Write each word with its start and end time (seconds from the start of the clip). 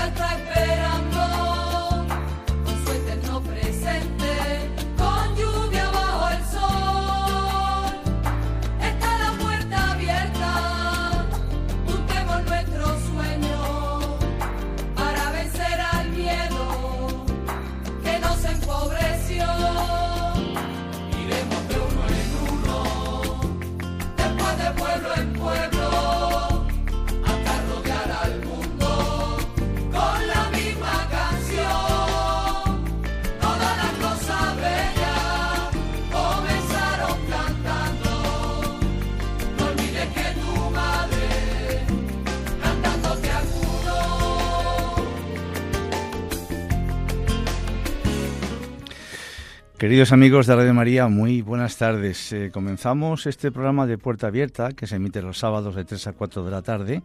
la 0.00 0.06
vida 0.06 0.16
está 0.16 0.89
Queridos 49.80 50.12
amigos 50.12 50.46
de 50.46 50.54
Radio 50.54 50.74
María, 50.74 51.08
muy 51.08 51.40
buenas 51.40 51.78
tardes. 51.78 52.34
Eh, 52.34 52.50
comenzamos 52.52 53.24
este 53.24 53.50
programa 53.50 53.86
de 53.86 53.96
Puerta 53.96 54.26
Abierta 54.26 54.72
que 54.72 54.86
se 54.86 54.96
emite 54.96 55.22
los 55.22 55.38
sábados 55.38 55.74
de 55.74 55.86
3 55.86 56.08
a 56.08 56.12
4 56.12 56.44
de 56.44 56.50
la 56.50 56.60
tarde, 56.60 57.02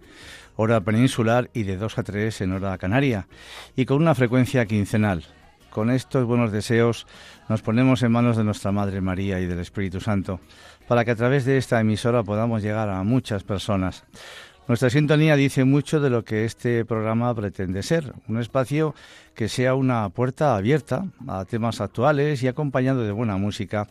hora 0.57 0.81
peninsular 0.81 1.49
y 1.53 1.63
de 1.63 1.77
2 1.77 1.97
a 1.97 2.03
3 2.03 2.41
en 2.41 2.51
hora 2.51 2.77
canaria, 2.77 3.29
y 3.77 3.85
con 3.85 4.01
una 4.01 4.13
frecuencia 4.13 4.65
quincenal. 4.65 5.23
Con 5.69 5.89
estos 5.89 6.25
buenos 6.25 6.51
deseos 6.51 7.07
nos 7.47 7.61
ponemos 7.61 8.03
en 8.03 8.11
manos 8.11 8.35
de 8.35 8.43
nuestra 8.43 8.73
Madre 8.73 8.99
María 8.99 9.39
y 9.39 9.45
del 9.45 9.59
Espíritu 9.59 10.01
Santo, 10.01 10.41
para 10.85 11.05
que 11.05 11.11
a 11.11 11.15
través 11.15 11.45
de 11.45 11.57
esta 11.57 11.79
emisora 11.79 12.23
podamos 12.23 12.61
llegar 12.61 12.89
a 12.89 13.01
muchas 13.03 13.45
personas. 13.45 14.03
Nuestra 14.67 14.89
sintonía 14.89 15.35
dice 15.35 15.63
mucho 15.63 15.99
de 15.99 16.09
lo 16.09 16.23
que 16.25 16.43
este 16.43 16.85
programa 16.85 17.35
pretende 17.35 17.83
ser, 17.83 18.13
un 18.27 18.39
espacio 18.39 18.95
que 19.35 19.47
sea 19.47 19.75
una 19.75 20.09
puerta 20.09 20.55
abierta 20.55 21.05
a 21.27 21.45
temas 21.45 21.81
actuales 21.81 22.41
y 22.41 22.47
acompañado 22.47 23.03
de 23.03 23.11
buena 23.11 23.37
música, 23.37 23.87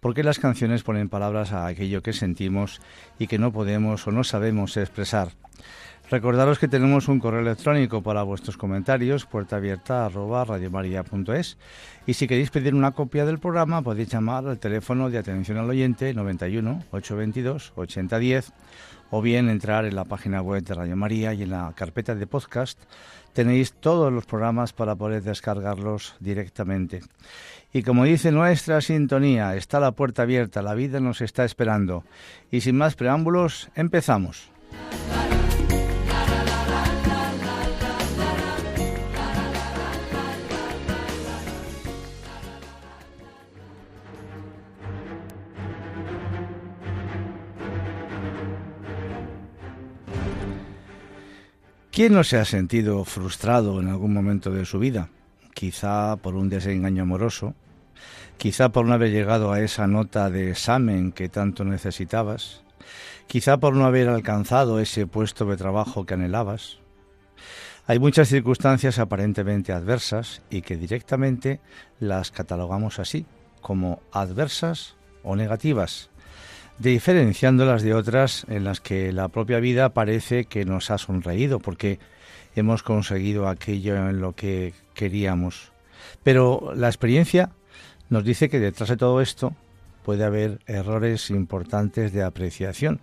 porque 0.00 0.22
las 0.22 0.38
canciones 0.38 0.82
ponen 0.82 1.08
palabras 1.08 1.52
a 1.52 1.66
aquello 1.66 2.02
que 2.02 2.12
sentimos 2.12 2.82
y 3.18 3.26
que 3.26 3.38
no 3.38 3.52
podemos 3.52 4.06
o 4.06 4.12
no 4.12 4.22
sabemos 4.22 4.76
expresar. 4.76 5.28
Recordaros 6.10 6.58
que 6.58 6.68
tenemos 6.68 7.08
un 7.08 7.20
correo 7.20 7.40
electrónico 7.40 8.02
para 8.02 8.22
vuestros 8.22 8.56
comentarios, 8.56 9.26
puerta 9.26 9.56
abierta 9.56 10.10
y 12.06 12.14
si 12.14 12.26
queréis 12.26 12.50
pedir 12.50 12.74
una 12.74 12.92
copia 12.92 13.26
del 13.26 13.38
programa 13.38 13.82
podéis 13.82 14.08
llamar 14.08 14.46
al 14.46 14.58
teléfono 14.58 15.10
de 15.10 15.18
atención 15.18 15.58
al 15.58 15.68
oyente 15.68 16.14
91 16.14 16.84
822 16.92 17.72
8010 17.76 18.52
o 19.10 19.22
bien 19.22 19.48
entrar 19.48 19.84
en 19.84 19.96
la 19.96 20.04
página 20.04 20.42
web 20.42 20.62
de 20.62 20.74
Radio 20.74 20.96
María 20.96 21.34
y 21.34 21.42
en 21.42 21.50
la 21.50 21.72
carpeta 21.74 22.14
de 22.14 22.26
podcast 22.26 22.78
tenéis 23.32 23.72
todos 23.72 24.12
los 24.12 24.26
programas 24.26 24.72
para 24.72 24.96
poder 24.96 25.22
descargarlos 25.22 26.16
directamente. 26.20 27.02
Y 27.72 27.82
como 27.82 28.04
dice 28.04 28.32
nuestra 28.32 28.80
sintonía, 28.80 29.54
está 29.54 29.78
la 29.78 29.92
puerta 29.92 30.22
abierta, 30.22 30.62
la 30.62 30.74
vida 30.74 31.00
nos 31.00 31.20
está 31.20 31.44
esperando. 31.44 32.04
Y 32.50 32.62
sin 32.62 32.76
más 32.76 32.94
preámbulos, 32.94 33.68
empezamos. 33.74 34.50
¿Quién 51.98 52.12
no 52.12 52.22
se 52.22 52.36
ha 52.36 52.44
sentido 52.44 53.04
frustrado 53.04 53.80
en 53.80 53.88
algún 53.88 54.14
momento 54.14 54.52
de 54.52 54.64
su 54.64 54.78
vida? 54.78 55.08
Quizá 55.52 56.14
por 56.14 56.36
un 56.36 56.48
desengaño 56.48 57.02
amoroso, 57.02 57.56
quizá 58.36 58.68
por 58.68 58.86
no 58.86 58.94
haber 58.94 59.10
llegado 59.10 59.50
a 59.50 59.60
esa 59.62 59.88
nota 59.88 60.30
de 60.30 60.48
examen 60.52 61.10
que 61.10 61.28
tanto 61.28 61.64
necesitabas, 61.64 62.62
quizá 63.26 63.56
por 63.56 63.74
no 63.74 63.84
haber 63.84 64.08
alcanzado 64.08 64.78
ese 64.78 65.08
puesto 65.08 65.44
de 65.46 65.56
trabajo 65.56 66.06
que 66.06 66.14
anhelabas. 66.14 66.78
Hay 67.88 67.98
muchas 67.98 68.28
circunstancias 68.28 69.00
aparentemente 69.00 69.72
adversas 69.72 70.40
y 70.50 70.62
que 70.62 70.76
directamente 70.76 71.58
las 71.98 72.30
catalogamos 72.30 73.00
así, 73.00 73.26
como 73.60 74.02
adversas 74.12 74.94
o 75.24 75.34
negativas, 75.34 76.10
diferenciándolas 76.78 77.82
de 77.82 77.94
otras 77.94 78.46
en 78.48 78.64
las 78.64 78.80
que 78.80 79.12
la 79.12 79.28
propia 79.28 79.60
vida 79.60 79.90
parece 79.90 80.44
que 80.44 80.64
nos 80.64 80.90
ha 80.90 80.98
sonreído 80.98 81.58
porque 81.58 81.98
hemos 82.54 82.82
conseguido 82.82 83.48
aquello 83.48 83.96
en 84.08 84.20
lo 84.20 84.34
que 84.34 84.74
queríamos. 84.94 85.72
Pero 86.22 86.72
la 86.74 86.88
experiencia 86.88 87.50
nos 88.08 88.24
dice 88.24 88.48
que 88.48 88.60
detrás 88.60 88.88
de 88.88 88.96
todo 88.96 89.20
esto 89.20 89.54
puede 90.04 90.24
haber 90.24 90.60
errores 90.66 91.30
importantes 91.30 92.12
de 92.12 92.22
apreciación. 92.22 93.00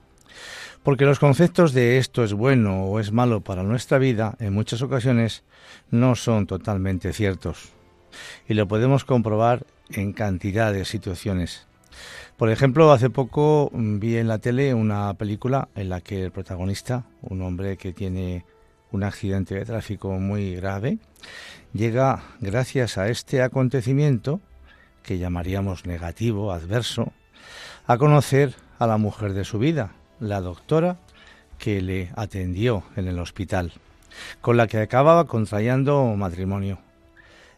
Porque 0.84 1.06
los 1.06 1.20
conceptos 1.20 1.74
de 1.74 1.98
esto 1.98 2.24
es 2.24 2.34
bueno 2.34 2.86
o 2.86 3.00
es 3.00 3.12
malo 3.12 3.42
para 3.42 3.64
nuestra 3.64 3.98
vida 3.98 4.36
en 4.40 4.54
muchas 4.54 4.82
ocasiones 4.82 5.44
no 5.92 6.16
son 6.16 6.48
totalmente 6.48 7.14
ciertos. 7.14 7.70
Y 8.48 8.54
lo 8.54 8.68
podemos 8.68 9.06
comprobar 9.06 9.66
en 9.90 10.14
cantidad 10.14 10.74
de 10.74 10.86
situaciones. 10.86 11.68
Por 12.38 12.50
ejemplo, 12.50 12.92
hace 12.92 13.10
poco 13.10 13.70
mm, 13.72 14.00
vi 14.00 14.18
en 14.18 14.28
la 14.28 14.40
tele 14.40 14.74
una 14.74 15.14
película 15.14 15.70
en 15.74 15.88
la 15.88 16.02
que 16.02 16.26
el 16.26 16.32
protagonista, 16.32 17.06
un 17.22 17.42
hombre 17.42 17.78
que 17.78 17.94
tiene 17.94 18.46
un 18.92 19.04
accidente 19.04 19.56
de 19.56 19.64
tráfico 19.64 20.10
muy 20.12 20.56
grave, 20.56 20.98
llega, 21.72 22.24
gracias 22.42 22.98
a 22.98 23.08
este 23.08 23.42
acontecimiento, 23.42 24.42
que 25.02 25.18
llamaríamos 25.18 25.86
negativo, 25.86 26.52
adverso, 26.52 27.14
a 27.88 27.98
conocer 27.98 28.54
a 28.80 28.88
la 28.88 28.98
mujer 28.98 29.32
de 29.32 29.46
su 29.46 29.58
vida, 29.58 29.94
la 30.20 30.42
doctora 30.42 30.98
que 31.58 31.82
le 31.82 32.12
atendió 32.18 32.84
en 32.98 33.08
el 33.08 33.20
hospital, 33.20 33.72
con 34.42 34.58
la 34.58 34.68
que 34.68 34.80
acababa 34.80 35.26
contrayendo 35.26 36.04
matrimonio 36.18 36.80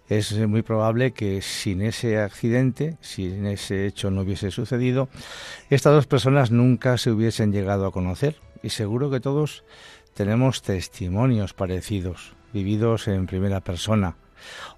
es 0.09 0.37
muy 0.47 0.61
probable 0.61 1.11
que 1.11 1.41
sin 1.41 1.81
ese 1.81 2.19
accidente, 2.19 2.97
sin 3.01 3.45
ese 3.45 3.85
hecho 3.85 4.11
no 4.11 4.21
hubiese 4.21 4.51
sucedido, 4.51 5.09
estas 5.69 5.93
dos 5.93 6.07
personas 6.07 6.51
nunca 6.51 6.97
se 6.97 7.11
hubiesen 7.11 7.51
llegado 7.51 7.85
a 7.85 7.91
conocer. 7.91 8.37
Y 8.63 8.69
seguro 8.69 9.09
que 9.11 9.19
todos 9.19 9.63
tenemos 10.13 10.61
testimonios 10.61 11.53
parecidos, 11.53 12.33
vividos 12.53 13.07
en 13.07 13.27
primera 13.27 13.61
persona 13.61 14.17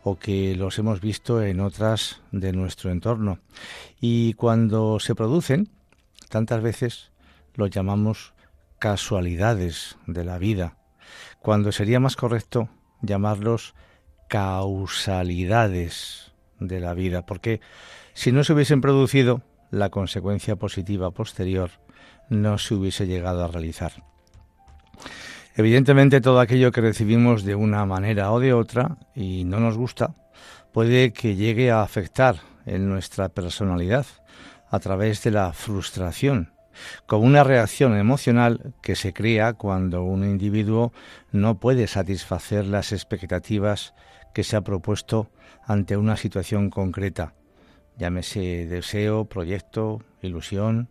o 0.04 0.18
que 0.18 0.56
los 0.56 0.80
hemos 0.80 1.02
visto 1.02 1.44
en 1.44 1.60
otras 1.60 2.22
de 2.31 2.52
nuestro 2.52 2.92
entorno. 2.92 3.40
Y 4.02 4.34
cuando 4.34 5.00
se 5.00 5.16
producen, 5.16 5.70
tantas 6.30 6.62
veces 6.62 7.12
los 7.56 7.70
llamamos 7.70 8.34
casualidades 8.80 9.98
de 10.08 10.24
la 10.24 10.38
vida 10.38 10.80
cuando 11.40 11.72
sería 11.72 12.00
más 12.00 12.16
correcto 12.16 12.70
llamarlos 13.02 13.74
causalidades 14.30 16.31
de 16.60 16.80
la 16.80 16.94
vida, 16.94 17.26
porque 17.26 17.60
si 18.14 18.31
no 18.31 18.46
se 18.46 18.54
hubiesen 18.54 18.80
producido, 18.80 19.42
la 19.72 19.90
consecuencia 19.90 20.56
positiva 20.56 21.12
posterior 21.12 21.72
no 22.30 22.58
se 22.58 22.76
hubiese 22.76 23.08
llegado 23.08 23.44
a 23.44 23.48
realizar. 23.48 24.04
Evidentemente 25.56 26.22
todo 26.22 26.40
aquello 26.40 26.72
que 26.72 26.81
recibimos 26.81 27.44
de 27.44 27.56
una 27.56 27.86
manera 27.86 28.31
o 28.31 28.40
de 28.40 28.54
otra 28.54 28.98
y 29.14 29.44
no 29.44 29.60
nos 29.60 29.78
gusta 29.78 30.16
puede 30.72 31.12
que 31.12 31.36
llegue 31.36 31.72
a 31.72 31.81
afectar 31.81 32.38
en 32.66 32.88
nuestra 32.88 33.30
personalidad 33.30 34.06
a 34.70 34.80
través 34.80 35.24
de 35.24 35.31
la 35.31 35.52
frustración, 35.52 36.54
como 37.08 37.26
una 37.26 37.44
reacción 37.44 37.98
emocional 37.98 38.74
que 38.81 38.96
se 38.96 39.12
crea 39.12 39.54
cuando 39.54 40.04
un 40.04 40.24
individuo 40.24 40.94
no 41.31 41.60
puede 41.60 41.88
satisfacer 41.88 42.66
las 42.66 42.92
expectativas 42.92 43.96
que 44.34 44.44
se 44.44 44.56
ha 44.56 44.62
propuesto 44.62 45.30
ante 45.66 45.98
una 45.98 46.18
situación 46.18 46.70
concreta, 46.70 47.34
llámese 47.98 48.66
deseo, 48.66 49.26
proyecto, 49.26 50.02
ilusión. 50.22 50.90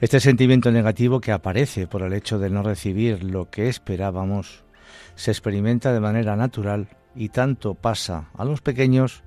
Este 0.00 0.20
sentimiento 0.20 0.70
negativo 0.70 1.20
que 1.20 1.32
aparece 1.32 1.86
por 1.86 2.02
el 2.02 2.12
hecho 2.12 2.38
de 2.38 2.50
no 2.50 2.62
recibir 2.62 3.22
lo 3.22 3.50
que 3.50 3.68
esperábamos 3.68 4.64
se 5.14 5.30
experimenta 5.30 5.92
de 5.92 6.00
manera 6.00 6.36
natural 6.36 6.88
y 7.14 7.28
tanto 7.28 7.74
pasa 7.74 8.30
a 8.34 8.44
los 8.44 8.60
pequeños 8.60 9.22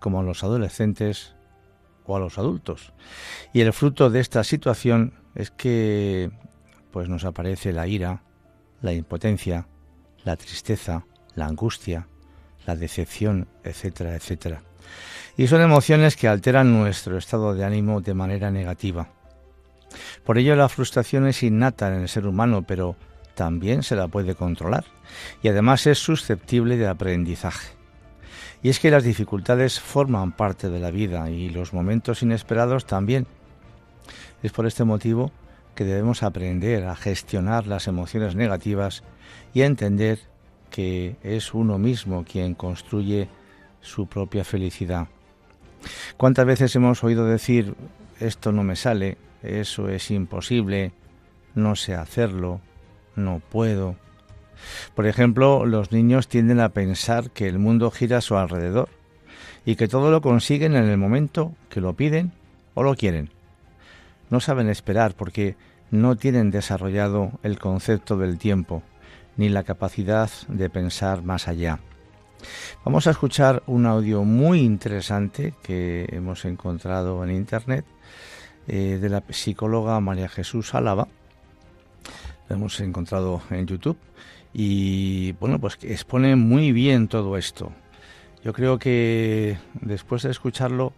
como 0.00 0.20
a 0.20 0.22
los 0.22 0.44
adolescentes 0.44 1.34
o 2.04 2.16
a 2.16 2.20
los 2.20 2.38
adultos. 2.38 2.92
Y 3.52 3.60
el 3.60 3.72
fruto 3.72 4.10
de 4.10 4.20
esta 4.20 4.44
situación 4.44 5.14
es 5.34 5.50
que 5.50 6.30
pues 6.90 7.08
nos 7.08 7.24
aparece 7.24 7.72
la 7.72 7.86
ira, 7.86 8.22
la 8.80 8.92
impotencia, 8.92 9.68
la 10.24 10.36
tristeza, 10.36 11.04
la 11.34 11.46
angustia, 11.46 12.08
la 12.66 12.76
decepción, 12.76 13.48
etcétera, 13.64 14.14
etcétera. 14.14 14.62
Y 15.36 15.46
son 15.46 15.60
emociones 15.60 16.16
que 16.16 16.28
alteran 16.28 16.72
nuestro 16.72 17.18
estado 17.18 17.54
de 17.54 17.64
ánimo 17.64 18.00
de 18.00 18.14
manera 18.14 18.50
negativa. 18.50 19.08
Por 20.24 20.38
ello 20.38 20.56
la 20.56 20.68
frustración 20.68 21.26
es 21.26 21.42
innata 21.42 21.88
en 21.88 22.02
el 22.02 22.08
ser 22.08 22.26
humano, 22.26 22.64
pero 22.66 22.96
también 23.34 23.82
se 23.82 23.96
la 23.96 24.08
puede 24.08 24.34
controlar 24.34 24.84
y 25.42 25.48
además 25.48 25.86
es 25.86 25.98
susceptible 25.98 26.76
de 26.76 26.88
aprendizaje. 26.88 27.76
Y 28.62 28.70
es 28.70 28.80
que 28.80 28.90
las 28.90 29.04
dificultades 29.04 29.78
forman 29.78 30.32
parte 30.32 30.70
de 30.70 30.80
la 30.80 30.90
vida 30.90 31.30
y 31.30 31.50
los 31.50 31.72
momentos 31.72 32.22
inesperados 32.22 32.86
también. 32.86 33.26
Es 34.42 34.52
por 34.52 34.66
este 34.66 34.84
motivo 34.84 35.30
que 35.74 35.84
debemos 35.84 36.22
aprender 36.22 36.86
a 36.86 36.96
gestionar 36.96 37.66
las 37.66 37.86
emociones 37.86 38.34
negativas 38.34 39.04
y 39.52 39.62
a 39.62 39.66
entender 39.66 40.20
que 40.70 41.16
es 41.22 41.54
uno 41.54 41.78
mismo 41.78 42.24
quien 42.24 42.54
construye 42.54 43.28
su 43.80 44.06
propia 44.06 44.44
felicidad. 44.44 45.08
¿Cuántas 46.16 46.46
veces 46.46 46.74
hemos 46.76 47.04
oído 47.04 47.26
decir 47.26 47.74
esto 48.20 48.52
no 48.52 48.62
me 48.62 48.76
sale, 48.76 49.18
eso 49.42 49.88
es 49.88 50.10
imposible, 50.10 50.92
no 51.54 51.76
sé 51.76 51.94
hacerlo, 51.94 52.60
no 53.14 53.40
puedo? 53.50 53.96
Por 54.94 55.06
ejemplo, 55.06 55.66
los 55.66 55.92
niños 55.92 56.28
tienden 56.28 56.60
a 56.60 56.70
pensar 56.70 57.30
que 57.30 57.46
el 57.46 57.58
mundo 57.58 57.90
gira 57.90 58.18
a 58.18 58.22
su 58.22 58.36
alrededor 58.36 58.88
y 59.64 59.76
que 59.76 59.88
todo 59.88 60.10
lo 60.10 60.20
consiguen 60.20 60.74
en 60.74 60.84
el 60.84 60.96
momento 60.96 61.54
que 61.68 61.80
lo 61.80 61.94
piden 61.94 62.32
o 62.74 62.82
lo 62.82 62.94
quieren. 62.94 63.30
No 64.30 64.40
saben 64.40 64.68
esperar 64.68 65.14
porque 65.14 65.56
no 65.90 66.16
tienen 66.16 66.50
desarrollado 66.50 67.32
el 67.42 67.58
concepto 67.58 68.16
del 68.16 68.38
tiempo 68.38 68.82
ni 69.36 69.48
la 69.48 69.64
capacidad 69.64 70.30
de 70.48 70.70
pensar 70.70 71.22
más 71.22 71.48
allá. 71.48 71.80
Vamos 72.84 73.06
a 73.06 73.10
escuchar 73.10 73.62
un 73.66 73.86
audio 73.86 74.24
muy 74.24 74.60
interesante 74.60 75.54
que 75.62 76.06
hemos 76.12 76.44
encontrado 76.44 77.24
en 77.24 77.30
Internet 77.30 77.84
eh, 78.68 78.98
de 79.00 79.08
la 79.08 79.22
psicóloga 79.28 79.98
María 80.00 80.28
Jesús 80.28 80.74
Álava. 80.74 81.08
Lo 82.48 82.56
hemos 82.56 82.78
encontrado 82.80 83.42
en 83.50 83.66
YouTube 83.66 83.98
y 84.52 85.32
bueno, 85.32 85.58
pues 85.60 85.78
expone 85.82 86.36
muy 86.36 86.72
bien 86.72 87.08
todo 87.08 87.36
esto. 87.36 87.72
Yo 88.44 88.52
creo 88.52 88.78
que 88.78 89.58
después 89.80 90.22
de 90.22 90.30
escucharlo, 90.30 90.92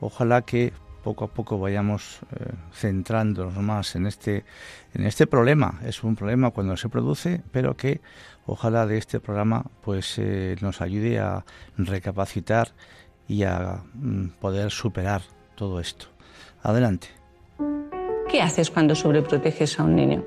ojalá 0.00 0.42
que 0.42 0.72
poco 1.04 1.26
a 1.26 1.28
poco 1.28 1.58
vayamos 1.58 2.20
eh, 2.32 2.52
centrándonos 2.72 3.54
más 3.58 3.94
en 3.94 4.06
este 4.06 4.44
en 4.94 5.06
este 5.06 5.26
problema. 5.26 5.80
Es 5.84 6.02
un 6.02 6.16
problema 6.16 6.50
cuando 6.50 6.76
se 6.76 6.88
produce, 6.88 7.42
pero 7.52 7.76
que 7.76 8.00
ojalá 8.46 8.86
de 8.86 8.96
este 8.98 9.20
programa 9.20 9.66
pues 9.82 10.18
eh, 10.18 10.56
nos 10.62 10.80
ayude 10.80 11.18
a 11.18 11.44
recapacitar 11.76 12.68
y 13.28 13.44
a 13.44 13.82
mm, 13.92 14.28
poder 14.40 14.70
superar 14.70 15.22
todo 15.54 15.78
esto. 15.78 16.06
Adelante. 16.62 17.08
¿Qué 18.30 18.40
haces 18.40 18.70
cuando 18.70 18.94
sobreproteges 18.94 19.78
a 19.78 19.84
un 19.84 19.96
niño? 19.96 20.24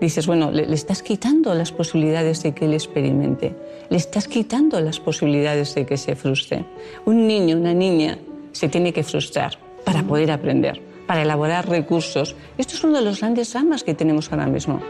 dices, 0.00 0.26
bueno, 0.26 0.50
le, 0.50 0.72
estás 0.74 1.02
quitando 1.02 1.54
las 1.54 1.72
posibilidades 1.72 2.42
de 2.42 2.52
que 2.52 2.66
él 2.66 2.74
experimente, 2.74 3.54
le 3.88 3.96
estás 3.96 4.28
quitando 4.28 4.80
las 4.80 5.00
posibilidades 5.00 5.74
de 5.74 5.86
que 5.86 5.96
se 5.96 6.16
frustre. 6.16 6.64
Un 7.04 7.26
niño, 7.26 7.56
una 7.56 7.72
niña, 7.72 8.18
se 8.56 8.68
tiene 8.68 8.92
que 8.92 9.02
frustrar 9.02 9.58
para 9.84 10.02
poder 10.02 10.30
aprender, 10.30 10.80
para 11.06 11.22
elaborar 11.22 11.68
recursos. 11.68 12.34
Esto 12.56 12.74
es 12.74 12.84
uno 12.84 12.98
de 12.98 13.04
los 13.04 13.20
grandes 13.20 13.52
dramas 13.52 13.84
que 13.84 13.94
tenemos 13.94 14.32
ahora 14.32 14.46
mismo. 14.46 14.80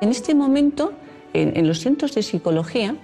En 0.00 0.10
este 0.10 0.34
momento, 0.34 0.92
en, 1.34 1.66
los 1.66 1.80
centros 1.80 2.14
de 2.14 2.22
psicología, 2.22 2.94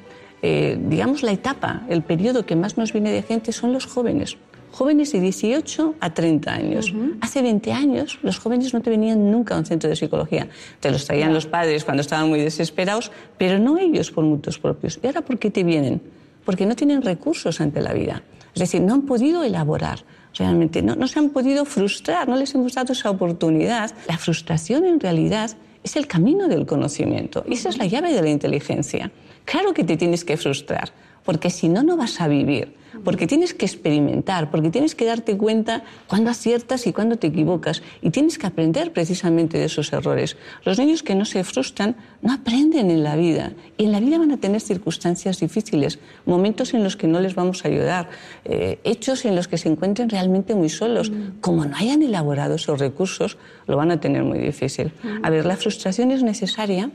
eh, 0.40 0.78
digamos 0.80 1.22
la 1.22 1.32
etapa, 1.32 1.82
el 1.88 2.02
periodo 2.02 2.46
que 2.46 2.56
más 2.56 2.78
nos 2.78 2.92
viene 2.92 3.10
de 3.10 3.22
gente 3.22 3.52
son 3.52 3.72
los 3.72 3.86
jóvenes 3.86 4.38
jóvenes 4.74 5.12
de 5.12 5.20
18 5.20 5.94
a 6.00 6.14
30 6.14 6.52
años. 6.52 6.92
Hace 7.20 7.42
20 7.42 7.72
años 7.72 8.18
los 8.22 8.40
jóvenes 8.40 8.74
no 8.74 8.82
te 8.82 8.90
venían 8.90 9.30
nunca 9.30 9.54
a 9.54 9.58
un 9.58 9.64
centro 9.64 9.88
de 9.88 9.94
psicología. 9.94 10.48
Te 10.80 10.90
los 10.90 11.04
traían 11.04 11.32
los 11.32 11.46
padres 11.46 11.84
cuando 11.84 12.00
estaban 12.00 12.28
muy 12.28 12.40
desesperados, 12.40 13.12
pero 13.38 13.60
no 13.60 13.78
ellos 13.78 14.10
por 14.10 14.24
mutuos 14.24 14.58
propios. 14.58 14.98
¿Y 15.00 15.06
ahora 15.06 15.22
por 15.22 15.38
qué 15.38 15.50
te 15.50 15.62
vienen? 15.62 16.02
Porque 16.44 16.66
no 16.66 16.74
tienen 16.74 17.02
recursos 17.02 17.60
ante 17.60 17.80
la 17.80 17.92
vida. 17.92 18.24
Es 18.52 18.60
decir, 18.60 18.80
no 18.80 18.94
han 18.94 19.02
podido 19.02 19.44
elaborar 19.44 20.00
realmente, 20.36 20.82
no, 20.82 20.96
no 20.96 21.06
se 21.06 21.20
han 21.20 21.30
podido 21.30 21.64
frustrar, 21.64 22.28
no 22.28 22.36
les 22.36 22.52
hemos 22.56 22.74
dado 22.74 22.94
esa 22.94 23.10
oportunidad. 23.10 23.92
La 24.08 24.18
frustración 24.18 24.84
en 24.86 24.98
realidad 24.98 25.52
es 25.84 25.94
el 25.94 26.08
camino 26.08 26.48
del 26.48 26.66
conocimiento. 26.66 27.44
Esa 27.48 27.68
es 27.68 27.78
la 27.78 27.86
llave 27.86 28.12
de 28.12 28.22
la 28.22 28.30
inteligencia. 28.30 29.12
Claro 29.44 29.72
que 29.72 29.84
te 29.84 29.96
tienes 29.96 30.24
que 30.24 30.36
frustrar, 30.36 30.90
porque 31.24 31.50
si 31.50 31.68
no, 31.68 31.82
no 31.82 31.96
vas 31.96 32.20
a 32.20 32.28
vivir 32.28 32.74
porque 33.02 33.26
tienes 33.26 33.54
que 33.54 33.66
experimentar, 33.66 34.50
porque 34.50 34.70
tienes 34.70 34.94
que 34.94 35.04
darte 35.04 35.36
cuenta 35.36 35.82
cuándo 36.06 36.30
aciertas 36.30 36.86
y 36.86 36.92
cuándo 36.92 37.16
te 37.16 37.26
equivocas 37.26 37.82
y 38.02 38.10
tienes 38.10 38.38
que 38.38 38.46
aprender 38.46 38.92
precisamente 38.92 39.58
de 39.58 39.64
esos 39.64 39.92
errores. 39.92 40.36
Los 40.64 40.78
niños 40.78 41.02
que 41.02 41.14
no 41.14 41.24
se 41.24 41.42
frustran 41.42 41.96
no 42.22 42.32
aprenden 42.32 42.90
en 42.90 43.02
la 43.02 43.16
vida 43.16 43.52
y 43.76 43.84
en 43.84 43.92
la 43.92 44.00
vida 44.00 44.18
van 44.18 44.30
a 44.30 44.36
tener 44.36 44.60
circunstancias 44.60 45.40
difíciles, 45.40 45.98
momentos 46.26 46.74
en 46.74 46.84
los 46.84 46.96
que 46.96 47.08
no 47.08 47.20
les 47.20 47.34
vamos 47.34 47.64
a 47.64 47.68
ayudar, 47.68 48.08
eh, 48.44 48.78
hechos 48.84 49.24
en 49.24 49.34
los 49.34 49.48
que 49.48 49.58
se 49.58 49.68
encuentren 49.68 50.08
realmente 50.08 50.54
muy 50.54 50.68
solos. 50.68 51.10
Mm. 51.10 51.40
Como 51.40 51.64
no 51.64 51.76
hayan 51.76 52.02
elaborado 52.02 52.56
esos 52.56 52.78
recursos, 52.78 53.38
lo 53.66 53.76
van 53.76 53.90
a 53.90 54.00
tener 54.00 54.24
muy 54.24 54.38
difícil. 54.38 54.92
Mm. 55.02 55.24
A 55.24 55.30
ver, 55.30 55.46
la 55.46 55.56
frustración 55.56 56.10
es 56.10 56.22
necesaria 56.22 56.90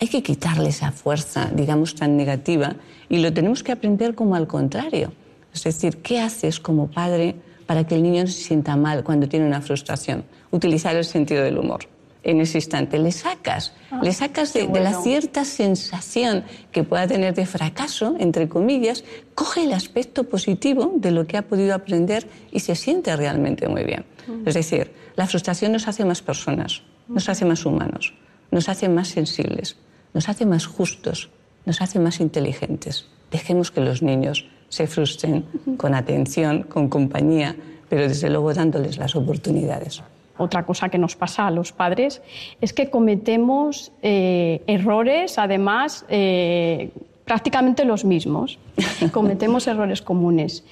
hay 0.00 0.08
que 0.08 0.22
quitarle 0.22 0.68
esa 0.68 0.92
fuerza, 0.92 1.50
digamos, 1.54 1.94
tan 1.94 2.16
negativa 2.16 2.76
y 3.08 3.18
lo 3.18 3.32
tenemos 3.32 3.62
que 3.62 3.72
aprender 3.72 4.14
como 4.14 4.34
al 4.34 4.46
contrario. 4.46 5.12
Es 5.52 5.64
decir, 5.64 5.98
¿qué 5.98 6.20
haces 6.20 6.58
como 6.58 6.88
padre 6.88 7.36
para 7.66 7.86
que 7.86 7.94
el 7.94 8.02
niño 8.02 8.22
no 8.22 8.28
se 8.28 8.42
sienta 8.42 8.76
mal 8.76 9.04
cuando 9.04 9.28
tiene 9.28 9.46
una 9.46 9.60
frustración? 9.60 10.24
Utilizar 10.50 10.96
el 10.96 11.04
sentido 11.04 11.44
del 11.44 11.58
humor. 11.58 11.86
En 12.24 12.40
ese 12.40 12.58
instante 12.58 12.98
le 12.98 13.12
sacas, 13.12 13.74
ah, 13.90 14.00
le 14.02 14.10
sacas 14.12 14.54
de, 14.54 14.66
la 14.68 14.94
cierta 15.02 15.44
sensación 15.44 16.44
que 16.72 16.82
pueda 16.82 17.06
tener 17.06 17.34
de 17.34 17.44
fracaso, 17.44 18.16
entre 18.18 18.48
comillas, 18.48 19.04
coge 19.34 19.64
el 19.64 19.74
aspecto 19.74 20.24
positivo 20.24 20.94
de 20.96 21.10
lo 21.10 21.26
que 21.26 21.36
ha 21.36 21.42
podido 21.42 21.74
aprender 21.74 22.26
y 22.50 22.60
se 22.60 22.76
siente 22.76 23.14
realmente 23.14 23.68
muy 23.68 23.84
bien. 23.84 24.06
Mm. 24.26 24.48
Es 24.48 24.54
decir, 24.54 24.90
la 25.16 25.26
frustración 25.26 25.72
nos 25.72 25.86
hace 25.86 26.06
más 26.06 26.22
personas, 26.22 26.82
nos 27.08 27.28
hace 27.28 27.44
más 27.44 27.66
humanos, 27.66 28.14
nos 28.50 28.68
hace 28.68 28.88
más 28.88 29.08
sensibles, 29.08 29.76
nos 30.12 30.28
hace 30.28 30.46
más 30.46 30.66
justos, 30.66 31.30
nos 31.66 31.80
hace 31.80 31.98
más 31.98 32.20
inteligentes. 32.20 33.06
Dejemos 33.30 33.70
que 33.70 33.80
los 33.80 34.02
niños 34.02 34.46
se 34.68 34.86
frustren 34.86 35.44
con 35.76 35.94
atención, 35.94 36.62
con 36.64 36.88
compañía, 36.88 37.56
pero 37.88 38.08
desde 38.08 38.30
luego 38.30 38.52
dándoles 38.54 38.98
las 38.98 39.14
oportunidades. 39.16 40.02
Otra 40.36 40.64
cosa 40.66 40.88
que 40.88 40.98
nos 40.98 41.14
pasa 41.14 41.46
a 41.46 41.50
los 41.50 41.72
padres 41.72 42.20
es 42.60 42.72
que 42.72 42.90
cometemos 42.90 43.92
eh, 44.02 44.62
errores, 44.66 45.38
además, 45.38 46.04
eh, 46.08 46.90
prácticamente 47.24 47.84
los 47.84 48.04
mismos. 48.04 48.58
cometemos 49.12 49.66
errores 49.68 50.02
comunes. 50.02 50.64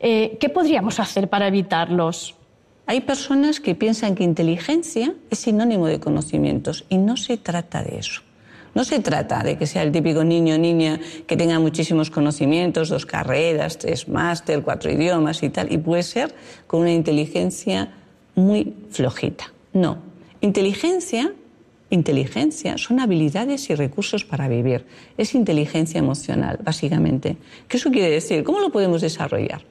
Eh, 0.00 0.38
¿Qué 0.40 0.48
podríamos 0.48 0.98
hacer 0.98 1.28
para 1.28 1.46
evitarlos? 1.46 2.34
Hay 2.86 3.02
personas 3.02 3.60
que 3.60 3.74
piensan 3.74 4.14
que 4.14 4.24
inteligencia 4.24 5.14
es 5.30 5.38
sinónimo 5.38 5.86
de 5.86 6.00
conocimientos 6.00 6.84
y 6.88 6.98
no 6.98 7.16
se 7.16 7.36
trata 7.36 7.82
de 7.82 7.98
eso. 7.98 8.22
No 8.74 8.84
se 8.84 9.00
trata 9.00 9.42
de 9.42 9.56
que 9.56 9.66
sea 9.66 9.82
el 9.82 9.92
típico 9.92 10.24
niño 10.24 10.56
o 10.56 10.58
niña 10.58 10.98
que 11.26 11.36
tenga 11.36 11.58
muchísimos 11.60 12.10
conocimientos, 12.10 12.88
dos 12.88 13.06
carreras, 13.06 13.78
tres 13.78 14.08
máster, 14.08 14.62
cuatro 14.62 14.90
idiomas 14.90 15.42
y 15.42 15.50
tal, 15.50 15.72
y 15.72 15.78
puede 15.78 16.02
ser 16.02 16.34
con 16.66 16.80
una 16.80 16.92
inteligencia 16.92 17.92
muy 18.34 18.74
flojita. 18.90 19.52
No. 19.74 19.98
Inteligencia, 20.40 21.34
inteligencia 21.90 22.78
son 22.78 22.98
habilidades 22.98 23.70
y 23.70 23.74
recursos 23.74 24.24
para 24.24 24.48
vivir. 24.48 24.86
Es 25.18 25.34
inteligencia 25.34 25.98
emocional, 25.98 26.58
básicamente. 26.64 27.36
¿Qué 27.68 27.76
eso 27.76 27.90
quiere 27.90 28.10
decir? 28.10 28.42
¿Cómo 28.42 28.58
lo 28.58 28.72
podemos 28.72 29.02
desarrollar? 29.02 29.62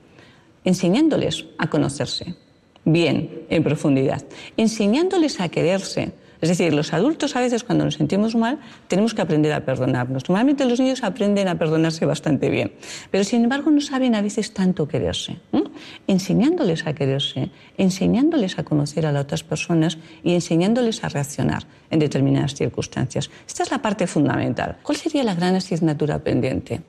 Enseñándoles 0.64 1.46
a 1.58 1.70
conocerse 1.70 2.36
bien, 2.86 3.46
en 3.50 3.64
profundidad, 3.64 4.24
enseñándoles 4.58 5.40
a 5.40 5.50
quererse, 5.50 6.14
es 6.42 6.50
decir, 6.50 6.74
los 6.74 6.92
adultos 6.92 7.36
a 7.36 7.40
veces 7.40 7.64
cuando 7.64 7.86
nos 7.86 7.94
sentimos 7.94 8.36
mal 8.36 8.58
tenemos 8.88 9.14
que 9.14 9.22
aprender 9.22 9.54
a 9.54 9.64
perdonarnos. 9.64 10.28
Normalmente 10.28 10.66
los 10.66 10.80
niños 10.80 11.04
aprenden 11.04 11.48
a 11.48 11.60
perdonarse 11.60 12.04
bastante 12.06 12.50
bien, 12.50 12.74
pero 13.12 13.24
sin 13.24 13.44
embargo 13.44 13.70
no 13.70 13.80
saben 13.80 14.16
a 14.16 14.24
veces 14.24 14.52
tanto 14.52 14.88
quererse. 14.88 15.38
Enseñándoles 16.08 16.88
a 16.88 16.94
quererse, 16.94 17.52
enseñándoles 17.78 18.58
a 18.58 18.64
conocer 18.64 19.06
a 19.06 19.12
las 19.12 19.24
otras 19.24 19.44
personas 19.44 20.00
y 20.24 20.34
enseñándoles 20.34 21.04
a 21.04 21.10
reaccionar 21.10 21.68
en 21.92 22.00
determinadas 22.00 22.56
circunstancias. 22.56 23.30
Esta 23.48 23.64
es 23.64 23.72
la 23.72 23.82
parte 23.82 24.08
fundamental. 24.08 24.78
¿Cuál 24.82 24.98
sería 24.98 25.24
la 25.24 25.36
gran 25.36 25.56
asignatura 25.56 26.20
pendiente? 26.20 26.82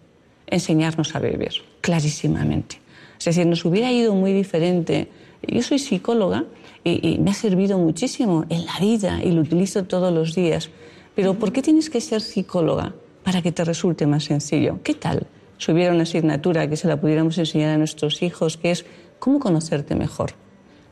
Enseñarnos 0.47 1.15
a 1.15 1.19
vivir, 1.19 1.53
clarísimamente. 1.83 2.81
Es 3.19 3.27
decir, 3.27 3.47
nos 3.47 3.65
hubiera 3.67 3.93
ido 3.93 4.15
muy 4.15 4.33
diferente. 4.33 5.09
Yo 5.47 5.63
soy 5.63 5.79
psicóloga 5.79 6.45
y, 6.85 7.19
me 7.19 7.31
ha 7.31 7.35
servido 7.35 7.79
muchísimo 7.79 8.45
en 8.49 8.67
la 8.67 8.79
vida 8.81 9.23
y 9.23 9.33
lo 9.33 9.43
utilizo 9.43 9.85
todos 9.85 10.13
los 10.13 10.35
días. 10.35 10.71
Pero 11.15 11.35
¿por 11.35 11.53
qué 11.53 11.63
tienes 11.63 11.91
que 11.91 12.01
ser 12.01 12.21
psicóloga 12.21 12.95
para 13.23 13.43
que 13.43 13.53
te 13.53 13.65
resulte 13.65 14.07
más 14.07 14.25
sencillo? 14.25 14.81
¿Qué 14.83 14.95
tal 14.95 15.27
si 15.59 15.73
hubiera 15.73 15.93
una 15.93 16.05
asignatura 16.05 16.69
que 16.69 16.77
se 16.77 16.89
la 16.89 17.01
pudiéramos 17.01 17.39
enseñar 17.39 17.71
a 17.71 17.79
nuestros 17.79 18.23
hijos, 18.23 18.57
que 18.57 18.71
es 18.71 18.85
cómo 19.19 19.39
conocerte 19.39 19.95
mejor? 19.95 20.33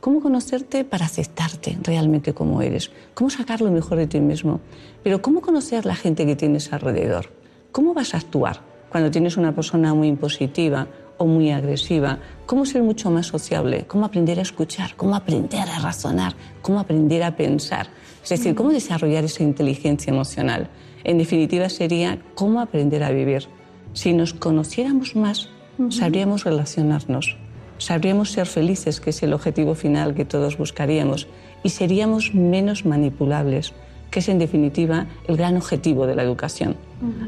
¿Cómo 0.01 0.21
conocerte 0.21 0.85
para 0.85 1.07
aceptarte 1.07 1.79
realmente 1.83 2.33
como 2.33 2.63
eres? 2.63 2.91
¿Cómo 3.15 3.29
sacar 3.29 3.61
lo 3.61 3.71
mejor 3.71 3.99
de 3.99 4.07
ti 4.07 4.21
mismo? 4.21 4.61
Pero 5.03 5.21
¿cómo 5.21 5.43
conocer 5.43 5.85
la 5.85 5.95
gente 5.95 6.25
que 6.25 6.37
tienes 6.37 6.73
alrededor? 6.73 7.31
¿Cómo 7.71 7.93
vas 7.93 8.15
a 8.15 8.19
actuar 8.19 8.63
cuando 8.91 9.11
tienes 9.11 9.37
una 9.37 9.55
persona 9.55 9.93
muy 9.93 10.09
impositiva 10.09 10.89
o 11.21 11.27
muy 11.27 11.51
agresiva, 11.51 12.19
cómo 12.47 12.65
ser 12.65 12.83
mucho 12.83 13.11
más 13.11 13.27
sociable, 13.27 13.85
cómo 13.87 14.07
aprender 14.07 14.39
a 14.39 14.43
escuchar, 14.43 14.97
cómo 14.97 15.15
aprender 15.15 15.69
a 15.69 15.79
razonar, 15.79 16.33
cómo 16.63 16.81
aprender 16.81 17.23
a 17.23 17.37
pensar. 17.37 17.89
Es 18.23 18.31
decir, 18.31 18.55
cómo 18.55 18.71
desarrollar 18.71 19.25
esa 19.25 19.43
inteligencia 19.43 20.11
emocional. 20.11 20.71
En 21.05 21.19
definitiva, 21.19 21.69
sería 21.69 22.19
cómo 22.35 22.63
aprender 22.63 23.05
a 23.05 23.11
vivir. 23.11 23.49
Si 23.93 24.15
nos 24.15 24.33
conociéramos 24.33 25.15
más, 25.15 25.51
sabríamos 25.91 26.45
relacionarnos, 26.45 27.37
sabríamos 27.77 28.33
ser 28.33 28.47
felices, 28.47 28.99
que 28.99 29.11
es 29.11 29.23
el 29.23 29.35
objetivo 29.35 29.75
final 29.75 30.15
que 30.15 30.25
todos 30.25 30.57
buscaríamos, 30.57 31.29
y 31.63 31.69
seríamos 31.69 32.35
menos 32.35 32.87
manipulables, 32.87 33.75
que 34.11 34.21
es 34.21 34.29
en 34.31 34.39
definitiva 34.39 35.07
el 35.29 35.37
gran 35.37 35.59
objetivo 35.59 36.07
de 36.07 36.15
la 36.15 36.23
educación. 36.23 36.77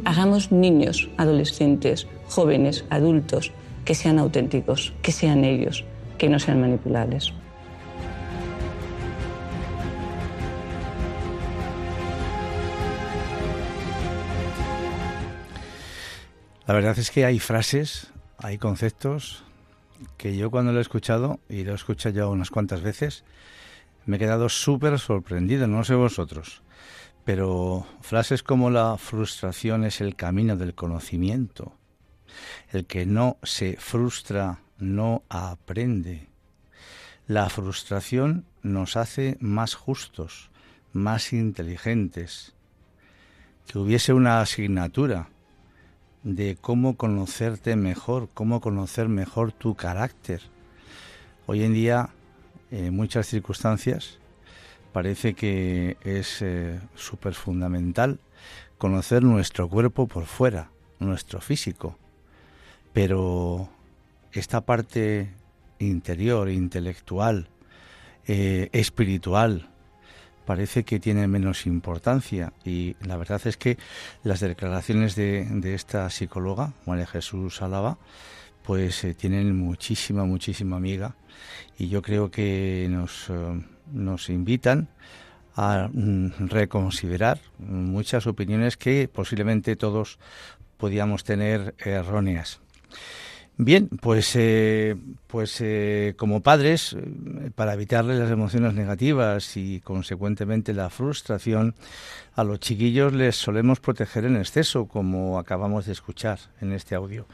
Hagamos 0.07 0.51
niños, 0.51 1.11
adolescentes, 1.19 2.07
jóvenes, 2.27 2.87
adultos, 2.89 3.53
que 3.85 3.95
sean 3.95 4.19
auténticos, 4.19 4.93
que 5.03 5.13
sean 5.13 5.45
ellos, 5.45 5.85
que 6.19 6.29
no 6.29 6.39
sean 6.39 6.61
manipulables. 6.61 7.33
La 16.67 16.75
verdad 16.75 16.99
es 16.99 17.11
que 17.11 17.25
hay 17.25 17.39
frases, 17.39 18.13
hay 18.39 18.57
conceptos 18.57 19.45
que 20.17 20.37
yo 20.37 20.51
cuando 20.51 20.73
lo 20.73 20.79
he 20.79 20.83
escuchado, 20.83 21.41
y 21.49 21.65
lo 21.65 21.73
he 21.73 21.75
escuchado 21.75 22.15
ya 22.15 22.27
unas 22.29 22.51
cuantas 22.51 22.83
veces, 22.83 23.25
me 24.07 24.17
he 24.17 24.19
quedado 24.19 24.49
súper 24.49 24.99
sorprendido, 24.99 25.67
no 25.67 25.85
sé 25.85 25.95
vosotros, 25.95 26.63
pero 27.25 27.87
frases 28.01 28.43
como 28.43 28.71
la 28.71 28.97
frustración 28.97 29.85
es 29.85 30.01
el 30.01 30.17
camino 30.17 30.57
del 30.57 30.75
conocimiento, 30.75 31.75
el 32.73 32.87
que 32.87 33.07
no 33.07 33.37
se 33.43 33.77
frustra 33.77 34.61
no 34.79 35.23
aprende. 35.29 36.29
La 37.27 37.49
frustración 37.49 38.45
nos 38.63 38.97
hace 38.97 39.37
más 39.41 39.75
justos, 39.75 40.51
más 40.93 41.33
inteligentes. 41.33 42.55
Que 43.67 43.79
hubiese 43.79 44.13
una 44.13 44.41
asignatura 44.41 45.29
de 46.23 46.57
cómo 46.61 46.97
conocerte 46.97 47.77
mejor, 47.77 48.29
cómo 48.35 48.61
conocer 48.61 49.09
mejor 49.09 49.53
tu 49.53 49.75
carácter. 49.75 50.43
Hoy 51.47 51.65
en 51.65 51.75
día, 51.75 52.11
en 52.71 52.95
muchas 52.95 53.27
circunstancias, 53.27 54.19
parece 54.93 55.35
que 55.35 55.97
es 56.03 56.43
eh, 56.43 56.81
súper 56.95 57.35
fundamental 57.35 58.21
conocer 58.79 59.23
nuestro 59.23 59.69
cuerpo 59.69 60.07
por 60.07 60.27
fuera, 60.27 60.71
nuestro 60.99 61.41
físico, 61.41 61.99
pero 62.93 63.69
esta 64.33 64.63
parte 64.63 65.31
interior, 65.79 66.51
intelectual, 66.51 67.49
eh, 68.27 68.69
espiritual, 68.73 69.69
parece 70.45 70.85
que 70.85 71.01
tiene 71.01 71.27
menos 71.29 71.67
importancia 71.67 72.53
y 72.65 72.97
la 73.01 73.17
verdad 73.17 73.41
es 73.47 73.57
que 73.57 73.79
las 74.23 74.41
declaraciones 74.41 75.15
de, 75.15 75.75
esta 75.75 76.09
psicóloga, 76.11 76.73
María 76.87 77.07
Jesús 77.07 77.63
Álava, 77.63 77.99
pues 78.63 79.05
eh, 79.05 79.15
tienen 79.15 79.57
muchísima, 79.57 80.25
muchísima 80.25 80.77
amiga 80.77 81.17
y 81.79 81.89
yo 81.89 82.03
creo 82.03 82.31
que 82.31 82.87
nos, 82.91 83.29
eh, 83.29 83.65
nos 83.93 84.29
invitan 84.29 84.89
a 85.55 85.89
mm, 85.93 86.49
reconsiderar 86.49 87.41
muchas 87.59 88.27
opiniones 88.27 88.77
que 88.77 89.09
posiblemente 89.09 89.77
todos 89.77 90.19
podíamos 90.77 91.25
tener 91.25 91.75
erróneas. 91.79 92.61
Bien, 93.59 93.89
pues, 93.89 94.33
eh, 94.35 94.97
pues 95.27 95.61
eh, 95.61 96.15
como 96.17 96.43
padres, 96.43 96.95
eh, 96.95 97.51
para 97.55 97.75
evitarle 97.75 98.19
las 98.19 98.31
emociones 98.31 98.73
negativas 98.73 99.59
y 99.59 99.81
consecuentemente 99.81 100.73
la 100.73 100.89
frustración, 100.89 101.75
a 102.35 102.45
los 102.45 102.61
chiquillos 102.61 103.13
les 103.13 103.37
solemos 103.37 103.79
proteger 103.79 104.25
en 104.25 104.37
exceso, 104.37 104.87
como 104.87 105.39
acabamos 105.39 105.85
de 105.85 105.93
escuchar 105.93 106.39
en 106.63 106.73
este 106.73 106.95
audio. 106.95 107.27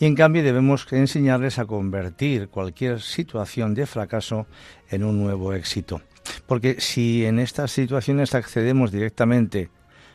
Y 0.00 0.06
en 0.06 0.16
cambio 0.16 0.42
debemos 0.42 0.92
enseñarles 0.92 1.60
a 1.60 1.66
convertir 1.66 2.48
cualquier 2.48 3.00
situación 3.00 3.72
de 3.74 3.86
fracaso 3.86 4.46
en 4.90 5.04
un 5.04 5.22
nuevo 5.22 5.54
éxito. 5.54 6.02
Porque 6.46 6.80
si 6.80 7.24
en 7.24 7.38
estas 7.38 7.70
situaciones 7.70 8.34
accedemos 8.34 8.90
directamente 8.90 9.70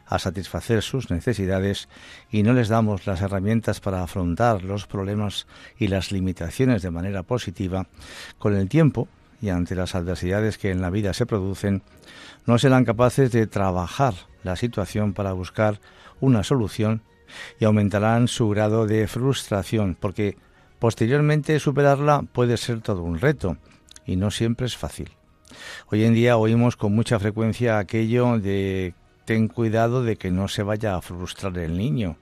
a 0.06 0.20
satisfacer 0.20 0.82
sus 0.82 1.10
necesidades 1.10 1.90
y 2.30 2.44
no 2.44 2.54
les 2.54 2.70
damos 2.70 3.08
las 3.08 3.22
herramientas 3.22 3.80
para 3.80 4.04
afrontar 4.04 4.64
los 4.64 4.88
problemas 4.88 5.48
y 5.78 5.88
las 5.88 6.12
limitaciones 6.12 6.82
de 6.82 6.92
manera 6.92 7.24
positiva, 7.24 7.88
con 8.38 8.56
el 8.56 8.70
tiempo 8.70 9.08
y 9.42 9.50
ante 9.50 9.76
las 9.76 9.96
adversidades 9.96 10.58
que 10.58 10.72
en 10.72 10.82
la 10.82 10.90
vida 10.90 11.14
se 11.14 11.26
producen, 11.26 11.84
no 12.46 12.58
serán 12.58 12.86
capaces 12.86 13.32
de 13.32 13.48
trabajar 13.48 14.14
la 14.44 14.56
situación 14.56 15.14
para 15.14 15.34
buscar 15.34 15.80
una 16.22 16.44
solución 16.44 17.02
y 17.60 17.66
aumentarán 17.66 18.28
su 18.28 18.50
grado 18.50 18.86
de 18.86 19.08
frustración, 19.08 19.98
porque 20.00 20.38
posteriormente 20.80 21.60
superarla 21.60 22.24
puede 22.32 22.58
ser 22.58 22.82
todo 22.82 23.02
un 23.02 23.20
reto 23.20 23.58
y 24.06 24.16
no 24.16 24.32
siempre 24.32 24.68
es 24.68 24.78
fácil. 24.78 25.12
Hoy 25.88 26.04
en 26.04 26.14
día 26.14 26.38
oímos 26.38 26.76
con 26.76 26.94
mucha 26.94 27.20
frecuencia 27.20 27.80
aquello 27.80 28.40
de 28.40 28.94
ten 29.25 29.48
cuidado 29.48 30.03
de 30.03 30.15
que 30.15 30.32
no 30.32 30.48
se 30.48 30.63
vaya 30.63 30.96
a 30.96 31.01
frustrar 31.01 31.58
el 31.58 31.77
niño. 31.77 32.17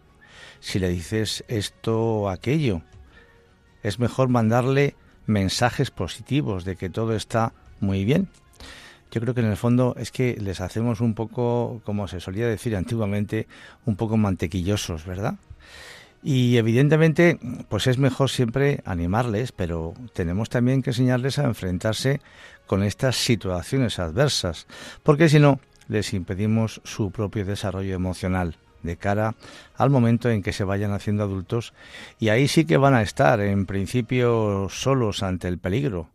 Si 0.60 0.80
le 0.80 0.90
dices 0.90 1.44
esto 1.48 2.02
o 2.02 2.30
aquello, 2.30 2.82
es 3.84 4.00
mejor 4.00 4.30
mandarle 4.30 4.96
mensajes 5.26 5.92
positivos 5.92 6.66
de 6.66 6.76
que 6.76 6.90
todo 6.90 7.16
está 7.16 7.54
muy 7.80 8.06
bien. 8.06 8.30
Yo 9.12 9.22
creo 9.22 9.36
que 9.36 9.42
en 9.42 9.52
el 9.52 9.58
fondo 9.58 9.96
es 10.00 10.12
que 10.12 10.36
les 10.42 10.60
hacemos 10.60 11.02
un 11.02 11.14
poco, 11.14 11.82
como 11.84 12.08
se 12.08 12.20
solía 12.20 12.48
decir 12.48 12.76
antiguamente, 12.76 13.48
un 13.86 13.96
poco 13.96 14.18
mantequillosos, 14.18 15.06
¿verdad? 15.06 15.36
Y 16.24 16.56
evidentemente, 16.56 17.38
pues 17.68 17.86
es 17.86 17.98
mejor 17.98 18.30
siempre 18.30 18.82
animarles, 18.86 19.52
pero 19.52 19.94
tenemos 20.14 20.50
también 20.50 20.82
que 20.82 20.92
enseñarles 20.92 21.38
a 21.38 21.44
enfrentarse 21.44 22.22
con 22.66 22.82
estas 22.82 23.18
situaciones 23.18 24.00
adversas, 24.00 24.66
porque 25.04 25.28
si 25.28 25.38
no, 25.40 25.60
les 25.88 26.14
impedimos 26.14 26.82
su 26.84 27.12
propio 27.12 27.46
desarrollo 27.46 27.96
emocional 27.96 28.58
de 28.82 28.98
cara 28.98 29.36
al 29.76 29.90
momento 29.90 30.30
en 30.30 30.44
que 30.44 30.54
se 30.54 30.64
vayan 30.64 30.92
haciendo 30.92 31.24
adultos 31.24 31.74
y 32.20 32.30
ahí 32.30 32.48
sí 32.48 32.66
que 32.66 32.78
van 32.78 32.94
a 32.94 33.02
estar 33.02 33.40
en 33.40 33.66
principio 33.66 34.68
solos 34.70 35.24
ante 35.24 35.48
el 35.48 35.58
peligro 35.58 36.10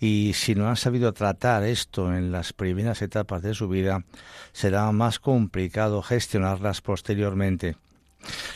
y 0.00 0.32
si 0.34 0.54
no 0.54 0.68
han 0.68 0.76
sabido 0.76 1.12
tratar 1.12 1.62
esto 1.64 2.14
en 2.14 2.32
las 2.32 2.52
primeras 2.52 3.02
etapas 3.02 3.42
de 3.42 3.54
su 3.54 3.68
vida, 3.68 4.04
será 4.52 4.90
más 4.92 5.18
complicado 5.18 6.02
gestionarlas 6.02 6.80
posteriormente. 6.80 7.76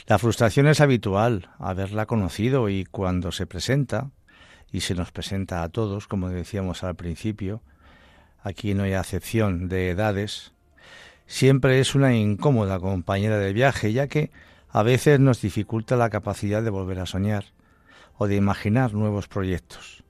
La 0.06 0.18
frustración 0.18 0.66
es 0.66 0.80
habitual, 0.80 1.50
haberla 1.58 2.06
conocido 2.06 2.68
y 2.68 2.84
cuando 2.84 3.30
se 3.30 3.46
presenta, 3.46 4.10
y 4.72 4.80
se 4.80 4.94
nos 4.94 5.12
presenta 5.12 5.62
a 5.62 5.68
todos, 5.68 6.08
como 6.08 6.30
decíamos 6.30 6.82
al 6.82 6.96
principio, 6.96 7.60
aquí 8.42 8.74
no 8.74 8.84
hay 8.84 8.94
acepción 8.94 9.68
de 9.68 9.90
edades, 9.90 10.52
siempre 11.26 11.80
es 11.80 11.94
una 11.94 12.14
incómoda 12.14 12.78
compañera 12.78 13.38
de 13.38 13.52
viaje, 13.52 13.92
ya 13.92 14.08
que 14.08 14.30
a 14.68 14.82
veces 14.82 15.20
nos 15.20 15.40
dificulta 15.40 15.96
la 15.96 16.10
capacidad 16.10 16.62
de 16.62 16.70
volver 16.70 16.98
a 16.98 17.06
soñar 17.06 17.44
o 18.16 18.26
de 18.26 18.36
imaginar 18.36 18.94
nuevos 18.94 19.28
proyectos. 19.28 20.04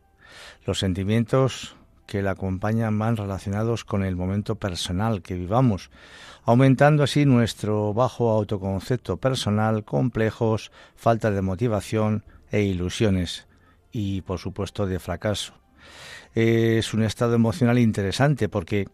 Los 0.64 0.78
sentimientos 0.78 1.76
que 2.06 2.22
la 2.22 2.32
acompañan 2.32 2.98
van 2.98 3.16
relacionados 3.16 3.84
con 3.84 4.04
el 4.04 4.16
momento 4.16 4.56
personal 4.56 5.22
que 5.22 5.34
vivamos, 5.34 5.90
aumentando 6.44 7.02
así 7.02 7.24
nuestro 7.24 7.94
bajo 7.94 8.30
autoconcepto 8.30 9.16
personal, 9.16 9.84
complejos, 9.84 10.72
falta 10.94 11.30
de 11.30 11.42
motivación 11.42 12.24
e 12.50 12.62
ilusiones 12.62 13.46
y, 13.92 14.20
por 14.22 14.38
supuesto, 14.38 14.86
de 14.86 14.98
fracaso. 14.98 15.61
Es 16.34 16.94
un 16.94 17.02
estado 17.02 17.34
emocional 17.34 17.78
interesante 17.78 18.48
porque 18.48 18.88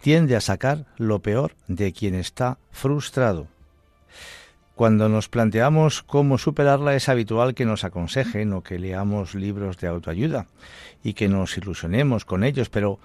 tiende 0.00 0.36
a 0.36 0.40
sacar 0.40 0.86
lo 0.98 1.20
peor 1.20 1.54
de 1.68 1.92
quien 1.92 2.14
está 2.14 2.58
frustrado. 2.70 3.48
Cuando 4.74 5.08
nos 5.08 5.28
planteamos 5.28 6.02
cómo 6.02 6.38
superarla 6.38 6.94
es 6.96 7.08
habitual 7.08 7.54
que 7.54 7.64
nos 7.64 7.84
aconsejen 7.84 8.52
o 8.52 8.62
que 8.62 8.78
leamos 8.78 9.34
libros 9.34 9.78
de 9.78 9.86
autoayuda 9.86 10.46
y 11.04 11.12
que 11.12 11.28
nos 11.28 11.56
ilusionemos 11.56 12.24
con 12.24 12.42
ellos, 12.42 12.68
pero 12.68 12.98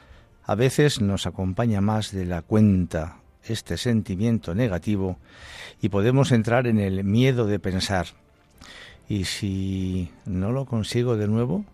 a 0.44 0.56
veces 0.56 1.02
nos 1.02 1.28
acompaña 1.28 1.82
más 1.82 2.12
de 2.12 2.26
la 2.26 2.42
cuenta 2.42 3.18
este 3.44 3.78
sentimiento 3.78 4.56
negativo 4.56 5.18
y 5.82 5.90
podemos 5.90 6.32
entrar 6.32 6.68
en 6.68 6.80
el 6.80 7.04
miedo 7.04 7.46
de 7.46 7.60
pensar, 7.60 8.08
¿y 9.08 9.26
si 9.26 10.10
no 10.26 10.52
lo 10.52 10.66
consigo 10.66 11.18
de 11.18 11.28
nuevo? 11.28 11.66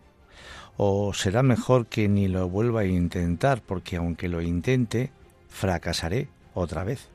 ¿O 0.78 1.14
será 1.14 1.44
mejor 1.44 1.86
que 1.86 2.08
ni 2.08 2.28
lo 2.28 2.50
vuelva 2.50 2.82
a 2.82 2.86
intentar 2.86 3.62
porque 3.62 3.98
aunque 3.98 4.28
lo 4.28 4.42
intente, 4.42 5.12
fracasaré 5.50 6.30
otra 6.54 6.84
vez? 6.84 7.10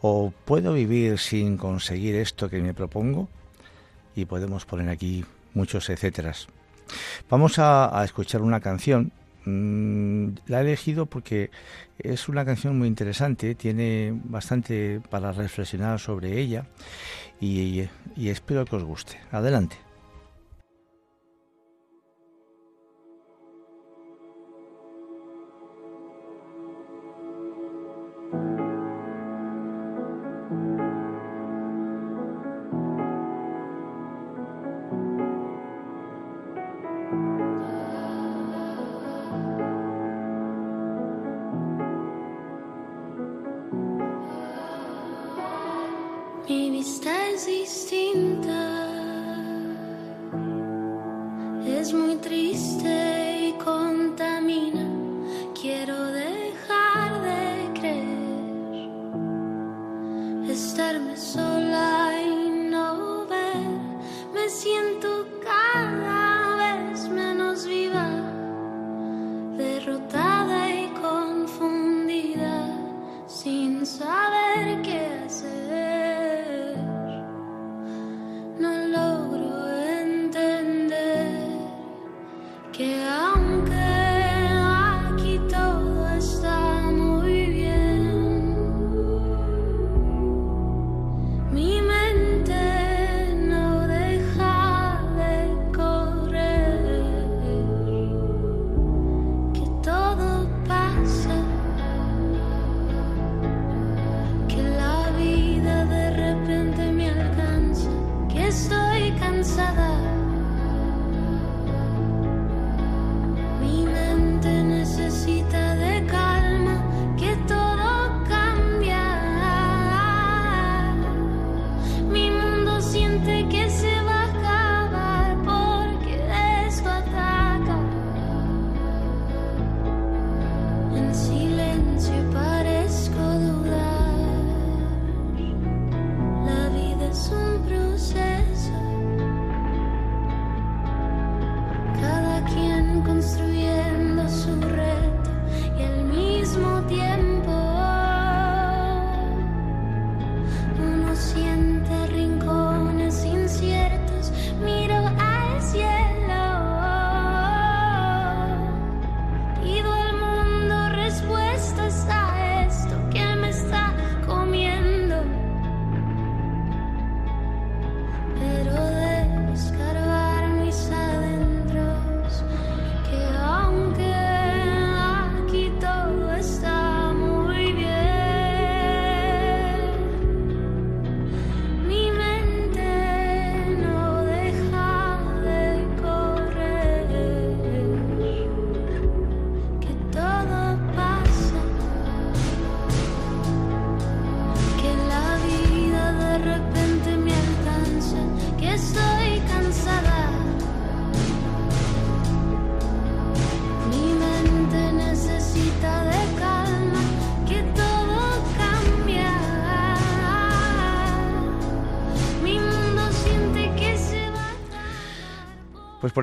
¿O 0.00 0.32
puedo 0.44 0.72
vivir 0.72 1.18
sin 1.18 1.56
conseguir 1.56 2.14
esto 2.14 2.48
que 2.48 2.60
me 2.60 2.74
propongo? 2.74 3.28
Y 4.14 4.24
podemos 4.24 4.64
poner 4.64 4.88
aquí 4.88 5.24
muchos 5.54 5.90
etcéteras. 5.90 6.46
Vamos 7.28 7.58
a, 7.58 8.02
escuchar 8.04 8.42
una 8.42 8.60
canción. 8.60 9.10
Mm, 9.44 10.36
la 10.46 10.60
he 10.60 10.62
elegido 10.62 11.06
porque 11.06 11.50
es 11.98 12.28
una 12.28 12.44
canción 12.44 12.78
muy 12.78 12.88
interesante, 12.88 13.54
tiene 13.54 14.12
bastante 14.24 15.00
para 15.10 15.32
reflexionar 15.32 15.98
sobre 15.98 16.38
ella 16.40 16.66
y 17.40 17.88
espero 18.16 18.64
que 18.64 18.76
os 18.76 18.84
guste. 18.84 19.18
Adelante. 19.32 19.85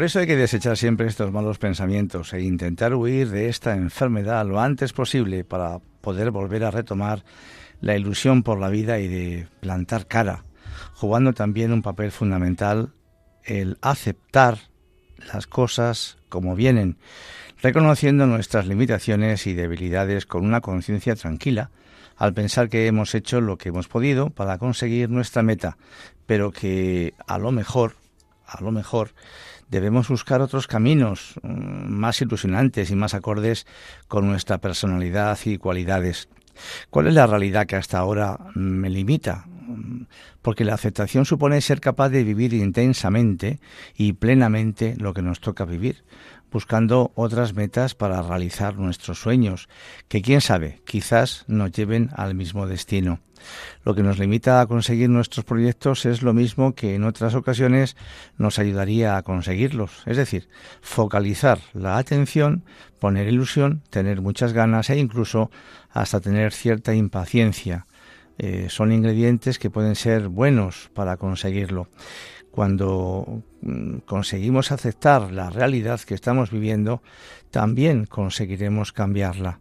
Por 0.04 0.08
eso 0.08 0.20
hay 0.20 0.28
que 0.28 0.36
desechar 0.36 0.76
siempre 0.76 1.08
estos 1.08 1.32
malos 1.32 1.60
pensamientos 1.60 2.34
e 2.34 2.42
intentar 2.42 2.94
huir 2.94 3.30
de 3.30 3.48
esta 3.48 3.74
enfermedad 3.74 4.46
lo 4.46 4.60
antes 4.60 4.92
posible 4.92 5.46
para 5.46 5.80
poder 6.02 6.30
volver 6.30 6.66
a 6.66 6.72
retomar 6.72 7.24
la 7.80 7.96
ilusión 7.96 8.44
por 8.44 8.60
la 8.60 8.68
vida 8.68 9.00
y 9.00 9.08
de 9.08 9.48
plantar 9.62 10.06
cara, 10.06 10.44
jugando 10.94 11.32
también 11.32 11.72
un 11.72 11.82
papel 11.82 12.12
fundamental 12.12 12.92
el 13.46 13.78
aceptar 13.82 14.58
las 15.32 15.48
cosas 15.48 16.18
como 16.28 16.54
vienen, 16.54 16.98
reconociendo 17.62 18.28
nuestras 18.28 18.68
limitaciones 18.68 19.48
y 19.48 19.54
debilidades 19.54 20.26
con 20.26 20.46
una 20.46 20.60
conciencia 20.60 21.16
tranquila, 21.16 21.72
al 22.18 22.34
pensar 22.34 22.68
que 22.68 22.88
hemos 22.88 23.16
hecho 23.16 23.39
lo 23.39 23.58
que 23.58 23.70
hemos 23.70 23.88
podido 23.88 24.32
para 24.32 24.58
conseguir 24.58 25.10
nuestra 25.10 25.44
meta, 25.44 25.78
pero 26.26 26.52
que 26.52 27.13
a 27.26 27.38
lo 27.38 27.54
mejor, 27.54 27.96
a 28.46 28.62
lo 28.62 28.74
mejor, 28.74 29.13
debemos 29.73 30.07
buscar 30.07 30.41
otros 30.41 30.67
caminos 30.67 31.33
mm, 31.41 31.89
más 31.89 32.21
ilusionantes 32.21 32.91
y 32.91 32.95
más 32.95 33.13
acordes 33.13 33.65
con 34.07 34.27
nuestra 34.27 34.59
personalidad 34.59 35.38
y 35.45 35.57
cualidades. 35.57 36.29
¿Cuál 36.91 37.07
es 37.07 37.15
la 37.15 37.25
realidad 37.25 37.65
que 37.65 37.75
hasta 37.75 37.97
ahora 37.97 38.38
me 38.53 38.89
limita? 38.91 39.45
Porque 40.43 40.63
la 40.63 40.75
aceptación 40.75 41.25
supone 41.25 41.59
ser 41.62 41.81
capaz 41.81 42.09
de 42.09 42.23
vivir 42.23 42.53
intensamente 42.53 43.59
y 43.97 44.13
plenamente 44.13 44.95
lo 44.99 45.13
que 45.13 45.23
nos 45.23 45.39
toca 45.39 45.65
vivir, 45.65 46.03
buscando 46.54 47.12
otras 47.16 47.56
metas 47.56 47.96
para 47.96 48.22
realizar 48.22 48.78
nuestros 48.78 49.20
sueños, 49.20 49.68
que 50.08 50.22
quién 50.22 50.39
sabe, 50.39 50.82
quizás 50.86 51.44
nos 51.48 51.72
lleven 51.72 52.12
al 52.16 52.36
mismo 52.36 52.68
destino. 52.68 53.20
Lo 53.84 53.96
que 53.96 54.04
nos 54.04 54.20
limita 54.20 54.62
a 54.62 54.68
conseguir 54.68 55.10
nuestros 55.10 55.44
proyectos 55.44 56.06
es 56.06 56.22
lo 56.22 56.34
mismo 56.34 56.76
que 56.76 56.96
en 56.96 57.04
otras 57.04 57.36
ocasiones 57.36 57.98
nos 58.38 58.60
ayudaría 58.60 59.18
a 59.18 59.24
conseguirlos, 59.24 60.04
es 60.06 60.16
decir, 60.16 60.48
focalizar 60.82 61.60
la 61.74 61.98
atención, 61.98 62.63
poner 63.00 63.28
ilusión, 63.28 63.82
tener 63.89 64.22
muchas 64.22 64.54
ganas 64.54 64.89
e 64.89 64.98
incluso 64.98 65.52
hasta 65.89 66.22
tener 66.22 66.54
cierta 66.54 66.94
impaciencia. 66.94 67.88
Eh, 68.38 68.68
son 68.70 68.92
ingredientes 68.92 69.60
que 69.60 69.70
pueden 69.70 69.96
ser 69.96 70.28
buenos 70.28 70.89
para 70.94 71.18
conseguirlo. 71.18 71.89
Cuando 72.54 73.42
mm, 73.62 74.06
conseguimos 74.06 74.72
aceptar 74.72 75.32
la 75.32 75.50
realidad 75.50 76.00
que 76.02 76.13
estamos 76.13 76.52
viviendo, 76.52 77.02
también 77.50 78.06
conseguiremos 78.06 78.92
cambiarla. 78.92 79.60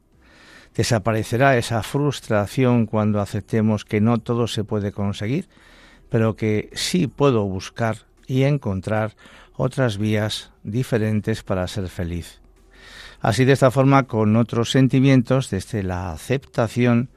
Desaparecerá 0.75 1.57
esa 1.57 1.83
frustración 1.83 2.85
cuando 2.85 3.23
aceptemos 3.23 3.87
que 3.87 4.03
no 4.03 4.19
todo 4.19 4.47
se 4.47 4.65
puede 4.65 4.93
conseguir, 4.93 5.49
pero 6.11 6.37
que 6.37 6.69
sí 6.75 7.07
puedo 7.07 7.45
buscar 7.45 7.97
y 8.27 8.43
encontrar 8.43 9.17
otras 9.57 9.97
vías 9.97 10.53
diferentes 10.63 11.43
para 11.43 11.67
ser 11.69 11.89
feliz. 11.89 12.43
Así 13.23 13.47
de 13.47 13.55
esta 13.55 13.71
forma, 13.71 14.03
con 14.03 14.37
otros 14.37 14.71
sentimientos, 14.71 15.49
desde 15.49 15.83
la 15.83 16.13
aceptación, 16.13 17.09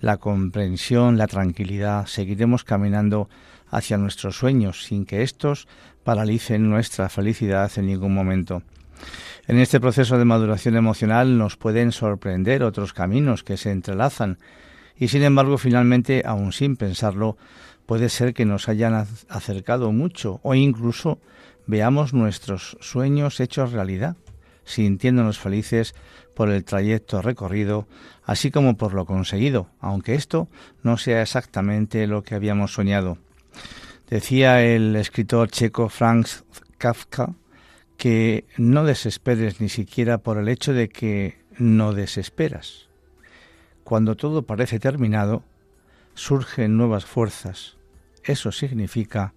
la 0.00 0.18
comprensión, 0.18 1.16
la 1.16 1.28
tranquilidad, 1.28 2.04
seguiremos 2.04 2.62
caminando 2.62 3.30
hacia 3.74 3.98
nuestros 3.98 4.36
sueños 4.36 4.84
sin 4.84 5.04
que 5.04 5.22
estos 5.22 5.66
paralicen 6.04 6.70
nuestra 6.70 7.08
felicidad 7.08 7.70
en 7.76 7.86
ningún 7.86 8.14
momento. 8.14 8.62
En 9.46 9.58
este 9.58 9.80
proceso 9.80 10.16
de 10.16 10.24
maduración 10.24 10.76
emocional 10.76 11.36
nos 11.36 11.56
pueden 11.56 11.92
sorprender 11.92 12.62
otros 12.62 12.92
caminos 12.92 13.42
que 13.42 13.56
se 13.56 13.72
entrelazan 13.72 14.38
y 14.96 15.08
sin 15.08 15.22
embargo 15.22 15.58
finalmente, 15.58 16.22
aun 16.24 16.52
sin 16.52 16.76
pensarlo, 16.76 17.36
puede 17.84 18.08
ser 18.08 18.32
que 18.32 18.44
nos 18.44 18.68
hayan 18.68 19.06
acercado 19.28 19.92
mucho 19.92 20.40
o 20.42 20.54
incluso 20.54 21.18
veamos 21.66 22.14
nuestros 22.14 22.76
sueños 22.80 23.40
hechos 23.40 23.72
realidad, 23.72 24.16
sintiéndonos 24.64 25.38
felices 25.38 25.94
por 26.34 26.50
el 26.50 26.64
trayecto 26.64 27.22
recorrido, 27.22 27.86
así 28.24 28.50
como 28.50 28.76
por 28.76 28.94
lo 28.94 29.04
conseguido, 29.04 29.68
aunque 29.80 30.14
esto 30.14 30.48
no 30.82 30.96
sea 30.96 31.22
exactamente 31.22 32.06
lo 32.06 32.22
que 32.22 32.34
habíamos 32.34 32.72
soñado. 32.72 33.18
Decía 34.08 34.62
el 34.62 34.94
escritor 34.96 35.48
checo 35.50 35.88
Franz 35.88 36.44
Kafka 36.78 37.34
que 37.96 38.44
no 38.56 38.84
desesperes 38.84 39.60
ni 39.60 39.68
siquiera 39.68 40.18
por 40.18 40.38
el 40.38 40.48
hecho 40.48 40.72
de 40.72 40.88
que 40.88 41.38
no 41.58 41.92
desesperas. 41.92 42.88
Cuando 43.82 44.16
todo 44.16 44.42
parece 44.42 44.78
terminado, 44.78 45.44
surgen 46.14 46.76
nuevas 46.76 47.04
fuerzas. 47.04 47.76
Eso 48.24 48.52
significa 48.52 49.34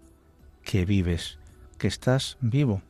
que 0.64 0.86
vives, 0.86 1.40
que 1.78 1.88
estás 1.88 2.38
vivo. 2.42 2.82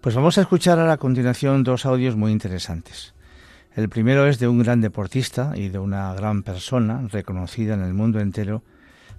Pues 0.00 0.14
vamos 0.14 0.38
a 0.38 0.42
escuchar 0.42 0.78
a 0.78 0.86
la 0.86 0.98
continuación 0.98 1.64
dos 1.64 1.86
audios 1.86 2.16
muy 2.16 2.30
interesantes. 2.32 3.14
El 3.74 3.88
primero 3.88 4.26
es 4.26 4.38
de 4.38 4.46
un 4.46 4.60
gran 4.60 4.80
deportista 4.80 5.52
y 5.56 5.68
de 5.68 5.78
una 5.78 6.14
gran 6.14 6.42
persona 6.42 7.08
reconocida 7.10 7.74
en 7.74 7.82
el 7.82 7.94
mundo 7.94 8.20
entero 8.20 8.62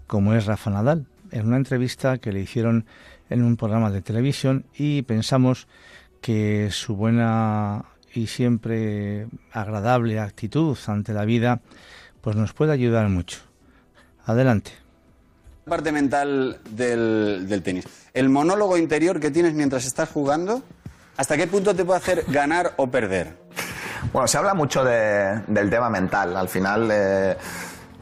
como 0.08 0.34
es 0.34 0.46
Rafa 0.46 0.70
Nadal, 0.72 1.06
en 1.32 1.48
una 1.48 1.58
entrevista 1.58 2.18
que 2.18 2.32
le 2.32 2.42
hicieron 2.42 2.86
en 3.30 3.44
un 3.44 3.58
programa 3.58 3.90
de 3.92 4.02
televisión 4.02 4.66
y 4.78 5.02
pensamos 5.04 5.68
que 6.22 6.70
su 6.72 6.96
buena 6.96 7.86
y 8.14 8.28
siempre 8.28 9.28
agradable 9.52 10.20
actitud 10.20 10.78
ante 10.88 11.14
la 11.14 11.26
vida 11.26 11.60
pues 12.22 12.36
nos 12.36 12.54
puede 12.54 12.72
ayudar 12.72 13.10
mucho. 13.10 13.40
Adelante. 14.26 14.72
Parte 15.68 15.92
mental 15.92 16.60
del, 16.70 17.46
del 17.48 17.62
tenis. 17.64 17.86
El 18.14 18.30
monólogo 18.30 18.78
interior 18.78 19.20
que 19.20 19.32
tienes 19.32 19.54
mientras 19.54 19.86
estás 19.86 20.10
jugando, 20.10 20.64
¿hasta 21.18 21.36
qué 21.38 21.48
punto 21.48 21.76
te 21.76 21.84
puede 21.84 21.98
hacer 21.98 22.26
ganar 22.28 22.74
o 22.78 22.88
perder? 22.90 23.36
Bueno, 24.14 24.28
se 24.28 24.38
habla 24.38 24.54
mucho 24.54 24.84
de- 24.84 25.42
del 25.48 25.70
tema 25.70 25.90
mental. 25.90 26.38
Al 26.38 26.48
final, 26.48 26.88
eh, 26.92 27.38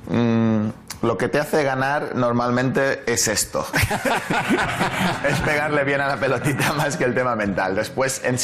mm, 0.09 0.67
lo 1.03 1.17
que 1.17 1.27
te 1.27 1.39
hace 1.39 1.63
ganar 1.63 2.15
normalmente 2.15 3.03
es 3.05 3.27
esto. 3.27 3.67
es 5.29 5.39
pegarle 5.41 5.83
bien 5.83 6.01
a 6.01 6.07
la 6.07 6.17
pelotita 6.17 6.73
más 6.73 6.97
que 6.97 7.03
el 7.03 7.13
tema 7.13 7.35
mental. 7.35 7.75
Después, 7.75 8.21
en, 8.23 8.37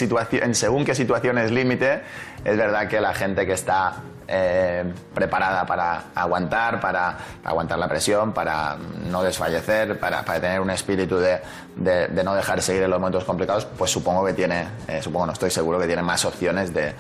en 0.43 0.56
según 0.56 0.86
qué 0.86 0.93
situaciones 0.93 1.52
límite, 1.52 2.02
es 2.43 2.58
verdad 2.58 2.88
que 2.88 3.00
la 3.00 3.13
gente 3.13 3.45
que 3.45 3.54
está 3.54 3.93
eh, 4.28 4.84
preparada 5.13 5.65
para 5.65 6.04
aguantar, 6.13 6.80
para 6.82 7.17
aguantar 7.45 7.80
la 7.80 7.88
presión, 7.88 8.34
para 8.34 8.76
no 9.10 9.24
desfallecer, 9.24 9.98
para, 10.00 10.24
tener 10.24 10.60
un 10.60 10.69
espíritu 10.69 11.17
de, 11.17 11.39
de- 11.78 12.10
de 12.10 12.24
no 12.24 12.36
dejar 12.36 12.62
seguir 12.62 12.84
en 12.84 12.89
los 12.91 13.00
momentos 13.00 13.24
complicados, 13.24 13.65
pues 13.65 13.89
supongo 13.89 14.26
que 14.26 14.34
tiene, 14.34 14.67
eh, 14.88 15.02
supongo, 15.02 15.26
no 15.28 15.32
estoy 15.34 15.50
seguro 15.50 15.80
que 15.80 15.88
tiene 15.88 16.02
más 16.04 16.26
opciones 16.26 16.74
de, 16.74 16.93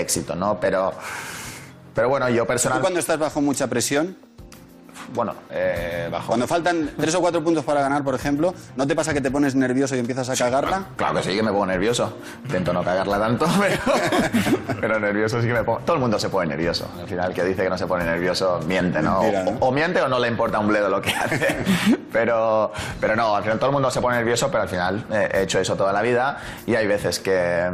éxito, 0.00 0.36
¿no? 0.36 0.58
Pero, 0.60 0.94
pero 1.94 2.08
bueno, 2.08 2.28
yo 2.30 2.44
¿Tú 2.44 2.46
personalmente... 2.48 2.82
cuando 2.84 3.00
estás 3.00 3.18
bajo 3.18 3.40
mucha 3.40 3.66
presión, 3.66 4.16
Bueno, 5.14 5.34
eh, 5.50 6.08
bajo... 6.10 6.28
cuando 6.28 6.46
faltan 6.46 6.90
tres 6.98 7.14
o 7.14 7.20
cuatro 7.20 7.42
puntos 7.42 7.64
para 7.64 7.80
ganar, 7.80 8.02
por 8.04 8.14
ejemplo, 8.14 8.54
¿no 8.76 8.86
te 8.86 8.94
pasa 8.94 9.12
que 9.12 9.20
te 9.20 9.30
pones 9.30 9.54
nervioso 9.54 9.96
y 9.96 9.98
empiezas 9.98 10.28
a 10.30 10.36
cagarla? 10.36 10.86
Claro 10.96 11.16
que 11.16 11.22
sí, 11.22 11.36
que 11.36 11.42
me 11.42 11.50
pongo 11.50 11.66
nervioso. 11.66 12.18
Intento 12.44 12.72
no 12.72 12.82
cagarla 12.82 13.18
tanto, 13.18 13.46
pero, 13.60 14.80
pero 14.80 15.00
nervioso 15.00 15.40
sí 15.40 15.48
que 15.48 15.54
me 15.54 15.64
pongo. 15.64 15.80
Todo 15.80 15.94
el 15.94 16.00
mundo 16.00 16.18
se 16.18 16.28
pone 16.28 16.48
nervioso. 16.48 16.88
Al 17.00 17.06
final, 17.08 17.28
el 17.30 17.34
que 17.34 17.44
dice 17.44 17.62
que 17.64 17.70
no 17.70 17.78
se 17.78 17.86
pone 17.86 18.04
nervioso 18.04 18.60
miente, 18.66 19.00
¿no? 19.02 19.20
Mentira, 19.22 19.44
¿no? 19.44 19.50
O, 19.60 19.68
o 19.68 19.72
miente 19.72 20.00
o 20.00 20.08
no 20.08 20.18
le 20.18 20.28
importa 20.28 20.58
un 20.58 20.68
bledo 20.68 20.88
lo 20.88 21.00
que 21.00 21.10
hace. 21.10 21.56
Pero, 22.12 22.72
pero 23.00 23.14
no, 23.14 23.36
al 23.36 23.44
final 23.44 23.58
todo 23.60 23.70
el 23.70 23.74
mundo 23.74 23.88
se 23.88 24.00
pone 24.00 24.16
nervioso, 24.16 24.50
pero 24.50 24.64
al 24.64 24.68
final 24.68 25.04
eh, 25.12 25.28
he 25.32 25.42
hecho 25.42 25.60
eso 25.60 25.76
toda 25.76 25.92
la 25.92 26.02
vida 26.02 26.38
y 26.66 26.74
hay 26.74 26.88
veces 26.88 27.20
que 27.20 27.70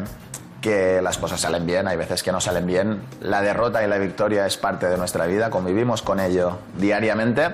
que 0.61 1.01
las 1.03 1.19
cosas 1.19 1.40
salen 1.40 1.66
bien, 1.66 1.87
hay 1.87 1.97
veces 1.97 2.23
que 2.23 2.33
no 2.33 2.40
salen 2.40 2.66
bien. 2.66 3.03
La 3.21 3.42
derrota 3.42 3.85
y 3.85 3.88
la 3.88 3.99
victoria 3.99 4.47
es 4.47 4.57
parte 4.57 4.87
de 4.87 4.97
nuestra 4.97 5.27
vida, 5.27 5.51
convivimos 5.51 6.03
con 6.03 6.21
ello 6.21 6.59
diariamente 6.79 7.49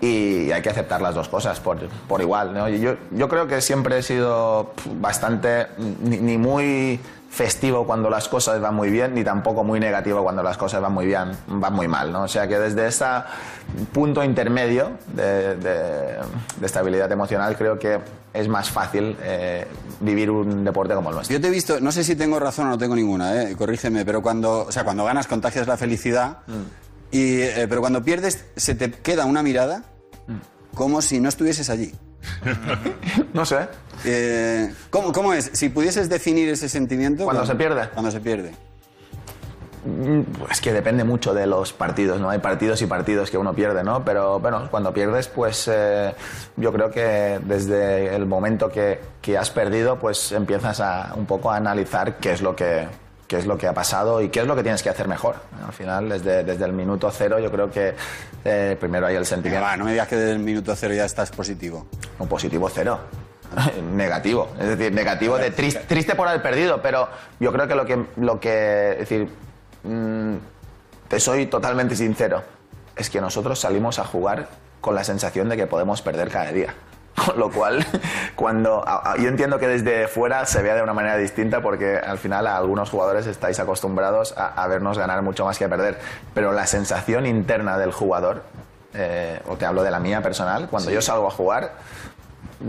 y 0.00 0.50
hay 0.50 0.60
que 0.60 0.70
aceptar 0.70 1.00
las 1.00 1.14
dos 1.14 1.28
cosas 1.28 1.60
por, 1.60 1.78
por 2.08 2.20
igual. 2.20 2.54
Yo, 2.78 2.96
yo 3.10 3.28
creo 3.28 3.46
que 3.46 3.60
siempre 3.60 3.98
he 3.98 4.02
sido 4.02 4.72
bastante, 5.00 5.68
ni 5.78 6.36
muy 6.36 7.00
festivo 7.34 7.84
cuando 7.84 8.08
las 8.08 8.28
cosas 8.28 8.60
van 8.60 8.74
muy 8.76 8.90
bien, 8.90 9.14
ni 9.14 9.24
tampoco 9.24 9.64
muy 9.64 9.80
negativo 9.80 10.22
cuando 10.22 10.42
las 10.42 10.56
cosas 10.56 10.80
van 10.80 10.92
muy 10.92 11.06
bien, 11.06 11.32
van 11.48 11.72
muy 11.72 11.88
mal. 11.88 12.12
¿no? 12.12 12.22
O 12.22 12.28
sea 12.28 12.46
que 12.46 12.58
desde 12.58 12.86
ese 12.86 13.04
punto 13.92 14.22
intermedio 14.22 14.92
de, 15.12 15.56
de- 15.56 16.18
de 16.60 16.66
estabilidad 16.66 17.10
emocional 17.10 17.56
creo 17.56 17.78
que 17.78 17.98
es 18.32 18.48
más 18.48 18.70
fácil 18.70 19.16
eh, 19.22 19.66
vivir 20.00 20.30
un 20.30 20.64
deporte 20.64 20.94
como 20.94 21.08
el 21.10 21.16
nuestro. 21.16 21.36
Yo 21.36 21.40
te 21.40 21.48
he 21.48 21.50
visto, 21.50 21.80
no 21.80 21.90
sé 21.90 22.04
si 22.04 22.14
tengo 22.14 22.38
razón 22.38 22.66
o 22.66 22.70
no 22.70 22.78
tengo 22.78 22.94
ninguna, 22.94 23.42
¿eh? 23.42 23.56
corrígeme, 23.56 24.04
pero 24.04 24.22
cuando, 24.22 24.66
o 24.66 24.72
sea, 24.72 24.84
cuando 24.84 25.04
ganas 25.04 25.26
contagias 25.26 25.66
la 25.66 25.76
felicidad, 25.76 26.38
y, 27.10 27.40
eh, 27.42 27.66
pero 27.68 27.80
cuando 27.80 28.02
pierdes 28.02 28.44
se 28.56 28.74
te 28.74 28.90
queda 28.90 29.24
una 29.24 29.42
mirada 29.42 29.82
como 30.74 31.02
si 31.02 31.20
no 31.20 31.28
estuvieses 31.28 31.70
allí. 31.70 31.92
No 33.32 33.44
sé. 33.44 33.68
Eh, 34.04 34.72
¿cómo, 34.90 35.12
cómo 35.12 35.32
es? 35.32 35.50
Si 35.54 35.68
pudieses 35.68 36.08
definir 36.08 36.48
ese 36.48 36.68
sentimiento... 36.68 37.24
¿Cuando 37.24 37.46
se 37.46 37.54
pierde? 37.54 37.88
Cuando 37.90 38.10
se 38.10 38.20
pierde. 38.20 38.52
Mm, 39.84 40.20
Es 40.50 40.60
que 40.60 40.72
depende 40.72 41.04
mucho 41.04 41.34
de 41.34 41.46
los 41.46 41.72
partidos, 41.72 42.20
¿no? 42.20 42.30
Hay 42.30 42.38
partidos 42.38 42.80
y 42.82 42.86
partidos 42.86 43.30
que 43.30 43.38
uno 43.38 43.54
pierde, 43.54 43.82
¿no? 43.84 44.04
Pero 44.04 44.40
bueno, 44.40 44.68
cuando 44.70 44.92
pierdes, 44.92 45.28
pues 45.28 45.68
eh, 45.72 46.14
yo 46.56 46.72
creo 46.72 46.90
que 46.90 47.40
desde 47.44 48.14
el 48.14 48.26
momento 48.26 48.68
que, 48.70 49.00
que 49.20 49.36
has 49.36 49.50
perdido, 49.50 49.98
pues 49.98 50.32
empiezas 50.32 50.80
a 50.80 51.12
un 51.16 51.26
poco 51.26 51.50
a 51.50 51.56
analizar 51.56 52.16
qué 52.16 52.32
es 52.32 52.42
lo 52.42 52.54
que 52.56 52.86
qué 53.26 53.38
es 53.38 53.46
lo 53.46 53.56
que 53.56 53.66
ha 53.66 53.72
pasado 53.72 54.20
y 54.20 54.28
qué 54.28 54.40
es 54.40 54.46
lo 54.46 54.54
que 54.54 54.62
tienes 54.62 54.82
que 54.82 54.90
hacer 54.90 55.08
mejor. 55.08 55.36
Al 55.66 55.72
final, 55.72 56.10
desde, 56.10 56.44
desde 56.44 56.66
el 56.66 56.74
minuto 56.74 57.10
cero, 57.10 57.38
yo 57.38 57.50
creo 57.50 57.70
que 57.70 57.94
eh, 58.44 58.76
primero 58.78 59.06
hay 59.06 59.16
el 59.16 59.26
sentimiento. 59.26 59.64
va, 59.64 59.76
no 59.76 59.84
me 59.84 59.92
digas 59.92 60.08
que 60.08 60.16
desde 60.16 60.32
el 60.32 60.38
minuto 60.38 60.74
cero 60.76 60.94
ya 60.94 61.04
estás 61.04 61.30
positivo. 61.30 61.86
Un 62.18 62.28
positivo 62.28 62.68
cero. 62.68 63.00
negativo. 63.92 64.48
Es 64.58 64.68
decir, 64.76 64.92
negativo 64.92 65.38
de 65.38 65.50
triste, 65.50 65.80
triste 65.86 66.14
por 66.14 66.28
haber 66.28 66.42
perdido, 66.42 66.82
pero 66.82 67.08
yo 67.40 67.52
creo 67.52 67.68
que 67.68 67.74
lo 67.74 67.86
que. 67.86 68.04
Lo 68.16 68.40
que 68.40 68.92
es 68.92 68.98
decir, 68.98 69.28
mm, 69.82 70.34
te 71.08 71.20
soy 71.20 71.46
totalmente 71.46 71.96
sincero. 71.96 72.42
Es 72.96 73.10
que 73.10 73.20
nosotros 73.20 73.60
salimos 73.60 73.98
a 73.98 74.04
jugar 74.04 74.48
con 74.80 74.94
la 74.94 75.04
sensación 75.04 75.48
de 75.48 75.56
que 75.56 75.66
podemos 75.66 76.02
perder 76.02 76.28
cada 76.28 76.52
día. 76.52 76.74
Con 77.14 77.38
lo 77.38 77.50
cual, 77.50 77.84
cuando. 78.34 78.84
yo 79.18 79.28
entiendo 79.28 79.58
que 79.58 79.68
desde 79.68 80.08
fuera 80.08 80.46
se 80.46 80.62
vea 80.62 80.74
de 80.74 80.82
una 80.82 80.94
manera 80.94 81.16
distinta 81.16 81.60
porque 81.60 81.96
al 81.96 82.18
final 82.18 82.46
a 82.46 82.56
algunos 82.56 82.90
jugadores 82.90 83.26
estáis 83.26 83.60
acostumbrados 83.60 84.36
a, 84.36 84.48
a 84.48 84.66
vernos 84.66 84.98
ganar 84.98 85.22
mucho 85.22 85.44
más 85.44 85.58
que 85.58 85.68
perder. 85.68 85.98
Pero 86.34 86.52
la 86.52 86.66
sensación 86.66 87.26
interna 87.26 87.78
del 87.78 87.92
jugador, 87.92 88.42
eh, 88.94 89.40
o 89.46 89.56
te 89.56 89.64
hablo 89.64 89.82
de 89.82 89.90
la 89.90 90.00
mía 90.00 90.22
personal, 90.22 90.68
cuando 90.68 90.90
yo 90.90 91.00
salgo 91.00 91.28
a 91.28 91.30
jugar, 91.30 91.72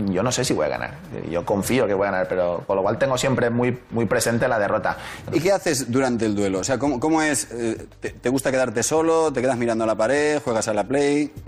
yo 0.06 0.22
no 0.22 0.30
sé 0.32 0.44
si 0.44 0.52
voy 0.54 0.66
a 0.66 0.68
ganar. 0.68 0.90
Yo 1.30 1.44
confío 1.44 1.86
que 1.86 1.94
voy 1.94 2.06
a 2.08 2.10
ganar, 2.10 2.28
pero 2.28 2.62
con 2.66 2.76
lo 2.76 2.82
cual 2.82 2.98
tengo 2.98 3.16
siempre 3.18 3.50
muy, 3.50 3.78
muy 3.90 4.04
presente 4.06 4.46
la 4.48 4.58
derrota. 4.58 4.96
¿Y 5.32 5.40
qué 5.40 5.52
haces 5.52 5.90
durante 5.90 6.26
el 6.26 6.34
duelo? 6.34 6.60
O 6.60 6.64
sea, 6.64 6.78
¿cómo, 6.78 7.00
cómo 7.00 7.22
es? 7.22 7.48
eh, 7.52 7.86
te, 8.00 8.10
te 8.10 8.28
gusta 8.28 8.50
quedarte 8.50 8.82
solo? 8.82 9.32
¿Te 9.32 9.40
quedas 9.40 9.56
mirando 9.56 9.84
a 9.84 9.86
la 9.86 9.94
pared? 9.94 10.40
¿Juegas 10.42 10.68
a 10.68 10.74
la 10.74 10.84
play? 10.84 11.32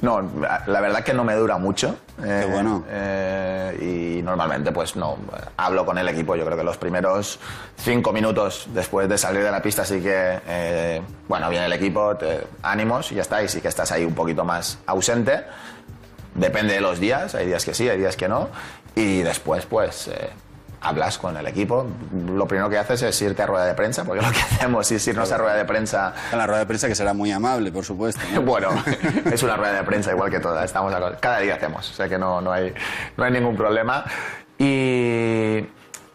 No, 0.00 0.20
no, 0.22 0.30
la 0.66 0.80
verdad 0.80 1.02
que 1.02 1.12
no 1.12 1.24
me 1.24 1.34
dura 1.34 1.58
mucho. 1.58 1.96
Qué 2.22 2.42
Eh, 2.42 2.46
bueno. 2.50 2.84
eh, 2.88 4.16
y 4.18 4.22
normalmente, 4.22 4.70
pues 4.70 4.94
no, 4.94 5.16
hablo 5.56 5.84
con 5.84 5.98
el 5.98 6.08
equipo. 6.08 6.36
Yo 6.36 6.44
creo 6.44 6.56
que 6.56 6.62
los 6.62 6.76
primeros 6.76 7.40
cinco 7.76 8.12
minutos 8.12 8.68
después 8.72 9.08
de 9.08 9.18
salir 9.18 9.42
de 9.42 9.50
la 9.50 9.60
pista, 9.60 9.84
sí 9.84 10.00
que, 10.00 10.38
eh, 10.46 11.02
bueno, 11.28 11.50
viene 11.50 11.66
el 11.66 11.72
equipo, 11.72 12.16
te, 12.16 12.46
ánimos 12.62 13.10
y 13.10 13.16
ya 13.16 13.22
está. 13.22 13.42
Y 13.42 13.48
sí 13.48 13.60
que 13.60 13.68
estás 13.68 13.90
ahí 13.90 14.04
un 14.04 14.14
poquito 14.14 14.44
más 14.44 14.78
ausente. 14.86 15.42
Depende 16.38 16.74
de 16.74 16.80
los 16.80 16.98
días, 17.00 17.34
hay 17.34 17.46
días 17.46 17.64
que 17.64 17.74
sí, 17.74 17.88
hay 17.88 17.98
días 17.98 18.16
que 18.16 18.28
no. 18.28 18.48
Y 18.94 19.22
después, 19.22 19.66
pues. 19.66 20.08
eh, 20.08 20.30
Hablas 20.80 21.18
con 21.18 21.36
el 21.36 21.44
equipo. 21.48 21.88
Lo 22.28 22.46
primero 22.46 22.70
que 22.70 22.78
haces 22.78 23.02
es 23.02 23.20
irte 23.20 23.42
a 23.42 23.46
rueda 23.46 23.66
de 23.66 23.74
prensa, 23.74 24.04
porque 24.04 24.22
lo 24.24 24.30
que 24.30 24.38
hacemos 24.54 24.88
es 24.92 25.04
irnos 25.08 25.32
a 25.32 25.36
rueda 25.36 25.56
de 25.56 25.64
prensa 25.64 26.14
En 26.30 26.38
la 26.38 26.46
rueda 26.46 26.60
de 26.60 26.66
prensa 26.66 26.86
que 26.86 26.94
será 26.94 27.12
muy 27.14 27.32
amable, 27.32 27.72
por 27.72 27.84
supuesto. 27.84 28.20
¿no? 28.32 28.42
bueno, 28.46 28.68
es 29.32 29.42
una 29.42 29.56
rueda 29.56 29.72
de 29.72 29.82
prensa 29.82 30.12
igual 30.12 30.30
que 30.30 30.38
todas. 30.38 30.64
Estamos 30.64 30.94
a- 30.94 31.16
cada 31.16 31.40
día 31.40 31.56
hacemos, 31.56 31.90
o 31.90 31.94
sea 31.94 32.08
que 32.08 32.16
no, 32.16 32.40
no, 32.40 32.52
hay, 32.52 32.72
no 33.16 33.24
hay 33.24 33.32
ningún 33.32 33.56
problema. 33.56 34.04
Y, 34.56 35.66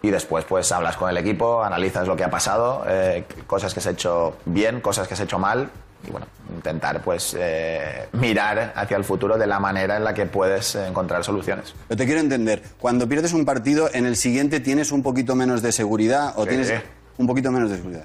y 0.01 0.09
después 0.11 0.45
pues 0.45 0.71
hablas 0.71 0.95
con 0.95 1.09
el 1.09 1.17
equipo, 1.17 1.61
analizas 1.61 2.07
lo 2.07 2.15
que 2.15 2.23
ha 2.23 2.29
pasado, 2.29 2.85
eh, 2.87 3.25
cosas 3.47 3.73
que 3.73 3.81
has 3.81 3.87
hecho 3.87 4.37
bien, 4.45 4.79
cosas 4.79 5.09
que 5.09 5.13
has 5.15 5.19
hecho 5.19 5.39
mal. 5.39 5.69
Y 6.07 6.11
bueno, 6.11 6.27
intentar 6.55 7.01
pues 7.01 7.35
eh, 7.39 8.07
mirar 8.13 8.73
hacia 8.75 8.97
el 8.97 9.03
futuro 9.03 9.37
de 9.37 9.47
la 9.47 9.59
manera 9.59 9.95
en 9.97 10.03
la 10.03 10.13
que 10.13 10.25
puedes 10.25 10.75
encontrar 10.75 11.23
soluciones. 11.23 11.73
Pero 11.87 11.97
te 11.97 12.05
quiero 12.05 12.19
entender, 12.19 12.61
cuando 12.79 13.07
pierdes 13.07 13.33
un 13.33 13.45
partido, 13.45 13.89
en 13.93 14.05
el 14.05 14.15
siguiente 14.17 14.59
tienes 14.59 14.91
un 14.91 15.01
poquito 15.03 15.35
menos 15.35 15.61
de 15.61 15.71
seguridad 15.71 16.33
o 16.35 16.43
Sí. 16.43 16.49
tienes 16.49 16.73
un 17.17 17.27
poquito 17.27 17.51
menos 17.51 17.69
de 17.69 17.77
seguridad. 17.77 18.03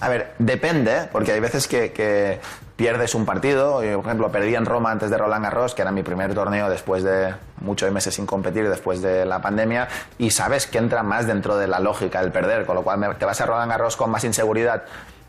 A 0.00 0.08
ver, 0.08 0.34
depende, 0.38 1.08
porque 1.12 1.32
hay 1.32 1.40
veces 1.40 1.66
que, 1.68 1.92
que 1.92 2.38
pierdes 2.76 3.14
un 3.14 3.24
partido. 3.26 3.82
Yo, 3.82 3.96
por 3.98 4.06
ejemplo, 4.06 4.32
perdí 4.32 4.54
en 4.54 4.64
Roma 4.66 4.90
antes 4.90 5.10
de 5.10 5.18
Roland 5.18 5.44
Garros, 5.44 5.74
que 5.74 5.82
era 5.82 5.90
mi 5.90 6.02
primer 6.02 6.32
torneo 6.34 6.68
después 6.70 7.02
de 7.02 7.34
muchos 7.60 7.90
meses 7.92 8.14
sin 8.14 8.26
competir, 8.26 8.68
después 8.68 9.02
de 9.02 9.24
la 9.24 9.40
pandemia, 9.42 9.88
y 10.18 10.30
sabes 10.30 10.66
que 10.66 10.78
entra 10.78 11.02
más 11.02 11.26
dentro 11.26 11.56
de 11.56 11.66
la 11.66 11.80
lógica 11.80 12.20
el 12.20 12.30
perder, 12.32 12.66
con 12.66 12.76
lo 12.76 12.82
cual 12.82 13.16
te 13.18 13.24
vas 13.24 13.40
a 13.40 13.46
Roland 13.46 13.70
Garros 13.70 13.96
con 13.96 14.10
más 14.10 14.24
inseguridad, 14.24 14.82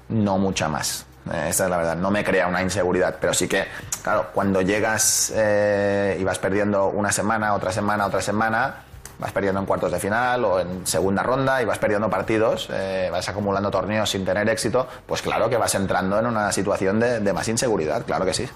no 0.09 0.37
mucha 0.37 0.67
más. 0.69 1.05
Eh, 1.31 1.47
esa 1.49 1.65
es 1.65 1.69
la 1.69 1.77
verdad, 1.77 1.95
no 1.95 2.10
me 2.10 2.23
crea 2.23 2.47
una 2.47 2.62
inseguridad, 2.62 3.17
pero 3.19 3.34
sí 3.34 3.47
que, 3.47 3.65
claro, 4.03 4.29
cuando 4.34 4.62
llegas 4.62 5.31
eh, 5.36 6.17
y 6.19 6.23
vas 6.23 6.39
perdiendo 6.39 6.88
una 6.88 7.12
semana, 7.12 7.53
otra 7.53 7.71
semana, 7.71 8.05
otra 8.05 8.21
semana, 8.21 8.75
vas 9.19 9.31
perdiendo 9.31 9.60
en 9.60 9.67
cuartos 9.67 9.91
de 9.91 9.99
final 9.99 10.43
o 10.45 10.60
en 10.60 10.88
segunda 10.88 11.21
ronda 11.21 11.62
y 11.62 11.65
vas 11.65 11.77
perdiendo 11.77 12.10
partidos, 12.10 12.69
eh, 12.71 13.10
vas 13.12 13.29
acumulando 13.29 13.69
torneos 13.69 14.10
sin 14.10 14.25
tener 14.25 14.49
éxito, 14.49 14.88
pues 15.05 15.21
claro 15.21 15.49
que 15.49 15.57
vas 15.57 15.75
entrando 15.75 16.17
en 16.17 16.25
una 16.25 16.51
situación 16.51 16.99
de, 16.99 17.19
de 17.19 17.34
más 17.34 17.47
inseguridad, 17.47 18.03
claro 18.03 18.25
que 18.25 18.34
sí. 18.34 18.49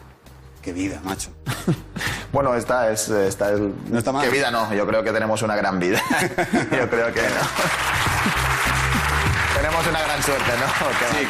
Qué 0.62 0.74
vida, 0.74 1.00
macho. 1.04 1.30
Bueno, 2.32 2.54
esta 2.54 2.92
es... 2.92 3.08
Esta 3.08 3.54
es 3.54 3.62
No 3.62 3.98
está 3.98 4.12
mal. 4.12 4.26
¿Qué 4.26 4.30
vida 4.30 4.52
no? 4.52 4.74
Yo 4.74 4.86
creo 4.86 5.02
que 5.02 5.14
tenemos 5.14 5.42
una 5.42 5.56
gran 5.56 5.80
vida. 5.80 6.02
Yo 6.52 6.90
creo 6.90 7.14
que 7.14 7.22
no. 7.22 8.15
Tenemos 9.66 9.88
una 9.88 10.02
gran 10.02 10.22
suerte, 10.24 10.52
¿no? 10.60 10.66
Sí, 11.20 11.28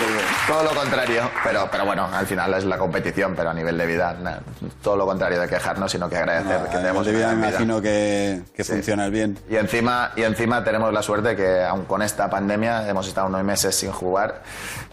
Todo 0.47 0.63
lo 0.63 0.69
contrario. 0.71 1.29
Pero, 1.43 1.67
pero 1.71 1.85
bueno, 1.85 2.07
al 2.11 2.25
final 2.27 2.53
es 2.53 2.65
la 2.65 2.77
competición, 2.77 3.33
pero 3.35 3.49
a 3.49 3.53
nivel 3.53 3.77
de 3.77 3.85
vida, 3.85 4.13
na- 4.21 4.39
todo 4.81 4.97
lo 4.97 5.05
contrario 5.05 5.39
de 5.39 5.47
quejarnos, 5.47 5.91
sino 5.91 6.09
que 6.09 6.17
agradecer 6.17 6.63
que 6.69 6.75
No, 6.75 6.81
tenemos 6.81 7.05
de 7.05 7.11
vida 7.13 7.33
me 7.33 7.47
imagino 7.47 7.81
que, 7.81 8.41
que 8.55 8.63
Sí. 8.63 8.73
funcionas 8.73 9.11
bien. 9.11 9.37
Y 9.49 9.55
encima, 9.55 10.11
y 10.15 10.23
encima 10.23 10.63
tenemos 10.63 10.91
la 10.93 11.01
suerte 11.01 11.35
que, 11.35 11.63
aun 11.63 11.85
con 11.85 12.01
esta 12.01 12.29
pandemia, 12.29 12.87
hemos 12.89 13.07
estado 13.07 13.29
nueve 13.29 13.45
meses 13.45 13.75
sin 13.75 13.91
jugar, 13.91 14.41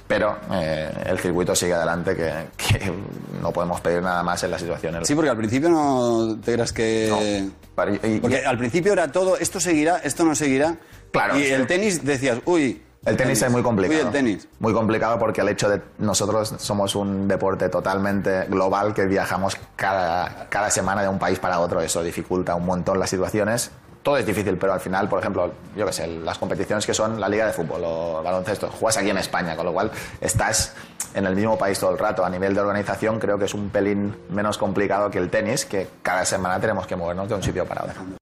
pero 0.06 0.36
eh, 0.52 0.90
el 1.06 1.18
circuito 1.18 1.54
sigue 1.56 1.74
adelante, 1.74 2.14
que, 2.14 2.32
que 2.56 2.92
no 3.40 3.50
podemos 3.52 3.80
pedir 3.80 4.02
nada 4.02 4.22
más 4.22 4.42
en 4.44 4.50
la 4.52 4.58
situación. 4.58 5.04
Sí, 5.04 5.14
porque 5.14 5.30
al 5.30 5.36
principio 5.36 5.68
no 5.68 6.38
te 6.44 6.52
creas 6.52 6.72
que... 6.72 7.06
No. 7.46 7.52
Para- 7.74 7.92
y- 7.92 8.00
y- 8.02 8.20
Porque 8.20 8.44
al 8.44 8.58
principio 8.58 8.92
era 8.92 9.08
todo, 9.10 9.36
esto 9.38 9.58
seguirá, 9.58 9.98
esto 10.04 10.24
no 10.24 10.34
seguirá. 10.34 10.76
Claro, 11.10 11.38
Y 11.38 11.44
el 11.46 11.66
tenis 11.66 12.04
decías, 12.04 12.38
uy. 12.44 12.82
El 13.04 13.16
tenis 13.16 13.42
es 13.42 13.50
muy 13.50 13.62
complicado. 13.62 14.00
Uy, 14.00 14.06
el 14.06 14.12
tenis. 14.12 14.48
Muy 14.60 14.72
complicado 14.72 15.18
porque 15.18 15.40
el 15.40 15.48
hecho 15.48 15.68
de 15.68 15.80
nosotros 15.98 16.54
somos 16.58 16.94
un 16.94 17.26
deporte 17.26 17.68
totalmente 17.68 18.44
global 18.44 18.94
que 18.94 19.06
viajamos 19.06 19.56
cada, 19.74 20.46
cada 20.48 20.70
semana 20.70 21.02
de 21.02 21.08
un 21.08 21.18
país 21.18 21.40
para 21.40 21.58
otro. 21.58 21.80
Eso 21.80 22.02
dificulta 22.02 22.54
un 22.54 22.64
montón 22.64 23.00
las 23.00 23.10
situaciones. 23.10 23.72
Todo 24.04 24.16
es 24.18 24.26
difícil, 24.26 24.56
pero 24.56 24.72
al 24.72 24.80
final, 24.80 25.08
por 25.08 25.18
ejemplo, 25.18 25.52
yo 25.76 25.86
qué 25.86 25.92
sé, 25.92 26.06
las 26.06 26.38
competiciones 26.38 26.86
que 26.86 26.94
son 26.94 27.20
la 27.20 27.28
liga 27.28 27.46
de 27.46 27.52
fútbol 27.52 27.82
o 27.84 28.22
baloncesto, 28.22 28.68
juegas 28.68 28.98
aquí 28.98 29.10
en 29.10 29.18
España, 29.18 29.56
con 29.56 29.66
lo 29.66 29.72
cual 29.72 29.90
estás 30.20 30.74
en 31.14 31.26
el 31.26 31.34
mismo 31.34 31.58
país 31.58 31.78
todo 31.78 31.90
el 31.90 31.98
rato. 31.98 32.24
A 32.24 32.30
nivel 32.30 32.54
de 32.54 32.60
organización 32.60 33.18
creo 33.18 33.36
que 33.36 33.46
es 33.46 33.54
un 33.54 33.70
pelín 33.70 34.14
menos 34.30 34.58
complicado 34.58 35.10
que 35.10 35.18
el 35.18 35.28
tenis, 35.28 35.64
que 35.64 35.88
cada 36.02 36.24
semana 36.24 36.60
tenemos 36.60 36.86
que 36.86 36.94
movernos 36.94 37.28
de 37.28 37.34
un 37.34 37.42
sitio 37.42 37.64
para 37.64 37.84
otro. 37.84 38.21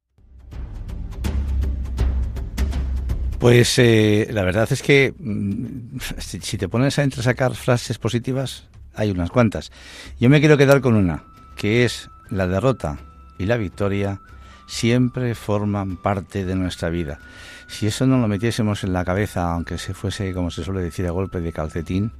Pues 3.40 3.78
eh, 3.78 4.28
la 4.32 4.44
verdad 4.44 4.70
es 4.70 4.82
que 4.82 5.14
mm, 5.18 5.98
si, 6.18 6.58
te 6.58 6.68
pones 6.68 6.98
a 6.98 7.02
entresacar 7.02 7.54
frases 7.54 7.96
positivas, 7.96 8.68
hay 8.94 9.10
unas 9.10 9.30
cuantas. 9.30 9.72
Yo 10.20 10.28
me 10.28 10.40
quiero 10.40 10.58
quedar 10.58 10.82
con 10.82 10.94
una, 10.94 11.24
que 11.56 11.86
es 11.86 12.10
la 12.28 12.46
derrota 12.46 12.98
y 13.38 13.46
la 13.46 13.56
victoria 13.56 14.20
siempre 14.66 15.34
forman 15.34 15.96
parte 15.96 16.44
de 16.44 16.54
nuestra 16.54 16.90
vida. 16.90 17.18
Si 17.66 17.86
eso 17.86 18.06
no 18.06 18.18
lo 18.18 18.28
metiésemos 18.28 18.84
en 18.84 18.92
la 18.92 19.06
cabeza, 19.06 19.50
aunque 19.50 19.78
se 19.78 19.94
fuese, 19.94 20.34
como 20.34 20.50
se 20.50 20.62
suele 20.62 20.82
decir, 20.82 21.06
a 21.06 21.10
golpe 21.10 21.40
de 21.40 21.50
calcetín, 21.50 22.12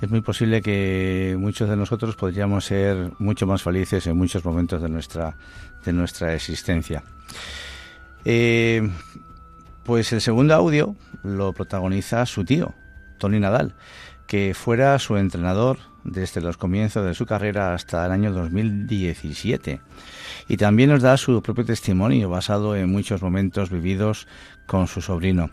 es 0.00 0.10
muy 0.10 0.20
posible 0.20 0.62
que 0.62 1.34
muchos 1.40 1.68
de 1.68 1.76
nosotros 1.76 2.14
podríamos 2.14 2.66
ser 2.66 3.10
mucho 3.18 3.48
más 3.48 3.64
felices 3.64 4.06
en 4.06 4.16
muchos 4.16 4.44
momentos 4.44 4.80
de 4.80 4.90
nuestra, 4.90 5.36
de 5.84 5.92
nuestra 5.92 6.36
existencia. 6.36 7.02
Eh, 8.24 8.88
pues 9.90 10.12
el 10.12 10.20
segundo 10.20 10.54
audio 10.54 10.94
lo 11.24 11.52
protagoniza 11.52 12.24
su 12.24 12.44
tío, 12.44 12.74
Tony 13.18 13.40
Nadal, 13.40 13.74
que 14.28 14.54
fuera 14.54 14.96
su 15.00 15.16
entrenador 15.16 15.78
desde 16.04 16.40
los 16.40 16.56
comienzos 16.56 17.04
de 17.04 17.12
su 17.12 17.26
carrera 17.26 17.74
hasta 17.74 18.06
el 18.06 18.12
año 18.12 18.32
2017. 18.32 19.80
Y 20.46 20.56
también 20.58 20.90
nos 20.90 21.02
da 21.02 21.16
su 21.16 21.42
propio 21.42 21.64
testimonio 21.64 22.30
basado 22.30 22.76
en 22.76 22.88
muchos 22.88 23.20
momentos 23.20 23.70
vividos 23.70 24.28
con 24.68 24.86
su 24.86 25.00
sobrino. 25.00 25.50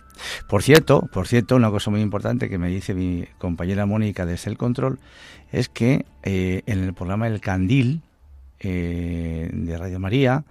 Por 0.47 0.61
cierto, 0.61 1.09
por 1.11 1.27
cierto, 1.27 1.55
una 1.55 1.71
cosa 1.71 1.89
muy 1.89 2.01
importante 2.01 2.47
que 2.47 2.59
me 2.59 2.67
dice 2.67 2.93
mi 2.93 3.25
compañera 3.39 3.87
Mónica 3.87 4.27
desde 4.27 4.51
el 4.51 4.57
control 4.59 4.99
es 5.51 5.67
que 5.67 6.05
eh, 6.21 6.61
en 6.67 6.83
el 6.83 6.93
programa 6.93 7.25
El 7.25 7.41
Candil 7.41 8.03
eh, 8.59 9.49
de 9.51 9.77
Radio 9.77 9.99
María, 9.99 10.43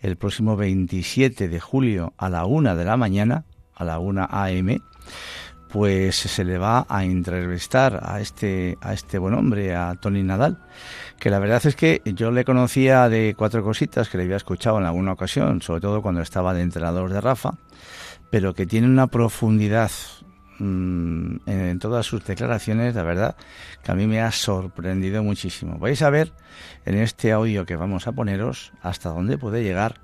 el 0.00 0.16
próximo 0.16 0.56
27 0.56 1.48
de 1.48 1.60
julio 1.60 2.12
a 2.16 2.28
la 2.28 2.44
una 2.46 2.74
de 2.74 2.84
la 2.84 2.96
mañana, 2.96 3.44
a 3.74 3.84
la 3.84 3.98
1 3.98 4.28
AM, 4.30 4.80
pues 5.72 6.16
se 6.16 6.44
le 6.44 6.58
va 6.58 6.86
a 6.88 7.04
entrevistar 7.04 8.00
a 8.02 8.20
este, 8.20 8.76
a 8.80 8.92
este 8.92 9.18
buen 9.18 9.34
hombre, 9.34 9.74
a 9.76 9.94
Tony 9.94 10.22
Nadal, 10.22 10.58
que 11.18 11.30
la 11.30 11.38
verdad 11.38 11.64
es 11.64 11.76
que 11.76 12.02
yo 12.04 12.30
le 12.32 12.44
conocía 12.44 13.08
de 13.08 13.34
cuatro 13.36 13.62
cositas 13.62 14.08
que 14.08 14.18
le 14.18 14.24
había 14.24 14.36
escuchado 14.36 14.78
en 14.78 14.86
alguna 14.86 15.12
ocasión, 15.12 15.62
sobre 15.62 15.80
todo 15.80 16.02
cuando 16.02 16.22
estaba 16.22 16.54
de 16.54 16.62
entrenador 16.62 17.12
de 17.12 17.20
Rafa, 17.20 17.54
pero 18.30 18.54
que 18.54 18.66
tiene 18.66 18.88
una 18.88 19.06
profundidad 19.06 19.90
mm, 20.60 21.36
en 21.46 21.78
todas 21.80 22.06
sus 22.06 22.24
declaraciones, 22.24 22.94
la 22.94 23.02
verdad, 23.02 23.36
que 23.82 23.90
a 23.90 23.94
mí 23.94 24.06
me 24.06 24.20
ha 24.20 24.30
sorprendido 24.30 25.22
muchísimo. 25.24 25.78
Vais 25.78 26.00
a 26.02 26.10
ver 26.10 26.32
en 26.84 26.96
este 26.96 27.32
audio 27.32 27.66
que 27.66 27.76
vamos 27.76 28.06
a 28.06 28.12
poneros 28.12 28.72
hasta 28.82 29.08
dónde 29.08 29.38
puede 29.38 29.64
llegar, 29.64 30.00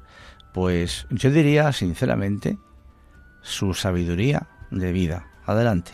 pues 0.52 1.06
yo 1.10 1.30
diría 1.30 1.72
sinceramente, 1.72 2.58
su 3.42 3.74
sabiduría 3.74 4.48
de 4.70 4.92
vida. 4.92 5.28
Adelante. 5.44 5.92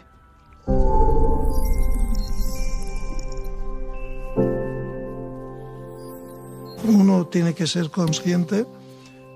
Uno 6.85 7.27
tiene 7.27 7.55
que 7.55 7.67
ser 7.67 7.91
consciente 7.91 8.67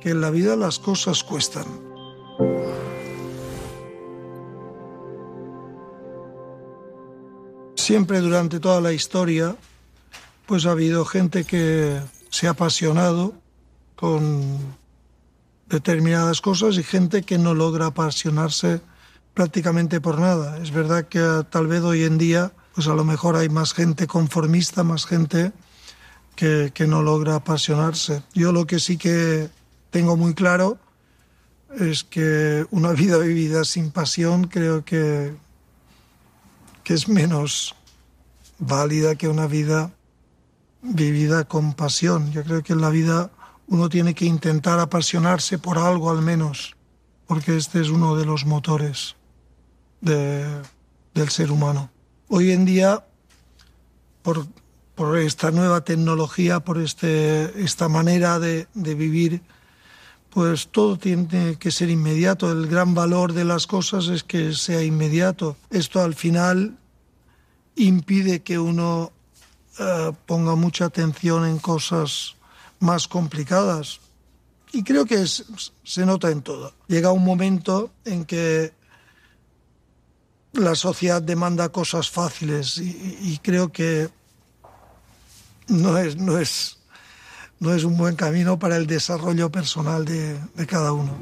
que 0.00 0.10
en 0.10 0.20
la 0.20 0.30
vida 0.30 0.56
las 0.56 0.78
cosas 0.78 1.22
cuestan. 1.22 1.85
Siempre 7.86 8.18
durante 8.18 8.58
toda 8.58 8.80
la 8.80 8.92
historia, 8.92 9.54
pues 10.46 10.66
ha 10.66 10.72
habido 10.72 11.04
gente 11.04 11.44
que 11.44 12.00
se 12.30 12.48
ha 12.48 12.50
apasionado 12.50 13.32
con 13.94 14.58
determinadas 15.68 16.40
cosas 16.40 16.78
y 16.78 16.82
gente 16.82 17.22
que 17.22 17.38
no 17.38 17.54
logra 17.54 17.86
apasionarse 17.86 18.80
prácticamente 19.34 20.00
por 20.00 20.18
nada. 20.18 20.58
Es 20.58 20.72
verdad 20.72 21.06
que 21.06 21.44
tal 21.48 21.68
vez 21.68 21.84
hoy 21.84 22.02
en 22.02 22.18
día, 22.18 22.50
pues 22.74 22.88
a 22.88 22.94
lo 22.94 23.04
mejor 23.04 23.36
hay 23.36 23.48
más 23.48 23.72
gente 23.72 24.08
conformista, 24.08 24.82
más 24.82 25.06
gente 25.06 25.52
que, 26.34 26.72
que 26.74 26.88
no 26.88 27.02
logra 27.02 27.36
apasionarse. 27.36 28.20
Yo 28.34 28.50
lo 28.50 28.66
que 28.66 28.80
sí 28.80 28.98
que 28.98 29.48
tengo 29.90 30.16
muy 30.16 30.34
claro 30.34 30.76
es 31.78 32.02
que 32.02 32.66
una 32.72 32.90
vida 32.94 33.18
vivida 33.18 33.64
sin 33.64 33.92
pasión 33.92 34.48
creo 34.48 34.84
que, 34.84 35.36
que 36.82 36.92
es 36.92 37.06
menos 37.06 37.75
válida 38.58 39.16
que 39.16 39.28
una 39.28 39.46
vida 39.46 39.92
vivida 40.82 41.44
con 41.44 41.74
pasión. 41.74 42.32
Yo 42.32 42.44
creo 42.44 42.62
que 42.62 42.72
en 42.72 42.80
la 42.80 42.90
vida 42.90 43.30
uno 43.66 43.88
tiene 43.88 44.14
que 44.14 44.24
intentar 44.24 44.78
apasionarse 44.78 45.58
por 45.58 45.78
algo 45.78 46.10
al 46.10 46.22
menos, 46.22 46.76
porque 47.26 47.56
este 47.56 47.80
es 47.80 47.88
uno 47.88 48.16
de 48.16 48.24
los 48.24 48.44
motores 48.46 49.16
del 50.00 51.28
ser 51.28 51.50
humano. 51.50 51.90
Hoy 52.28 52.52
en 52.52 52.64
día, 52.64 53.04
por, 54.22 54.46
por 54.94 55.18
esta 55.18 55.50
nueva 55.50 55.82
tecnología, 55.82 56.60
por 56.60 56.80
este, 56.80 57.62
esta 57.62 57.88
manera 57.88 58.38
de, 58.38 58.68
de 58.74 58.94
vivir, 58.94 59.42
pues 60.30 60.68
todo 60.68 60.98
tiene 60.98 61.56
que 61.58 61.70
ser 61.70 61.88
inmediato. 61.88 62.52
El 62.52 62.66
gran 62.66 62.94
valor 62.94 63.32
de 63.32 63.44
las 63.44 63.66
cosas 63.66 64.08
es 64.08 64.22
que 64.22 64.52
sea 64.52 64.82
inmediato. 64.82 65.56
Esto 65.70 66.02
al 66.02 66.14
final 66.14 66.76
impide 67.76 68.42
que 68.42 68.58
uno 68.58 69.12
eh, 69.78 70.12
ponga 70.26 70.54
mucha 70.54 70.86
atención 70.86 71.46
en 71.46 71.58
cosas 71.58 72.34
más 72.80 73.06
complicadas. 73.06 74.00
Y 74.72 74.82
creo 74.82 75.06
que 75.06 75.24
se 75.26 76.06
nota 76.06 76.30
en 76.30 76.42
todo. 76.42 76.74
Llega 76.88 77.12
un 77.12 77.24
momento 77.24 77.90
en 78.04 78.24
que 78.24 78.72
la 80.52 80.74
sociedad 80.74 81.22
demanda 81.22 81.68
cosas 81.68 82.10
fáciles 82.10 82.78
y, 82.78 83.38
creo 83.42 83.70
que 83.70 84.08
no 85.68 85.98
es, 85.98 86.16
no, 86.16 86.38
es, 86.38 86.78
no 87.60 87.74
es 87.74 87.84
un 87.84 87.96
buen 87.96 88.16
camino 88.16 88.58
para 88.58 88.76
el 88.76 88.86
desarrollo 88.86 89.50
personal 89.50 90.04
de, 90.04 90.38
de 90.54 90.66
cada 90.66 90.92
uno. 90.92 91.14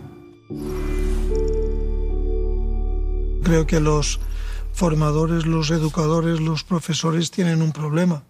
Creo 3.42 3.66
que 3.66 3.80
los 3.80 4.20
formadores, 4.74 5.46
los 5.46 5.70
educadores, 5.70 6.40
los 6.40 6.64
profesores 6.64 7.30
tienen 7.30 7.62
un 7.62 7.72
problema, 7.72 8.24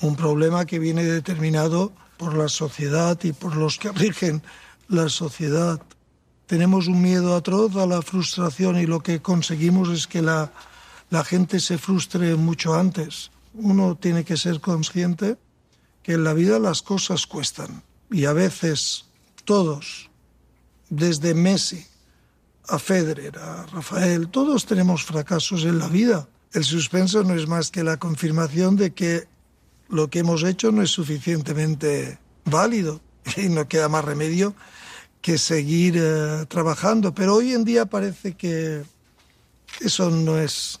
un 0.00 0.14
problema 0.14 0.64
que 0.64 0.78
viene 0.78 1.02
determinado 1.02 1.92
por 2.16 2.36
la 2.36 2.48
sociedad 2.48 3.18
y 3.24 3.32
por 3.32 3.56
los 3.56 3.76
que 3.78 3.90
rigen 3.90 4.42
la 4.88 5.08
sociedad. 5.08 5.82
Tenemos 6.46 6.86
un 6.86 7.02
miedo 7.02 7.34
atroz 7.34 7.74
a 7.76 7.86
la 7.86 8.02
frustración 8.02 8.78
y 8.78 8.86
lo 8.86 9.00
que 9.00 9.20
conseguimos 9.20 9.88
es 9.88 10.06
que 10.06 10.22
la, 10.22 10.52
la 11.10 11.24
gente 11.24 11.58
se 11.58 11.76
frustre 11.76 12.36
mucho 12.36 12.74
antes. 12.74 13.32
Uno 13.54 13.96
tiene 13.96 14.24
que 14.24 14.36
ser 14.36 14.60
consciente 14.60 15.38
que 16.04 16.12
en 16.12 16.22
la 16.22 16.34
vida 16.34 16.60
las 16.60 16.82
cosas 16.82 17.26
cuestan 17.26 17.82
y 18.12 18.26
a 18.26 18.32
veces 18.32 19.06
todos, 19.44 20.08
desde 20.88 21.34
Messi 21.34 21.89
a 22.68 22.78
Federer, 22.78 23.38
a 23.38 23.66
Rafael, 23.66 24.28
todos 24.28 24.66
tenemos 24.66 25.04
fracasos 25.04 25.64
en 25.64 25.78
la 25.78 25.88
vida. 25.88 26.28
El 26.52 26.64
suspenso 26.64 27.22
no 27.24 27.34
es 27.34 27.46
más 27.46 27.70
que 27.70 27.84
la 27.84 27.96
confirmación 27.96 28.76
de 28.76 28.92
que 28.92 29.28
lo 29.88 30.08
que 30.08 30.20
hemos 30.20 30.42
hecho 30.44 30.70
no 30.72 30.82
es 30.82 30.90
suficientemente 30.90 32.18
válido 32.44 33.00
y 33.36 33.48
no 33.48 33.68
queda 33.68 33.88
más 33.88 34.04
remedio 34.04 34.54
que 35.20 35.38
seguir 35.38 35.96
eh, 35.98 36.46
trabajando. 36.48 37.14
Pero 37.14 37.36
hoy 37.36 37.52
en 37.52 37.64
día 37.64 37.86
parece 37.86 38.34
que 38.34 38.82
eso 39.80 40.10
no 40.10 40.38
es 40.38 40.80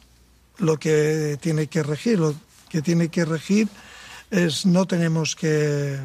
lo 0.58 0.78
que 0.78 1.38
tiene 1.40 1.66
que 1.66 1.82
regir. 1.82 2.18
Lo 2.18 2.34
que 2.68 2.82
tiene 2.82 3.08
que 3.08 3.24
regir 3.24 3.68
es 4.30 4.64
no 4.64 4.86
tenemos 4.86 5.34
que 5.34 5.98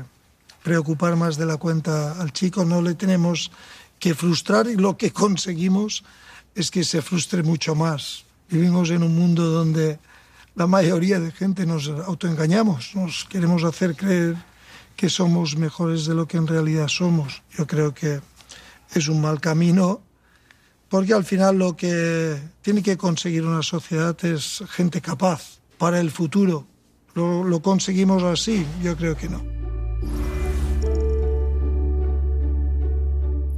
preocupar 0.63 1.15
más 1.15 1.37
de 1.37 1.45
la 1.45 1.57
cuenta 1.57 2.19
al 2.19 2.33
chico, 2.33 2.65
no 2.65 2.81
le 2.81 2.95
tenemos 2.95 3.51
que 3.99 4.15
frustrar 4.15 4.67
y 4.67 4.75
lo 4.75 4.97
que 4.97 5.11
conseguimos 5.11 6.03
es 6.53 6.71
que 6.71 6.83
se 6.83 7.01
frustre 7.01 7.43
mucho 7.43 7.75
más. 7.75 8.25
Vivimos 8.49 8.89
en 8.89 9.03
un 9.03 9.15
mundo 9.15 9.45
donde 9.45 9.99
la 10.55 10.67
mayoría 10.67 11.19
de 11.19 11.31
gente 11.31 11.65
nos 11.65 11.89
autoengañamos, 11.89 12.95
nos 12.95 13.25
queremos 13.25 13.63
hacer 13.63 13.95
creer 13.95 14.35
que 14.95 15.09
somos 15.09 15.57
mejores 15.57 16.05
de 16.05 16.15
lo 16.15 16.27
que 16.27 16.37
en 16.37 16.47
realidad 16.47 16.87
somos. 16.87 17.43
Yo 17.57 17.67
creo 17.67 17.93
que 17.93 18.21
es 18.93 19.07
un 19.07 19.21
mal 19.21 19.41
camino 19.41 20.01
porque 20.87 21.13
al 21.13 21.25
final 21.25 21.57
lo 21.57 21.75
que 21.75 22.39
tiene 22.61 22.81
que 22.81 22.95
conseguir 22.95 23.43
una 23.43 23.63
sociedad 23.63 24.15
es 24.23 24.63
gente 24.69 25.01
capaz 25.01 25.59
para 25.77 25.99
el 25.99 26.11
futuro. 26.11 26.65
¿Lo, 27.15 27.43
lo 27.43 27.61
conseguimos 27.61 28.23
así? 28.23 28.65
Yo 28.81 28.95
creo 28.95 29.17
que 29.17 29.27
no. 29.27 29.64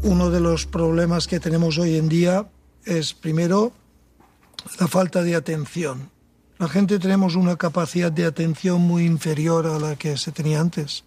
Uno 0.04 0.30
de 0.30 0.40
los 0.40 0.66
problemas 0.66 1.28
que 1.28 1.40
tenemos 1.40 1.78
hoy 1.78 1.98
en 1.98 2.10
día 2.10 2.48
es, 2.86 3.14
primero, 3.14 3.74
la 4.80 4.88
falta 4.88 5.24
de 5.24 5.36
atención 5.36 6.10
la 6.60 6.68
gente 6.68 6.98
tenemos 6.98 7.36
una 7.36 7.56
capacidad 7.56 8.12
de 8.12 8.26
atención 8.26 8.82
muy 8.82 9.06
inferior 9.06 9.68
a 9.68 9.78
la 9.78 9.96
que 9.96 10.18
se 10.18 10.32
tenía 10.32 10.60
antes. 10.60 11.04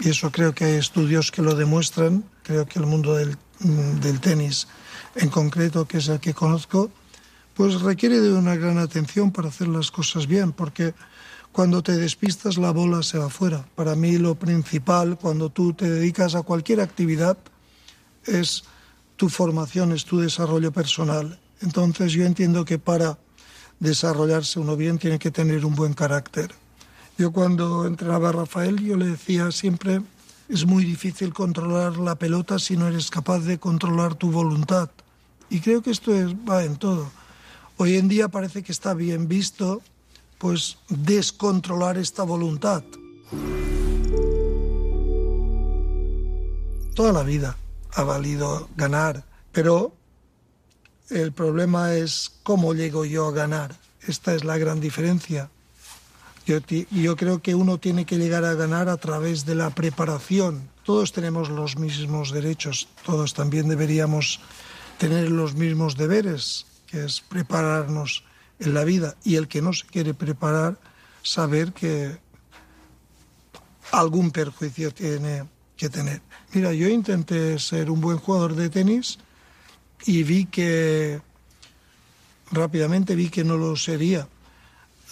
Y 0.00 0.08
eso 0.08 0.32
creo 0.32 0.54
que 0.54 0.64
hay 0.64 0.74
estudios 0.76 1.30
que 1.30 1.42
lo 1.42 1.54
demuestran. 1.54 2.24
Creo 2.42 2.64
que 2.64 2.78
el 2.78 2.86
mundo 2.86 3.14
del, 3.14 3.36
del 4.00 4.20
tenis 4.20 4.66
en 5.14 5.28
concreto, 5.28 5.86
que 5.86 5.98
es 5.98 6.08
el 6.08 6.20
que 6.20 6.32
conozco, 6.32 6.90
pues 7.52 7.82
requiere 7.82 8.20
de 8.20 8.32
una 8.32 8.56
gran 8.56 8.78
atención 8.78 9.30
para 9.30 9.48
hacer 9.48 9.68
las 9.68 9.90
cosas 9.90 10.26
bien, 10.26 10.52
porque 10.52 10.94
cuando 11.52 11.82
te 11.82 11.92
despistas 11.92 12.56
la 12.56 12.70
bola 12.70 13.02
se 13.02 13.18
va 13.18 13.28
fuera. 13.28 13.66
Para 13.74 13.94
mí 13.96 14.16
lo 14.16 14.36
principal 14.36 15.18
cuando 15.18 15.50
tú 15.50 15.74
te 15.74 15.88
dedicas 15.88 16.34
a 16.34 16.42
cualquier 16.42 16.80
actividad 16.80 17.36
es 18.26 18.64
tu 19.16 19.28
formación, 19.28 19.92
es 19.92 20.04
tu 20.04 20.18
desarrollo 20.18 20.72
personal. 20.72 21.38
Entonces 21.60 22.12
yo 22.12 22.24
entiendo 22.24 22.64
que 22.64 22.78
para 22.78 23.18
desarrollarse 23.80 24.60
uno 24.60 24.76
bien 24.76 24.98
tiene 24.98 25.18
que 25.18 25.30
tener 25.30 25.64
un 25.64 25.74
buen 25.74 25.94
carácter. 25.94 26.54
Yo 27.16 27.32
cuando 27.32 27.86
entrenaba 27.86 28.30
a 28.30 28.32
Rafael 28.32 28.80
yo 28.80 28.96
le 28.96 29.06
decía 29.06 29.50
siempre, 29.52 30.02
es 30.48 30.66
muy 30.66 30.84
difícil 30.84 31.32
controlar 31.32 31.96
la 31.96 32.16
pelota 32.16 32.58
si 32.58 32.76
no 32.76 32.88
eres 32.88 33.10
capaz 33.10 33.40
de 33.40 33.58
controlar 33.58 34.14
tu 34.14 34.30
voluntad. 34.30 34.90
Y 35.48 35.60
creo 35.60 35.82
que 35.82 35.90
esto 35.90 36.14
es, 36.14 36.34
va 36.34 36.64
en 36.64 36.76
todo. 36.76 37.10
Hoy 37.76 37.96
en 37.96 38.08
día 38.08 38.28
parece 38.28 38.62
que 38.62 38.72
está 38.72 38.94
bien 38.94 39.28
visto 39.28 39.82
pues 40.38 40.78
descontrolar 40.88 41.96
esta 41.96 42.22
voluntad. 42.24 42.84
Toda 46.94 47.12
la 47.12 47.22
vida 47.22 47.56
ha 47.94 48.02
valido 48.02 48.68
ganar, 48.76 49.24
pero 49.52 49.94
el 51.10 51.32
problema 51.32 51.94
es 51.94 52.32
cómo 52.42 52.74
llego 52.74 53.04
yo 53.04 53.28
a 53.28 53.32
ganar. 53.32 53.76
Esta 54.06 54.34
es 54.34 54.44
la 54.44 54.58
gran 54.58 54.80
diferencia. 54.80 55.50
Yo, 56.46 56.58
yo, 56.90 57.16
creo 57.16 57.40
que 57.40 57.54
uno 57.54 57.78
tiene 57.78 58.04
que 58.04 58.18
llegar 58.18 58.44
a 58.44 58.54
ganar 58.54 58.88
a 58.88 58.98
través 58.98 59.46
de 59.46 59.54
la 59.54 59.70
preparación. 59.70 60.68
Todos 60.82 61.12
tenemos 61.12 61.48
los 61.48 61.78
mismos 61.78 62.32
derechos, 62.32 62.88
todos 63.06 63.32
también 63.32 63.68
deberíamos 63.68 64.40
tener 64.98 65.30
los 65.30 65.54
mismos 65.54 65.96
deberes, 65.96 66.66
que 66.86 67.04
es 67.04 67.22
prepararnos 67.22 68.24
en 68.58 68.74
la 68.74 68.84
vida. 68.84 69.16
Y 69.24 69.36
el 69.36 69.48
que 69.48 69.62
no 69.62 69.72
se 69.72 69.86
quiere 69.86 70.12
preparar, 70.12 70.78
saber 71.22 71.72
que 71.72 72.18
algún 73.92 74.30
perjuicio 74.30 74.92
tiene 74.92 75.44
que 75.76 75.88
tener. 75.88 76.22
Mira, 76.52 76.72
yo 76.72 76.88
intenté 76.88 77.58
ser 77.58 77.90
un 77.90 78.00
buen 78.00 78.18
jugador 78.18 78.54
de 78.54 78.70
tenis 78.70 79.18
y 80.06 80.22
vi 80.22 80.46
que 80.46 81.20
rápidamente 82.50 83.14
vi 83.14 83.28
que 83.28 83.44
no 83.44 83.56
lo 83.56 83.76
sería 83.76 84.28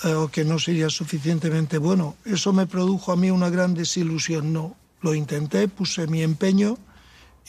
eh, 0.05 0.15
o 0.15 0.31
que 0.31 0.45
no 0.45 0.59
sería 0.59 0.89
suficientemente 0.89 1.79
bueno. 1.79 2.17
Eso 2.25 2.53
me 2.53 2.67
produjo 2.67 3.13
a 3.13 3.17
mí 3.17 3.31
una 3.31 3.51
gran 3.51 3.75
desilusión. 3.75 4.53
No, 4.53 4.77
lo 5.01 5.15
intenté, 5.15 5.69
puse 5.69 6.07
mi 6.07 6.23
empeño 6.23 6.79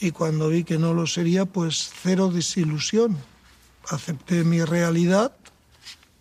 y 0.00 0.10
cuando 0.10 0.48
vi 0.48 0.64
que 0.64 0.78
no 0.78 0.92
lo 0.94 1.06
sería, 1.06 1.44
pues 1.46 1.90
cero 2.02 2.30
desilusión. 2.30 3.16
Acepté 3.88 4.44
mi 4.44 4.62
realidad 4.62 5.32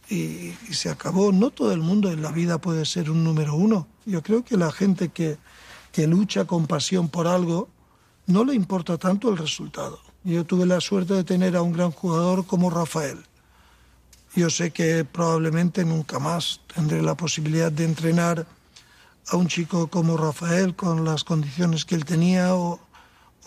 y, 0.09 0.53
se 0.71 0.89
acabó. 0.89 1.31
No 1.31 1.49
todo 1.49 1.73
el 1.73 1.79
mundo 1.79 2.11
en 2.11 2.21
la 2.21 2.31
vida 2.31 2.59
puede 2.59 2.85
ser 2.85 3.09
un 3.09 3.23
número 3.23 3.55
uno. 3.55 3.87
Yo 4.05 4.21
creo 4.21 4.43
que 4.43 4.57
la 4.57 4.71
gente 4.71 5.09
que, 5.09 5.37
que 5.93 6.07
lucha 6.07 6.45
con 6.45 6.65
pasión 6.67 7.07
por 7.07 7.27
algo 7.27 7.69
no 8.25 8.43
le 8.43 8.55
importa 8.55 8.97
tanto 8.97 9.29
el 9.29 9.37
resultado. 9.37 9.99
Yo 10.23 10.43
tuve 10.43 10.65
la 10.65 10.81
suerte 10.81 11.13
de 11.13 11.23
tener 11.23 11.55
a 11.55 11.61
un 11.61 11.71
gran 11.71 11.91
jugador 11.91 12.45
como 12.45 12.69
Rafael. 12.69 13.19
Yo 14.35 14.49
sé 14.49 14.71
que 14.71 15.05
probablemente 15.05 15.85
nunca 15.85 16.17
más 16.17 16.61
tendré 16.73 17.01
la 17.03 17.15
posibilidad 17.15 17.71
de 17.71 17.85
entrenar 17.85 18.47
a 19.29 19.37
un 19.37 19.47
chico 19.47 19.87
como 19.87 20.17
Rafael 20.17 20.75
con 20.75 21.05
las 21.05 21.23
condiciones 21.23 21.85
que 21.85 21.95
él 21.95 22.05
tenía 22.05 22.55
o, 22.55 22.79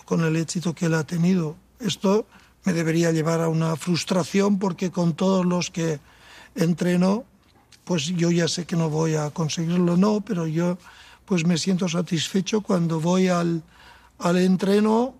con 0.05 0.23
el 0.23 0.37
éxito 0.37 0.73
que 0.73 0.85
él 0.85 0.93
ha 0.93 1.03
tenido. 1.03 1.57
Esto 1.81 2.25
me 2.63 2.71
debería 2.71 3.11
llevar 3.11 3.41
a 3.41 3.49
una 3.49 3.75
frustración 3.75 4.57
porque 4.57 4.89
con 4.89 5.15
todos 5.15 5.45
los 5.45 5.69
que 5.69 5.99
entreno, 6.55 7.25
pues 7.83 8.05
yo 8.05 8.31
ya 8.31 8.47
sé 8.47 8.65
que 8.65 8.77
no 8.77 8.89
voy 8.89 9.15
a 9.15 9.31
conseguirlo, 9.31 9.97
no, 9.97 10.21
pero 10.21 10.47
yo 10.47 10.77
pues 11.27 11.45
me 11.45 11.57
siento 11.57 11.89
satisfecho 11.89 12.61
cuando 12.61 13.01
voy 13.01 13.27
al, 13.27 13.61
al 14.19 14.37
entreno 14.37 15.13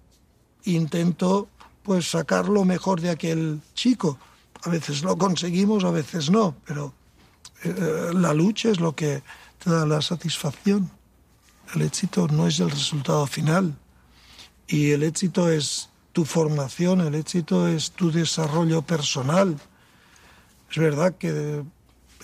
intento 0.64 1.50
pues 1.84 2.10
sacar 2.10 2.48
lo 2.48 2.64
mejor 2.64 3.02
de 3.02 3.10
aquel 3.10 3.60
chico. 3.74 4.18
A 4.64 4.70
veces 4.70 5.04
lo 5.04 5.18
conseguimos, 5.18 5.84
a 5.84 5.92
veces 5.92 6.32
no, 6.32 6.56
pero 6.66 6.94
eh, 7.64 8.12
la 8.14 8.34
lucha 8.34 8.70
es 8.70 8.80
lo 8.80 8.96
que 8.96 9.22
te 9.64 9.70
da 9.70 9.86
la 9.86 10.02
satisfacción. 10.02 10.90
El 11.76 11.82
éxito 11.82 12.28
no 12.30 12.48
es 12.48 12.62
el 12.62 12.72
resultado 12.72 13.28
final 13.28 13.76
y 14.66 14.92
el 14.92 15.04
éxito 15.04 15.52
es 15.52 15.90
tu 16.14 16.24
formación, 16.24 17.02
el 17.02 17.16
éxito 17.16 17.68
es 17.68 17.92
tu 17.92 18.12
desarrollo 18.12 18.82
personal. 18.82 19.58
Es 20.72 20.78
verdad 20.78 21.16
que 21.18 21.64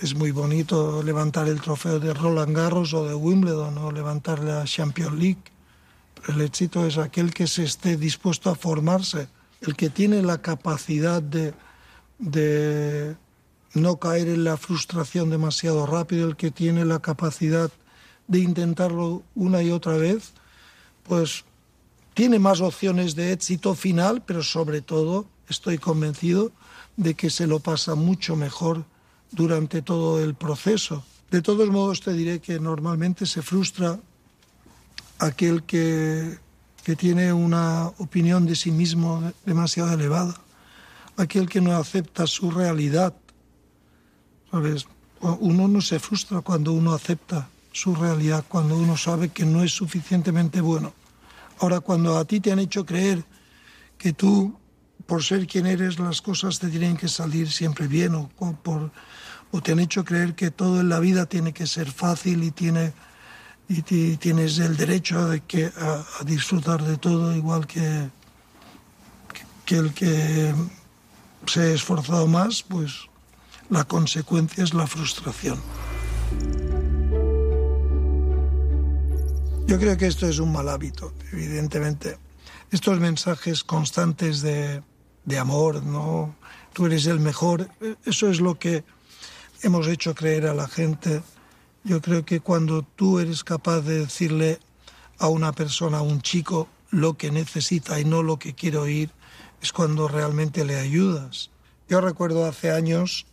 es 0.04 0.16
muy 0.16 0.32
bonito 0.32 1.02
levantar 1.02 1.48
el 1.48 1.62
trofeo 1.62 1.98
de 1.98 2.14
Roland 2.14 2.54
Garros 2.54 2.94
o 2.94 3.08
de 3.08 3.16
Wimbledon 3.16 3.78
o 3.78 3.90
levantar 3.90 4.44
la 4.44 4.66
Champions 4.66 5.14
League, 5.14 5.44
el 6.28 6.42
éxito 6.42 6.86
es 6.86 6.98
aquel 6.98 7.34
que 7.34 7.48
se 7.48 7.64
esté 7.64 7.96
dispuesto 7.96 8.50
a 8.50 8.56
formarse, 8.56 9.30
el 9.62 9.78
que 9.78 9.90
tiene 9.90 10.22
la 10.22 10.42
capacidad 10.42 11.22
de, 11.22 11.54
de 12.20 13.16
no 13.76 13.96
caer 13.96 14.28
en 14.28 14.44
la 14.44 14.58
frustración 14.58 15.30
demasiado 15.30 15.86
rápido, 15.86 16.28
el 16.28 16.36
que 16.36 16.52
tiene 16.52 16.84
la 16.84 17.00
capacidad 17.00 17.72
de 18.28 18.40
intentarlo 18.40 19.24
una 19.36 19.64
y 19.64 19.72
otra 19.72 19.96
vez, 19.96 20.34
pues 21.04 21.46
tiene 22.14 22.40
más 22.40 22.60
opciones 22.60 23.16
de 23.16 23.32
éxito 23.32 23.74
final, 23.74 24.22
pero 24.26 24.44
sobre 24.44 24.82
todo 24.82 25.28
estoy 25.48 25.78
convencido 25.78 26.52
de 26.98 27.14
que 27.14 27.30
se 27.30 27.48
lo 27.48 27.60
pasa 27.60 27.96
mucho 27.96 28.36
mejor 28.36 28.84
durante 29.34 29.82
todo 29.82 30.24
el 30.24 30.36
proceso. 30.36 31.04
De 31.30 31.42
todos 31.42 31.70
modos, 31.70 32.02
te 32.02 32.14
diré 32.14 32.40
que 32.40 32.60
normalmente 32.60 33.26
se 33.26 33.42
frustra 33.42 34.00
aquel 35.20 35.64
que, 35.64 36.38
tiene 36.98 37.32
una 37.32 37.88
opinión 37.98 38.46
de 38.46 38.56
sí 38.56 38.70
mismo 38.70 39.32
demasiado 39.46 39.94
elevada, 39.94 40.36
aquel 41.18 41.48
que 41.48 41.62
no 41.62 41.76
acepta 41.76 42.28
su 42.28 42.52
realidad. 42.52 43.14
¿Sabes? 44.52 44.86
Uno 45.22 45.68
no 45.68 45.82
se 45.82 46.00
frustra 46.00 46.42
cuando 46.42 46.74
uno 46.74 46.94
acepta 46.94 47.48
su 47.72 47.96
realidad, 47.96 48.44
cuando 48.48 48.78
uno 48.78 48.98
sabe 48.98 49.30
que 49.30 49.46
no 49.46 49.64
es 49.64 49.72
suficientemente 49.72 50.60
bueno. 50.60 50.94
Ahora, 51.60 51.80
cuando 51.80 52.18
a 52.18 52.26
ti 52.26 52.42
te 52.42 52.52
han 52.52 52.60
hecho 52.60 52.86
creer 52.86 53.24
que 53.98 54.12
tú, 54.12 54.54
por 55.06 55.24
ser 55.24 55.48
quien 55.48 55.66
eres, 55.66 56.00
las 56.00 56.22
cosas 56.22 56.60
te 56.60 56.70
tienen 56.70 56.98
que 56.98 57.08
salir 57.08 57.52
siempre 57.52 57.88
bien, 57.88 58.16
o, 58.16 58.30
por, 58.30 58.92
o 59.52 59.62
te 59.62 59.74
han 59.74 59.80
hecho 59.80 60.04
creer 60.06 60.36
que 60.36 60.52
todo 60.52 60.82
en 60.82 60.90
la 60.90 61.00
vida 61.00 61.26
tiene 61.26 61.54
que 61.54 61.68
ser 61.68 61.92
fácil 61.92 62.44
y 62.44 62.52
tiene 62.52 62.94
y 63.68 64.18
tienes 64.18 64.60
el 64.60 64.76
derecho 64.76 65.28
de 65.28 65.42
que, 65.42 65.66
a, 65.66 66.24
disfrutar 66.26 66.84
de 66.84 66.98
todo 66.98 67.36
igual 67.36 67.66
que, 67.66 68.10
que 69.66 69.78
el 69.78 69.94
que 69.94 70.54
se 71.48 71.62
ha 71.62 71.74
esforzado 71.74 72.28
más, 72.28 72.64
pues 72.64 73.08
la 73.70 73.84
consecuencia 73.86 74.64
es 74.64 74.74
la 74.74 74.86
frustración. 74.86 75.60
Yo 79.66 79.80
creo 79.80 79.98
que 79.98 80.08
esto 80.08 80.28
es 80.28 80.40
un 80.40 80.52
mal 80.52 80.68
hábito, 80.70 81.14
evidentemente. 81.32 82.18
Estos 82.70 83.00
mensajes 83.00 83.64
constantes 83.64 84.42
de, 84.42 84.84
de 85.26 85.40
amor, 85.40 85.84
¿no? 85.84 86.36
Tú 86.74 86.86
eres 86.86 87.06
el 87.06 87.20
mejor, 87.20 87.70
eso 88.06 88.30
es 88.30 88.40
lo 88.42 88.58
que 88.58 88.84
hemos 89.62 89.88
hecho 89.88 90.16
creer 90.16 90.48
a 90.48 90.54
la 90.54 90.68
gente 90.68 91.22
yo 91.86 92.02
creo 92.02 92.24
que 92.24 92.40
cuando 92.40 92.82
tú 92.82 93.20
eres 93.20 93.44
capaz 93.44 93.82
de 93.82 94.00
decirle 94.00 94.60
a 95.20 95.28
una 95.28 95.52
persona, 95.52 95.98
a 95.98 96.02
un 96.02 96.22
chico, 96.22 96.70
lo 96.92 97.18
que 97.18 97.30
necesita 97.30 98.00
y 98.00 98.06
no 98.06 98.24
lo 98.24 98.40
que 98.40 98.54
quiere 98.54 98.78
oír, 98.78 99.12
es 99.62 99.74
cuando 99.74 100.08
realmente 100.08 100.64
le 100.64 100.80
ayudas. 100.80 101.50
Yo 101.90 102.00
recuerdo 102.00 102.46
hace 102.46 102.72
años 102.72 103.26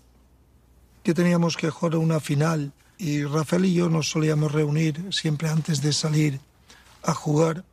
que 1.04 1.14
teníamos 1.14 1.56
que 1.56 1.70
jugar 1.70 1.96
una 1.96 2.18
final 2.18 2.72
y 2.98 3.22
Rafael 3.22 3.66
y 3.66 3.74
yo 3.74 3.88
nos 3.88 4.10
solíamos 4.10 4.50
reunir 4.50 5.12
siempre 5.12 5.48
antes 5.48 5.80
de 5.80 5.92
salir 5.92 6.40
a 7.04 7.14
jugar. 7.14 7.64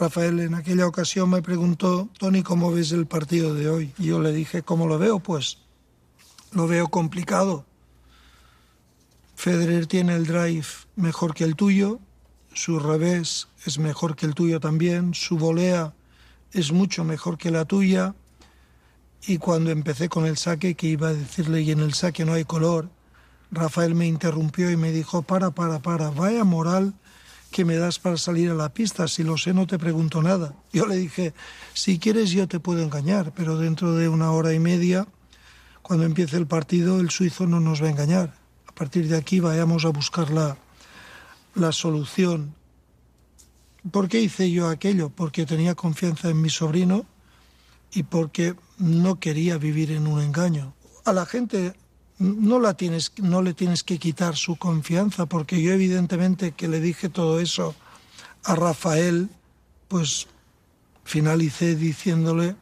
Rafael 0.00 0.40
en 0.40 0.54
aquella 0.54 0.86
ocasión 0.86 1.28
me 1.28 1.42
preguntó, 1.42 2.08
Tony, 2.18 2.42
¿cómo 2.42 2.72
ves 2.72 2.90
el 2.92 3.06
partido 3.06 3.52
de 3.52 3.68
hoy? 3.68 3.92
Y 3.98 4.06
yo 4.06 4.18
le 4.18 4.32
dije, 4.32 4.62
¿cómo 4.62 4.86
lo 4.86 4.98
veo? 4.98 5.18
Pues 5.18 5.58
lo 6.52 6.66
veo 6.66 6.88
complicado. 6.88 7.66
Federer 9.36 9.86
tiene 9.86 10.16
el 10.16 10.26
drive 10.26 10.64
mejor 10.96 11.34
que 11.34 11.44
el 11.44 11.54
tuyo, 11.54 12.00
su 12.54 12.78
revés 12.78 13.48
es 13.66 13.78
mejor 13.78 14.16
que 14.16 14.24
el 14.24 14.34
tuyo 14.34 14.58
también, 14.58 15.12
su 15.12 15.36
volea 15.36 15.92
es 16.52 16.72
mucho 16.72 17.04
mejor 17.04 17.36
que 17.36 17.50
la 17.50 17.66
tuya. 17.66 18.14
Y 19.26 19.36
cuando 19.36 19.70
empecé 19.70 20.08
con 20.08 20.24
el 20.24 20.38
saque, 20.38 20.76
que 20.76 20.86
iba 20.86 21.08
a 21.08 21.12
decirle, 21.12 21.60
y 21.60 21.72
en 21.72 21.80
el 21.80 21.92
saque 21.92 22.24
no 22.24 22.32
hay 22.32 22.46
color, 22.46 22.88
Rafael 23.50 23.94
me 23.94 24.06
interrumpió 24.06 24.70
y 24.70 24.78
me 24.78 24.92
dijo, 24.92 25.20
para, 25.20 25.50
para, 25.50 25.80
para, 25.80 26.08
vaya 26.08 26.44
moral 26.44 26.94
que 27.50 27.64
me 27.64 27.76
das 27.76 27.98
para 27.98 28.16
salir 28.16 28.50
a 28.50 28.54
la 28.54 28.72
pista, 28.72 29.08
si 29.08 29.22
lo 29.22 29.36
sé 29.36 29.52
no 29.52 29.66
te 29.66 29.78
pregunto 29.78 30.22
nada. 30.22 30.54
Yo 30.72 30.86
le 30.86 30.96
dije, 30.96 31.34
si 31.74 31.98
quieres 31.98 32.30
yo 32.30 32.46
te 32.46 32.60
puedo 32.60 32.82
engañar, 32.82 33.32
pero 33.34 33.58
dentro 33.58 33.94
de 33.94 34.08
una 34.08 34.30
hora 34.30 34.52
y 34.54 34.58
media, 34.60 35.06
cuando 35.82 36.04
empiece 36.04 36.36
el 36.36 36.46
partido, 36.46 37.00
el 37.00 37.10
suizo 37.10 37.46
no 37.46 37.60
nos 37.60 37.82
va 37.82 37.88
a 37.88 37.90
engañar 37.90 38.40
a 38.70 38.74
partir 38.80 39.08
de 39.08 39.16
aquí 39.18 39.40
vayamos 39.40 39.84
a 39.84 39.90
buscar 39.90 40.30
la, 40.30 40.56
la 41.54 41.70
solución. 41.70 42.54
¿Por 43.90 44.08
qué 44.08 44.22
hice 44.22 44.50
yo 44.50 44.68
aquello? 44.68 45.10
Porque 45.10 45.44
tenía 45.44 45.74
confianza 45.74 46.30
en 46.30 46.40
mi 46.40 46.48
sobrino 46.48 47.04
y 47.92 48.04
porque 48.04 48.54
no 48.78 49.20
quería 49.20 49.58
vivir 49.58 49.90
en 49.90 50.06
un 50.06 50.22
engaño. 50.22 50.72
A 51.04 51.12
la 51.12 51.26
gente 51.26 51.74
no, 52.20 52.60
la 52.60 52.74
tienes, 52.74 53.12
no 53.16 53.40
le 53.40 53.54
tienes 53.54 53.82
que 53.82 53.98
quitar 53.98 54.36
su 54.36 54.56
confianza, 54.56 55.24
porque 55.24 55.60
yo 55.62 55.72
evidentemente 55.72 56.52
que 56.52 56.68
le 56.68 56.78
dije 56.78 57.08
todo 57.08 57.40
eso 57.40 57.74
a 58.44 58.54
Rafael, 58.54 59.30
pues 59.88 60.28
finalicé 61.02 61.76
diciéndole, 61.76 62.56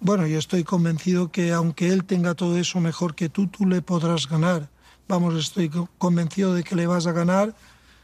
bueno, 0.00 0.26
yo 0.26 0.36
estoy 0.36 0.64
convencido 0.64 1.30
que 1.30 1.52
aunque 1.52 1.90
él 1.90 2.04
tenga 2.04 2.34
todo 2.34 2.58
eso 2.58 2.80
mejor 2.80 3.14
que 3.14 3.28
tú, 3.28 3.46
tú 3.46 3.66
le 3.66 3.82
podrás 3.82 4.28
ganar. 4.28 4.68
Vamos, 5.06 5.36
estoy 5.36 5.70
convencido 5.96 6.52
de 6.54 6.64
que 6.64 6.74
le 6.74 6.88
vas 6.88 7.06
a 7.06 7.12
ganar 7.12 7.54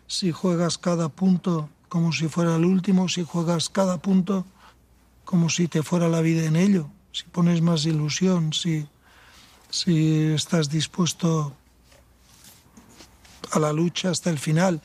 si 0.07 0.31
juegas 0.31 0.79
cada 0.79 1.09
punto 1.09 1.69
como 1.89 2.13
si 2.13 2.29
fuera 2.29 2.55
el 2.55 2.65
último, 2.65 3.09
si 3.09 3.25
juegas 3.25 3.69
cada 3.69 3.99
punto 3.99 4.47
como 5.25 5.51
si 5.51 5.67
te 5.67 5.83
fuera 5.83 6.09
la 6.09 6.21
vida 6.21 6.45
en 6.45 6.55
ello, 6.55 6.89
si 7.11 7.25
pones 7.25 7.63
más 7.63 7.85
ilusión, 7.85 8.53
si, 8.53 8.87
si 9.71 10.33
estás 10.33 10.69
dispuesto 10.69 11.55
a 13.51 13.59
la 13.59 13.73
lucha 13.73 14.11
hasta 14.11 14.31
el 14.31 14.39
final. 14.39 14.81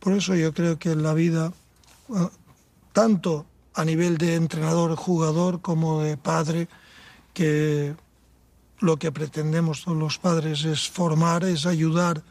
Por 0.00 0.12
eso 0.12 0.34
yo 0.34 0.52
creo 0.52 0.78
que 0.78 0.92
en 0.92 1.02
la 1.02 1.14
vida, 1.14 1.52
eh, 2.14 2.28
tanto 2.92 3.46
a 3.74 3.84
nivel 3.84 4.16
de 4.18 4.34
entrenador-jugador 4.34 5.60
como 5.60 6.02
de 6.02 6.16
padre, 6.16 6.68
que 7.34 7.94
lo 8.78 8.98
que 8.98 9.12
pretendemos 9.12 9.84
todos 9.84 9.98
los 9.98 10.18
padres 10.18 10.64
es 10.64 10.88
formar, 10.88 11.44
es 11.44 11.66
ayudar 11.66 12.22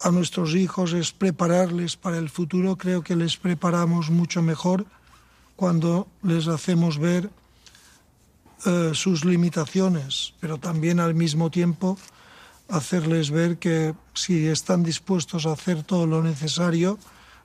a 0.00 0.10
nuestros 0.10 0.54
hijos, 0.54 0.92
es 0.92 1.12
prepararles 1.12 1.96
para 1.96 2.18
el 2.18 2.28
futuro. 2.28 2.76
Creo 2.76 3.02
que 3.02 3.16
les 3.16 3.36
preparamos 3.36 4.10
mucho 4.10 4.42
mejor 4.42 4.84
cuando 5.56 6.08
les 6.22 6.48
hacemos 6.48 6.98
ver 6.98 7.30
eh, 8.64 8.92
sus 8.94 9.24
limitaciones, 9.24 10.34
pero 10.40 10.58
también 10.58 11.00
al 11.00 11.14
mismo 11.14 11.50
tiempo 11.50 11.98
hacerles 12.68 13.30
ver 13.30 13.58
que 13.58 13.94
si 14.14 14.46
están 14.46 14.82
dispuestos 14.82 15.46
a 15.46 15.52
hacer 15.52 15.82
todo 15.82 16.06
lo 16.06 16.22
necesario, 16.22 16.98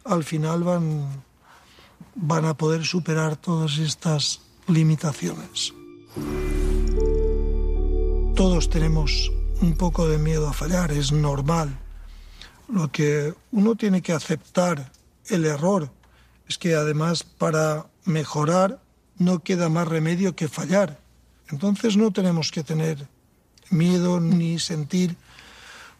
al 0.05 0.23
final 0.23 0.63
van, 0.63 1.23
van 2.15 2.45
a 2.45 2.55
poder 2.55 2.85
superar 2.85 3.35
todas 3.35 3.77
estas 3.79 4.41
limitaciones. 4.67 5.73
Todos 8.35 8.69
tenemos 8.69 9.31
un 9.61 9.75
poco 9.75 10.07
de 10.07 10.19
miedo 10.19 10.47
a 10.47 10.53
fallar, 10.53 10.91
es 10.91 11.11
normal. 11.11 11.79
Lo 12.69 12.91
que 12.91 13.33
uno 13.51 13.75
tiene 13.75 14.01
que 14.01 14.13
aceptar 14.13 14.91
el 15.29 15.45
error 15.45 15.89
es 16.47 16.57
que 16.57 16.75
además 16.75 17.23
para 17.23 17.87
mejorar 18.05 18.79
no 19.17 19.39
queda 19.39 19.69
más 19.69 19.87
remedio 19.87 20.35
que 20.35 20.47
fallar. 20.47 21.06
Entonces 21.49 21.97
no 21.97 22.11
tenemos 22.11 22.51
que 22.51 22.63
tener 22.63 23.07
miedo 23.69 24.19
ni 24.19 24.59
sentir 24.59 25.15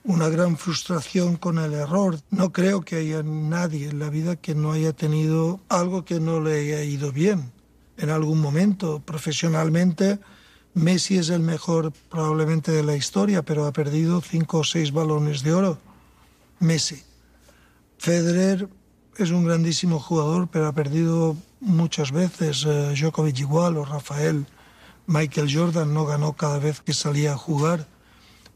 una 0.03 0.29
gran 0.29 0.57
frustración 0.57 1.35
con 1.35 1.59
el 1.59 1.73
error. 1.73 2.19
No 2.29 2.51
creo 2.51 2.81
que 2.81 2.95
haya 2.95 3.23
nadie 3.23 3.89
en 3.89 3.99
la 3.99 4.09
vida 4.09 4.37
que 4.37 4.55
no 4.55 4.71
haya 4.71 4.93
tenido 4.93 5.59
algo 5.67 6.05
que 6.05 6.19
no 6.19 6.39
le 6.39 6.61
haya 6.61 6.83
ido 6.83 7.11
bien 7.11 7.51
en 7.97 8.09
algún 8.09 8.39
momento. 8.39 9.01
Profesionalmente, 9.03 10.19
Messi 10.73 11.17
es 11.17 11.29
el 11.29 11.41
mejor 11.41 11.91
probablemente 12.09 12.71
de 12.71 12.83
la 12.83 12.95
historia, 12.95 13.43
pero 13.43 13.65
ha 13.65 13.73
perdido 13.73 14.21
cinco 14.21 14.59
o 14.59 14.63
seis 14.63 14.91
balones 14.91 15.43
de 15.43 15.53
oro. 15.53 15.77
Messi. 16.59 17.03
Federer 17.97 18.69
es 19.17 19.31
un 19.31 19.43
grandísimo 19.43 19.99
jugador, 19.99 20.47
pero 20.49 20.67
ha 20.67 20.73
perdido 20.73 21.35
muchas 21.59 22.11
veces. 22.11 22.63
Eh, 22.65 22.93
Djokovic 22.95 23.39
igual 23.39 23.77
o 23.77 23.85
Rafael. 23.85 24.45
Michael 25.07 25.49
Jordan 25.51 25.93
no 25.93 26.05
ganó 26.05 26.33
cada 26.33 26.59
vez 26.59 26.81
que 26.81 26.93
salía 26.93 27.33
a 27.33 27.37
jugar. 27.37 27.87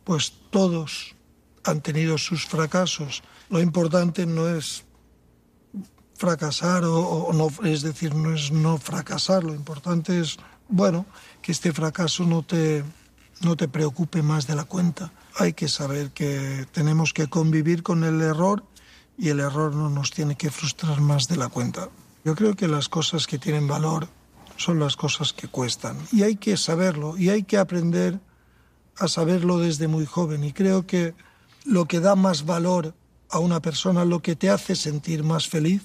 Pues 0.04 0.34
todos 0.49 1.16
han 1.64 1.82
tenido 1.82 2.18
sus 2.18 2.45
fracasos. 2.45 3.24
Lo 3.49 3.62
importante 3.62 4.26
no 4.26 4.49
es 4.49 4.84
fracasar 6.16 6.84
o, 6.86 7.32
no, 7.34 7.49
es 7.66 7.82
decir, 7.82 8.14
no 8.14 8.34
es 8.34 8.52
no 8.52 8.78
fracasar. 8.78 9.43
Lo 9.43 9.56
importante 9.56 10.20
es, 10.20 10.38
bueno, 10.68 11.06
que 11.41 11.52
este 11.52 11.72
fracaso 11.72 12.26
no 12.26 12.43
te, 12.43 12.84
no 13.41 13.56
te 13.56 13.68
preocupe 13.68 14.22
más 14.22 14.45
de 14.45 14.56
la 14.56 14.66
cuenta. 14.66 15.14
Hay 15.38 15.54
que 15.54 15.70
saber 15.70 16.12
que 16.12 16.68
tenemos 16.74 17.14
que 17.14 17.28
convivir 17.28 17.82
con 17.82 18.04
el 18.04 18.22
error 18.22 18.66
y 19.18 19.30
el 19.30 19.39
error 19.39 19.74
no 19.74 19.89
nos 19.89 20.12
tiene 20.12 20.36
que 20.36 20.52
frustrar 20.52 20.99
más 20.99 21.28
de 21.28 21.38
la 21.38 21.47
cuenta. 21.47 21.89
Yo 22.26 22.36
creo 22.36 22.56
que 22.56 22.68
las 22.68 22.89
cosas 22.89 23.26
que 23.26 23.39
tienen 23.39 23.68
valor 23.68 24.10
son 24.62 24.80
las 24.80 24.95
cosas 24.95 25.34
que 25.34 25.47
cuestan 25.47 25.97
y 26.12 26.24
hay 26.24 26.36
que 26.36 26.57
saberlo 26.57 27.18
y 27.18 27.30
hay 27.30 27.43
que 27.43 27.57
aprender 27.57 28.20
a 28.97 29.07
saberlo 29.07 29.59
desde 29.59 29.88
muy 29.88 30.05
joven 30.05 30.43
y 30.43 30.53
creo 30.53 30.86
que 30.86 31.14
lo 31.66 31.86
que 31.86 31.99
da 31.99 32.16
más 32.16 32.45
valor 32.45 32.93
a 33.30 33.39
una 33.39 33.62
persona, 33.62 34.05
lo 34.05 34.22
que 34.22 34.36
te 34.36 34.49
hace 34.49 34.76
sentir 34.76 35.24
más 35.24 35.47
feliz, 35.47 35.82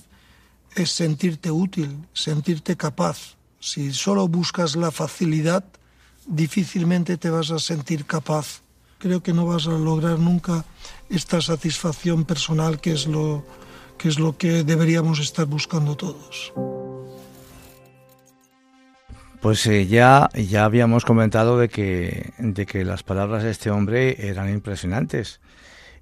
es 0.74 0.90
sentirte 0.90 1.50
útil, 1.50 2.06
sentirte 2.12 2.76
capaz. 2.76 3.36
Si 3.60 3.92
solo 3.92 4.28
buscas 4.28 4.76
la 4.76 4.90
facilidad, 4.90 5.64
difícilmente 6.26 7.16
te 7.16 7.30
vas 7.30 7.50
a 7.50 7.58
sentir 7.58 8.04
capaz. 8.04 8.60
Creo 8.98 9.22
que 9.22 9.32
no 9.32 9.46
vas 9.46 9.66
a 9.66 9.70
lograr 9.70 10.18
nunca 10.18 10.64
esta 11.08 11.40
satisfacción 11.40 12.24
personal 12.24 12.80
que 12.80 12.92
es 12.92 13.06
lo 13.06 13.44
que, 13.96 14.08
es 14.08 14.18
lo 14.18 14.36
que 14.36 14.64
deberíamos 14.64 15.20
estar 15.20 15.46
buscando 15.46 15.96
todos. 15.96 16.52
Pues 19.46 19.64
eh, 19.68 19.86
ya, 19.86 20.28
ya 20.34 20.64
habíamos 20.64 21.04
comentado 21.04 21.56
de 21.56 21.68
que, 21.68 22.32
de 22.38 22.66
que 22.66 22.84
las 22.84 23.04
palabras 23.04 23.44
de 23.44 23.52
este 23.52 23.70
hombre 23.70 24.28
eran 24.28 24.50
impresionantes. 24.52 25.40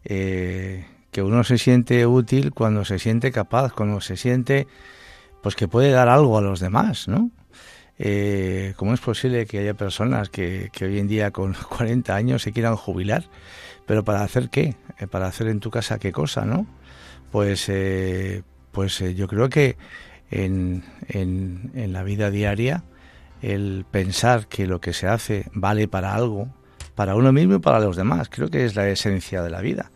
Eh, 0.03 0.87
que 1.11 1.23
uno 1.23 1.45
se 1.45 1.59
siente 1.59 2.07
útil 2.07 2.55
cuando 2.55 2.87
se 2.87 2.99
siente 2.99 3.33
capaz, 3.33 3.75
cuando 3.75 4.01
se 4.01 4.17
siente 4.17 4.67
pues 5.43 5.57
que 5.57 5.69
puede 5.69 5.91
dar 5.91 6.09
algo 6.09 6.39
a 6.39 6.41
los 6.41 6.59
demás, 6.59 7.07
¿no? 7.07 7.31
Eh, 7.99 8.73
¿Cómo 8.79 8.95
es 8.95 9.01
posible 9.01 9.45
que 9.45 9.59
haya 9.59 9.75
personas 9.75 10.31
que, 10.31 10.71
que, 10.73 10.87
hoy 10.87 10.99
en 10.99 11.07
día 11.07 11.31
con 11.31 11.53
40 11.69 12.17
años 12.17 12.41
se 12.41 12.53
quieran 12.53 12.77
jubilar? 12.77 13.25
¿Pero 13.85 14.05
para 14.05 14.23
hacer 14.23 14.49
qué? 14.49 14.75
¿Para 15.11 15.27
hacer 15.27 15.49
en 15.49 15.61
tu 15.61 15.71
casa 15.71 15.99
qué 15.99 16.13
cosa, 16.13 16.47
no? 16.47 16.67
Pues, 17.31 17.71
pues 18.73 19.01
yo 19.15 19.29
creo 19.29 19.51
que 19.51 19.77
en, 20.31 20.83
en 21.11 21.93
la 21.93 22.05
vida 22.05 22.31
diaria 22.31 22.85
el 23.45 23.85
pensar 23.91 24.47
que 24.49 24.67
lo 24.67 24.81
que 24.81 24.93
se 24.93 25.07
hace 25.07 25.47
vale 25.53 25.87
para 25.87 26.15
algo, 26.15 26.49
para 26.95 27.15
uno 27.15 27.33
mismo 27.33 27.57
y 27.57 27.59
para 27.59 27.81
los 27.81 27.97
demás. 27.97 28.29
Creo 28.31 28.49
que 28.49 28.65
es 28.65 28.75
la 28.75 28.89
esencia 28.89 29.43
de 29.43 29.51
la 29.51 29.61
vida. 29.61 29.91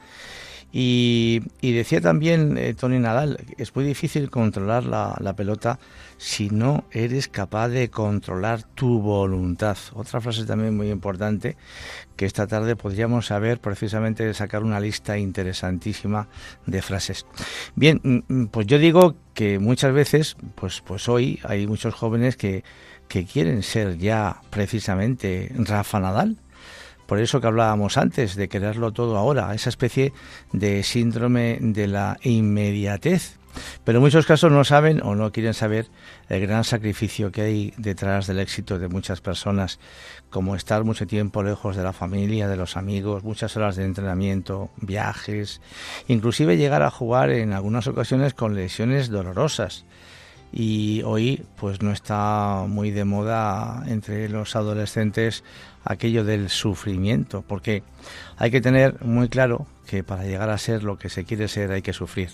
Y, 0.71 1.41
decía 1.63 2.03
también 2.03 2.59
eh, 2.59 2.75
Tony 2.75 2.99
Nadal, 2.99 3.39
es 3.57 3.75
muy 3.75 3.87
difícil 3.87 4.29
controlar 4.29 4.85
la, 4.85 5.17
la, 5.19 5.35
pelota 5.35 5.79
si 6.19 6.51
no 6.51 6.85
eres 6.91 7.29
capaz 7.29 7.69
de 7.69 7.89
controlar 7.89 8.65
tu 8.75 9.01
voluntad. 9.01 9.79
Otra 9.95 10.21
frase 10.21 10.45
también 10.45 10.77
muy 10.77 10.91
importante 10.91 11.57
que 12.17 12.27
esta 12.27 12.47
tarde 12.47 12.77
podríamos 12.77 13.29
saber 13.29 13.61
precisamente 13.61 14.35
sacar 14.35 14.63
una 14.63 14.79
lista 14.79 15.17
interesantísima 15.17 16.29
de 16.67 16.83
frases. 16.83 17.25
Bien, 17.75 17.99
mm, 18.03 18.19
mm, 18.29 18.47
pues 18.49 18.67
yo 18.67 18.79
digo 18.79 19.17
que 19.33 19.59
muchas 19.59 19.95
veces, 19.95 20.37
pues, 20.55 20.83
pues 20.83 21.09
hoy 21.09 21.41
hay 21.45 21.67
muchos 21.67 21.95
jóvenes 21.95 22.37
que, 22.37 22.63
que 23.09 23.25
quieren 23.25 23.63
ser 23.63 23.99
ya 23.99 24.43
precisamente 24.51 25.53
Rafa 25.57 26.01
Nadal 26.01 26.37
por 27.09 27.21
eso 27.21 27.41
que 27.41 27.47
hablábamos 27.47 27.97
antes, 27.97 28.37
de 28.37 28.51
quererlo 28.51 28.93
todo 28.93 29.17
ahora, 29.17 29.55
esa 29.55 29.71
especie 29.71 30.13
de 30.53 30.83
síndrome 30.83 31.57
de 31.59 31.87
la 31.87 32.19
inmediatez. 32.23 33.39
Pero 33.83 34.03
muchos 34.03 34.27
casos 34.27 34.53
no 34.53 34.63
saben 34.63 35.01
o 35.03 35.15
no 35.15 35.33
quieren 35.33 35.55
saber 35.55 35.87
el 36.29 36.43
gran 36.43 36.65
sacrificio 36.65 37.33
que 37.33 37.41
hay 37.41 37.75
detrás 37.79 38.27
del 38.27 38.41
éxito 38.41 38.79
de 38.79 38.89
muchas 38.89 39.23
personas, 39.23 39.81
como 40.29 40.55
estar 40.55 40.85
mucho 40.85 41.07
tiempo 41.07 41.43
lejos 41.43 41.77
de 41.77 41.83
la 41.83 41.95
familia, 41.95 42.47
de 42.47 42.57
los 42.57 42.77
amigos, 42.77 43.25
muchas 43.25 43.57
horas 43.57 43.77
de 43.77 43.87
entrenamiento, 43.87 44.69
viajes, 44.77 45.63
inclusive 46.09 46.59
llegar 46.59 46.83
a 46.83 46.91
jugar 46.91 47.31
en 47.31 47.55
algunas 47.55 47.87
ocasiones 47.87 48.35
con 48.35 48.55
lesiones 48.55 49.09
dolorosas 49.09 49.87
y 50.53 51.03
hoy 51.05 51.45
pues 51.57 51.83
no 51.83 51.93
está 51.93 52.65
muy 52.67 52.91
de 52.91 53.05
moda 53.05 53.85
entre 53.87 54.29
los 54.29 54.57
adolescentes 54.57 55.45
aquello 55.85 56.25
del 56.25 56.49
sufrimiento, 56.49 57.43
porque 57.47 57.83
hay 58.37 58.51
que 58.51 58.61
tener 58.61 59.03
muy 59.05 59.29
claro 59.29 59.67
que 59.87 60.05
para 60.05 60.25
llegar 60.25 60.51
a 60.51 60.59
ser 60.59 60.85
lo 60.85 60.99
que 60.99 61.09
se 61.09 61.25
quiere 61.25 61.49
ser 61.49 61.71
hay 61.73 61.83
que 61.83 61.93
sufrir 61.93 62.31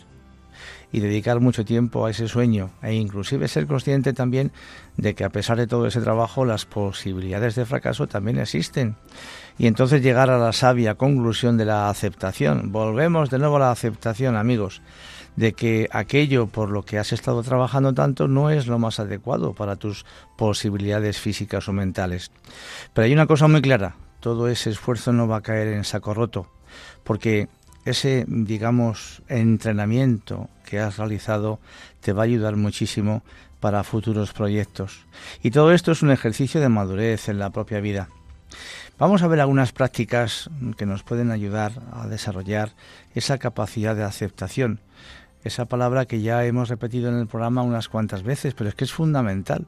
y 0.92 1.00
dedicar 1.00 1.40
mucho 1.40 1.64
tiempo 1.64 2.06
a 2.06 2.10
ese 2.10 2.28
sueño 2.28 2.70
e 2.80 2.94
inclusive 2.94 3.48
ser 3.48 3.66
consciente 3.66 4.12
también 4.12 4.52
de 4.96 5.14
que 5.14 5.24
a 5.24 5.28
pesar 5.28 5.56
de 5.56 5.66
todo 5.66 5.88
ese 5.88 6.00
trabajo 6.00 6.44
las 6.44 6.66
posibilidades 6.66 7.56
de 7.56 7.66
fracaso 7.66 8.06
también 8.06 8.38
existen 8.38 8.94
y 9.58 9.66
entonces 9.66 10.02
llegar 10.02 10.30
a 10.30 10.38
la 10.38 10.52
sabia 10.52 10.94
conclusión 10.94 11.56
de 11.56 11.64
la 11.64 11.88
aceptación. 11.88 12.70
Volvemos 12.70 13.28
de 13.30 13.38
nuevo 13.38 13.56
a 13.56 13.60
la 13.60 13.70
aceptación, 13.72 14.36
amigos 14.36 14.82
de 15.36 15.52
que 15.52 15.88
aquello 15.90 16.46
por 16.46 16.70
lo 16.70 16.84
que 16.84 16.98
has 16.98 17.12
estado 17.12 17.42
trabajando 17.42 17.92
tanto 17.92 18.28
no 18.28 18.50
es 18.50 18.66
lo 18.66 18.78
más 18.78 19.00
adecuado 19.00 19.54
para 19.54 19.76
tus 19.76 20.04
posibilidades 20.36 21.18
físicas 21.18 21.68
o 21.68 21.72
mentales. 21.72 22.30
Pero 22.92 23.06
hay 23.06 23.12
una 23.12 23.26
cosa 23.26 23.48
muy 23.48 23.62
clara, 23.62 23.96
todo 24.20 24.48
ese 24.48 24.70
esfuerzo 24.70 25.12
no 25.12 25.28
va 25.28 25.38
a 25.38 25.42
caer 25.42 25.68
en 25.68 25.84
saco 25.84 26.14
roto, 26.14 26.48
porque 27.02 27.48
ese, 27.84 28.24
digamos, 28.26 29.22
entrenamiento 29.28 30.48
que 30.64 30.80
has 30.80 30.96
realizado 30.96 31.60
te 32.00 32.12
va 32.12 32.22
a 32.22 32.24
ayudar 32.24 32.56
muchísimo 32.56 33.22
para 33.60 33.84
futuros 33.84 34.32
proyectos. 34.32 35.06
Y 35.42 35.50
todo 35.50 35.72
esto 35.72 35.92
es 35.92 36.02
un 36.02 36.10
ejercicio 36.10 36.60
de 36.60 36.68
madurez 36.68 37.28
en 37.28 37.38
la 37.38 37.50
propia 37.50 37.80
vida. 37.80 38.08
Vamos 38.98 39.22
a 39.22 39.26
ver 39.26 39.40
algunas 39.40 39.72
prácticas 39.72 40.48
que 40.76 40.86
nos 40.86 41.02
pueden 41.02 41.30
ayudar 41.30 41.72
a 41.92 42.06
desarrollar 42.06 42.72
esa 43.14 43.38
capacidad 43.38 43.96
de 43.96 44.04
aceptación 44.04 44.80
esa 45.44 45.66
palabra 45.66 46.06
que 46.06 46.20
ya 46.20 46.44
hemos 46.44 46.68
repetido 46.68 47.10
en 47.10 47.18
el 47.18 47.26
programa 47.26 47.62
unas 47.62 47.88
cuantas 47.88 48.22
veces, 48.22 48.54
pero 48.54 48.68
es 48.68 48.74
que 48.74 48.84
es 48.84 48.92
fundamental. 48.92 49.66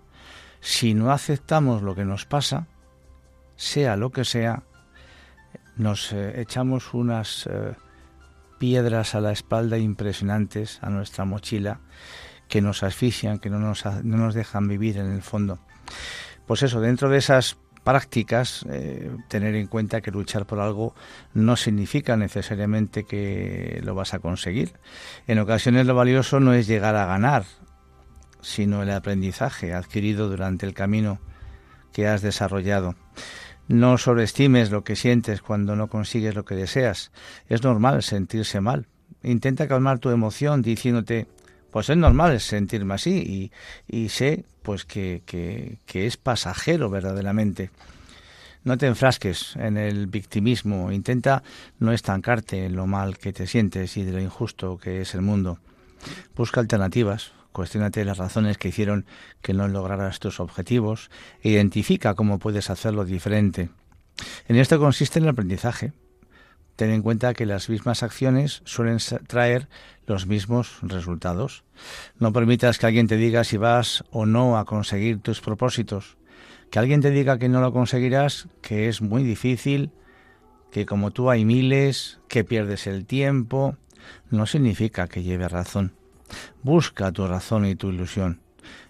Si 0.61 0.95
no 0.95 1.13
aceptamos 1.13 1.83
lo 1.83 1.95
que 1.95 2.05
nos 2.05 2.25
pasa, 2.25 2.67
sea 3.57 3.97
lo 3.97 4.11
que 4.11 4.25
sea, 4.25 4.63
nos 5.77 6.13
eh, 6.13 6.41
echamos 6.41 6.95
unas 6.95 7.47
eh, 7.47 7.75
piedras 8.59 9.15
a 9.15 9.21
la 9.21 9.33
espalda 9.33 9.79
impresionantes 9.79 10.79
a 10.83 10.89
nuestra 10.89 11.25
mochila 11.25 11.81
que 12.49 12.63
nos 12.63 12.83
asfixian, 12.83 13.39
que 13.39 13.51
no 13.51 13.59
nos, 13.59 13.85
no 13.85 14.17
nos 14.17 14.35
dejan 14.35 14.69
vivir 14.69 14.97
en 14.97 15.13
el 15.13 15.23
fondo. 15.23 15.59
Pues 16.47 16.63
eso, 16.63 16.81
dentro 16.81 17.11
de 17.11 17.19
esas 17.19 17.59
prácticas, 17.87 18.67
eh, 18.69 19.17
tener 19.29 19.55
en 19.55 19.69
cuenta 19.69 20.01
que 20.01 20.11
luchar 20.11 20.45
por 20.45 20.59
algo 20.59 20.93
no 21.35 21.55
significa 21.55 22.17
necesariamente 22.17 23.05
que 23.05 23.81
lo 23.85 23.95
vas 23.95 24.13
a 24.13 24.19
conseguir. 24.19 24.73
En 25.29 25.39
ocasiones 25.39 25.87
lo 25.87 25.95
valioso 25.95 26.41
no 26.41 26.53
es 26.53 26.67
llegar 26.67 26.97
a 26.97 27.07
ganar, 27.07 27.45
sino 28.41 28.83
el 28.83 28.91
aprendizaje 28.91 29.73
adquirido 29.73 30.29
durante 30.29 30.67
el 30.67 30.75
camino 30.75 31.21
que 31.93 32.09
has 32.09 32.23
desarrollado. 32.23 32.97
No 33.69 33.99
sobreestimes 33.99 34.73
lo 34.73 34.83
que 34.83 34.97
sientes 34.97 35.41
cuando 35.41 35.77
no 35.77 35.87
consigues 35.87 36.35
lo 36.35 36.45
que 36.45 36.57
deseas. 36.57 37.13
Es 37.49 37.63
normal 37.63 38.03
sentirse 38.03 38.61
mal. 38.61 38.89
Intenta 39.23 39.69
calmar 39.69 40.01
tu 40.01 40.11
emoción 40.11 40.61
diciéndote, 40.61 41.29
pues 41.71 41.89
es 41.89 41.97
normal 41.97 42.41
sentirme 42.41 42.95
así 42.95 43.53
y, 43.89 43.97
y 43.97 44.09
sé 44.09 44.45
pues 44.67 44.85
que, 44.85 45.23
que, 45.25 46.07
es 46.09 46.17
pasajero 46.17 46.91
verdaderamente. 46.91 47.71
No 48.65 48.77
te 48.77 48.89
enfrasques 48.89 49.55
en 49.55 49.77
el 49.77 50.09
victimismo, 50.09 50.91
intenta 50.91 51.45
no 51.79 51.93
estancarte 51.93 52.65
en 52.65 52.75
lo 52.75 52.89
mal 52.89 53.17
que 53.17 53.33
te 53.33 53.47
sientes 53.47 53.97
y 53.97 54.03
de 54.03 54.11
lo 54.11 54.21
injusto 54.21 54.77
que 54.77 55.03
es 55.03 55.15
el 55.15 55.23
mundo. 55.23 55.61
Busca 56.35 56.59
alternativas, 56.59 57.31
cuestionate 57.53 58.05
las 58.05 58.19
razones 58.19 58.59
que 58.59 58.67
hicieron 58.67 59.07
que 59.41 59.55
no 59.55 59.69
lograras 59.69 60.19
tus 60.19 60.41
objetivos 60.41 61.13
identifica 61.45 62.15
cómo 62.15 62.41
puedes 62.41 62.69
hacerlo 62.69 63.05
diferente. 63.05 63.69
En 64.49 64.57
esto 64.57 64.81
consiste 64.81 65.21
el 65.21 65.29
aprendizaje. 65.29 65.93
Ten 66.77 66.91
en 66.91 67.03
cuenta 67.03 67.33
que 67.33 67.47
las 67.47 67.71
mismas 67.71 68.03
acciones 68.03 68.61
suelen 68.65 68.99
traer 69.27 69.69
los 70.07 70.27
mismos 70.27 70.79
resultados. 70.83 71.65
No 72.19 72.33
permitas 72.33 72.79
que 72.79 72.87
alguien 72.87 73.07
te 73.07 73.17
diga 73.17 73.45
si 73.45 73.57
vas 73.57 74.05
o 74.11 74.27
no 74.27 74.59
a 74.59 74.67
conseguir 74.67 75.21
tus 75.21 75.41
propósitos. 75.41 76.19
Que 76.71 76.79
alguien 76.79 77.01
te 77.01 77.11
diga 77.11 77.39
que 77.39 77.49
no 77.49 77.61
lo 77.61 77.73
conseguirás, 77.73 78.49
que 78.61 78.89
es 78.89 79.01
muy 79.01 79.23
difícil, 79.23 79.91
que 80.71 80.85
como 80.85 81.13
tú 81.13 81.31
hay 81.31 81.45
miles, 81.45 82.21
que 82.29 82.45
pierdes 82.45 82.87
el 82.87 83.07
tiempo, 83.07 83.77
no 84.31 84.45
significa 84.47 85.09
que 85.09 85.23
lleve 85.23 85.49
razón. 85.49 85.95
Busca 86.63 87.11
tu 87.13 87.27
razón 87.27 87.65
y 87.65 87.75
tu 87.75 87.89
ilusión. 87.89 88.41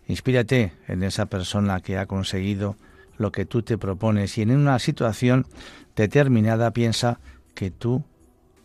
Inspírate 0.09 0.73
en 0.89 1.03
esa 1.03 1.27
persona 1.27 1.81
que 1.81 1.99
ha 1.99 2.07
conseguido 2.07 2.77
lo 3.19 3.33
que 3.33 3.47
tú 3.47 3.63
te 3.63 3.79
propones 3.79 4.37
y 4.39 4.43
en 4.43 4.51
una 4.51 4.79
situación 4.79 5.47
determinada 5.95 6.73
piensa 6.73 7.21
que 7.57 7.73
tú 7.73 8.05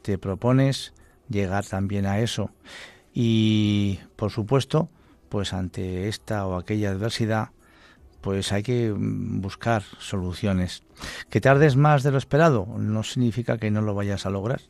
te 0.03 0.19
propones 0.19 0.93
llegar 1.29 1.65
también 1.65 2.05
a 2.05 2.19
eso. 2.19 2.51
Y 3.13 3.99
por 4.15 4.29
supuesto, 4.29 4.89
pues 5.29 5.53
ante 5.53 6.07
esta 6.07 6.45
o 6.45 6.55
aquella 6.55 6.91
adversidad, 6.91 7.49
pues 8.19 8.51
hay 8.51 8.61
que 8.61 8.93
buscar 8.95 9.81
soluciones. 9.97 10.83
Que 11.29 11.41
tardes 11.41 11.75
más 11.75 12.03
de 12.03 12.11
lo 12.11 12.19
esperado 12.19 12.67
no 12.77 13.01
significa 13.01 13.57
que 13.57 13.71
no 13.71 13.81
lo 13.81 13.95
vayas 13.95 14.27
a 14.27 14.29
lograr. 14.29 14.61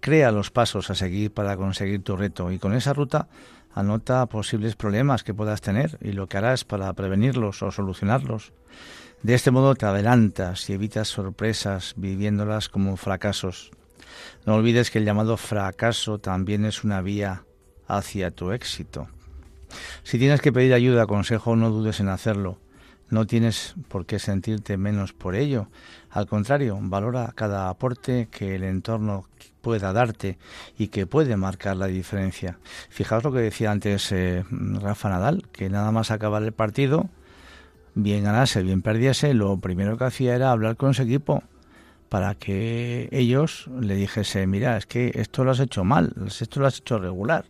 Crea 0.00 0.30
los 0.30 0.50
pasos 0.50 0.90
a 0.90 0.94
seguir 0.94 1.32
para 1.32 1.56
conseguir 1.56 2.02
tu 2.02 2.16
reto 2.16 2.52
y 2.52 2.58
con 2.58 2.74
esa 2.74 2.92
ruta 2.92 3.28
anota 3.74 4.26
posibles 4.26 4.76
problemas 4.76 5.24
que 5.24 5.34
puedas 5.34 5.62
tener 5.62 5.98
y 6.02 6.12
lo 6.12 6.28
que 6.28 6.36
harás 6.36 6.64
para 6.64 6.92
prevenirlos 6.92 7.62
o 7.62 7.70
solucionarlos. 7.70 8.52
De 9.22 9.34
este 9.34 9.52
modo 9.52 9.76
te 9.76 9.86
adelantas 9.86 10.68
y 10.68 10.72
evitas 10.72 11.06
sorpresas 11.06 11.94
viviéndolas 11.96 12.68
como 12.68 12.96
fracasos. 12.96 13.70
No 14.46 14.56
olvides 14.56 14.90
que 14.90 14.98
el 14.98 15.04
llamado 15.04 15.36
fracaso 15.36 16.18
también 16.18 16.64
es 16.64 16.82
una 16.82 17.00
vía 17.02 17.44
hacia 17.86 18.32
tu 18.32 18.50
éxito. 18.50 19.08
Si 20.02 20.18
tienes 20.18 20.40
que 20.40 20.52
pedir 20.52 20.74
ayuda, 20.74 21.06
consejo, 21.06 21.54
no 21.54 21.70
dudes 21.70 22.00
en 22.00 22.08
hacerlo. 22.08 22.58
No 23.10 23.26
tienes 23.26 23.74
por 23.88 24.06
qué 24.06 24.18
sentirte 24.18 24.76
menos 24.76 25.12
por 25.12 25.36
ello. 25.36 25.68
Al 26.10 26.26
contrario, 26.26 26.78
valora 26.80 27.32
cada 27.36 27.68
aporte 27.68 28.26
que 28.28 28.56
el 28.56 28.64
entorno 28.64 29.28
pueda 29.60 29.92
darte 29.92 30.36
y 30.76 30.88
que 30.88 31.06
puede 31.06 31.36
marcar 31.36 31.76
la 31.76 31.86
diferencia. 31.86 32.58
Fijaos 32.88 33.22
lo 33.22 33.32
que 33.32 33.38
decía 33.38 33.70
antes 33.70 34.10
eh, 34.10 34.44
Rafa 34.50 35.10
Nadal, 35.10 35.46
que 35.52 35.70
nada 35.70 35.92
más 35.92 36.10
acabar 36.10 36.42
el 36.42 36.52
partido, 36.52 37.08
bien 37.94 38.24
ganase, 38.24 38.62
bien 38.62 38.82
perdiese, 38.82 39.34
lo 39.34 39.58
primero 39.58 39.96
que 39.98 40.04
hacía 40.04 40.34
era 40.34 40.50
hablar 40.50 40.76
con 40.76 40.94
su 40.94 41.02
equipo 41.02 41.42
para 42.08 42.34
que 42.34 43.08
ellos 43.10 43.70
le 43.80 43.94
dijese, 43.94 44.46
mira, 44.46 44.76
es 44.76 44.84
que 44.84 45.12
esto 45.14 45.44
lo 45.44 45.50
has 45.52 45.60
hecho 45.60 45.82
mal, 45.82 46.12
esto 46.26 46.60
lo 46.60 46.66
has 46.66 46.78
hecho 46.78 46.98
regular, 46.98 47.46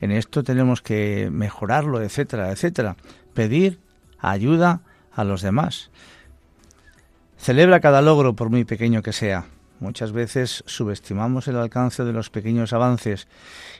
en 0.00 0.12
esto 0.12 0.44
tenemos 0.44 0.82
que 0.82 1.30
mejorarlo, 1.32 2.00
etcétera, 2.00 2.52
etcétera. 2.52 2.96
Pedir 3.32 3.80
ayuda 4.20 4.82
a 5.12 5.24
los 5.24 5.42
demás. 5.42 5.90
Celebra 7.36 7.80
cada 7.80 8.02
logro, 8.02 8.34
por 8.34 8.50
muy 8.50 8.64
pequeño 8.64 9.02
que 9.02 9.12
sea. 9.12 9.46
Muchas 9.80 10.12
veces 10.12 10.62
subestimamos 10.66 11.48
el 11.48 11.56
alcance 11.56 12.04
de 12.04 12.12
los 12.12 12.30
pequeños 12.30 12.72
avances 12.72 13.26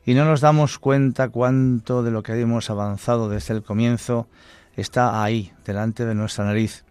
y 0.05 0.15
no 0.15 0.25
nos 0.25 0.41
damos 0.41 0.79
cuenta 0.79 1.29
cuánto 1.29 2.03
de 2.03 2.11
lo 2.11 2.23
que 2.23 2.39
hemos 2.39 2.69
avanzado 2.71 3.29
desde 3.29 3.55
el 3.55 3.63
comienzo 3.63 4.27
está 4.77 5.23
ahí, 5.23 5.53
delante 5.65 6.05
de 6.05 6.15
nuestra 6.15 6.45
nariz. 6.45 6.85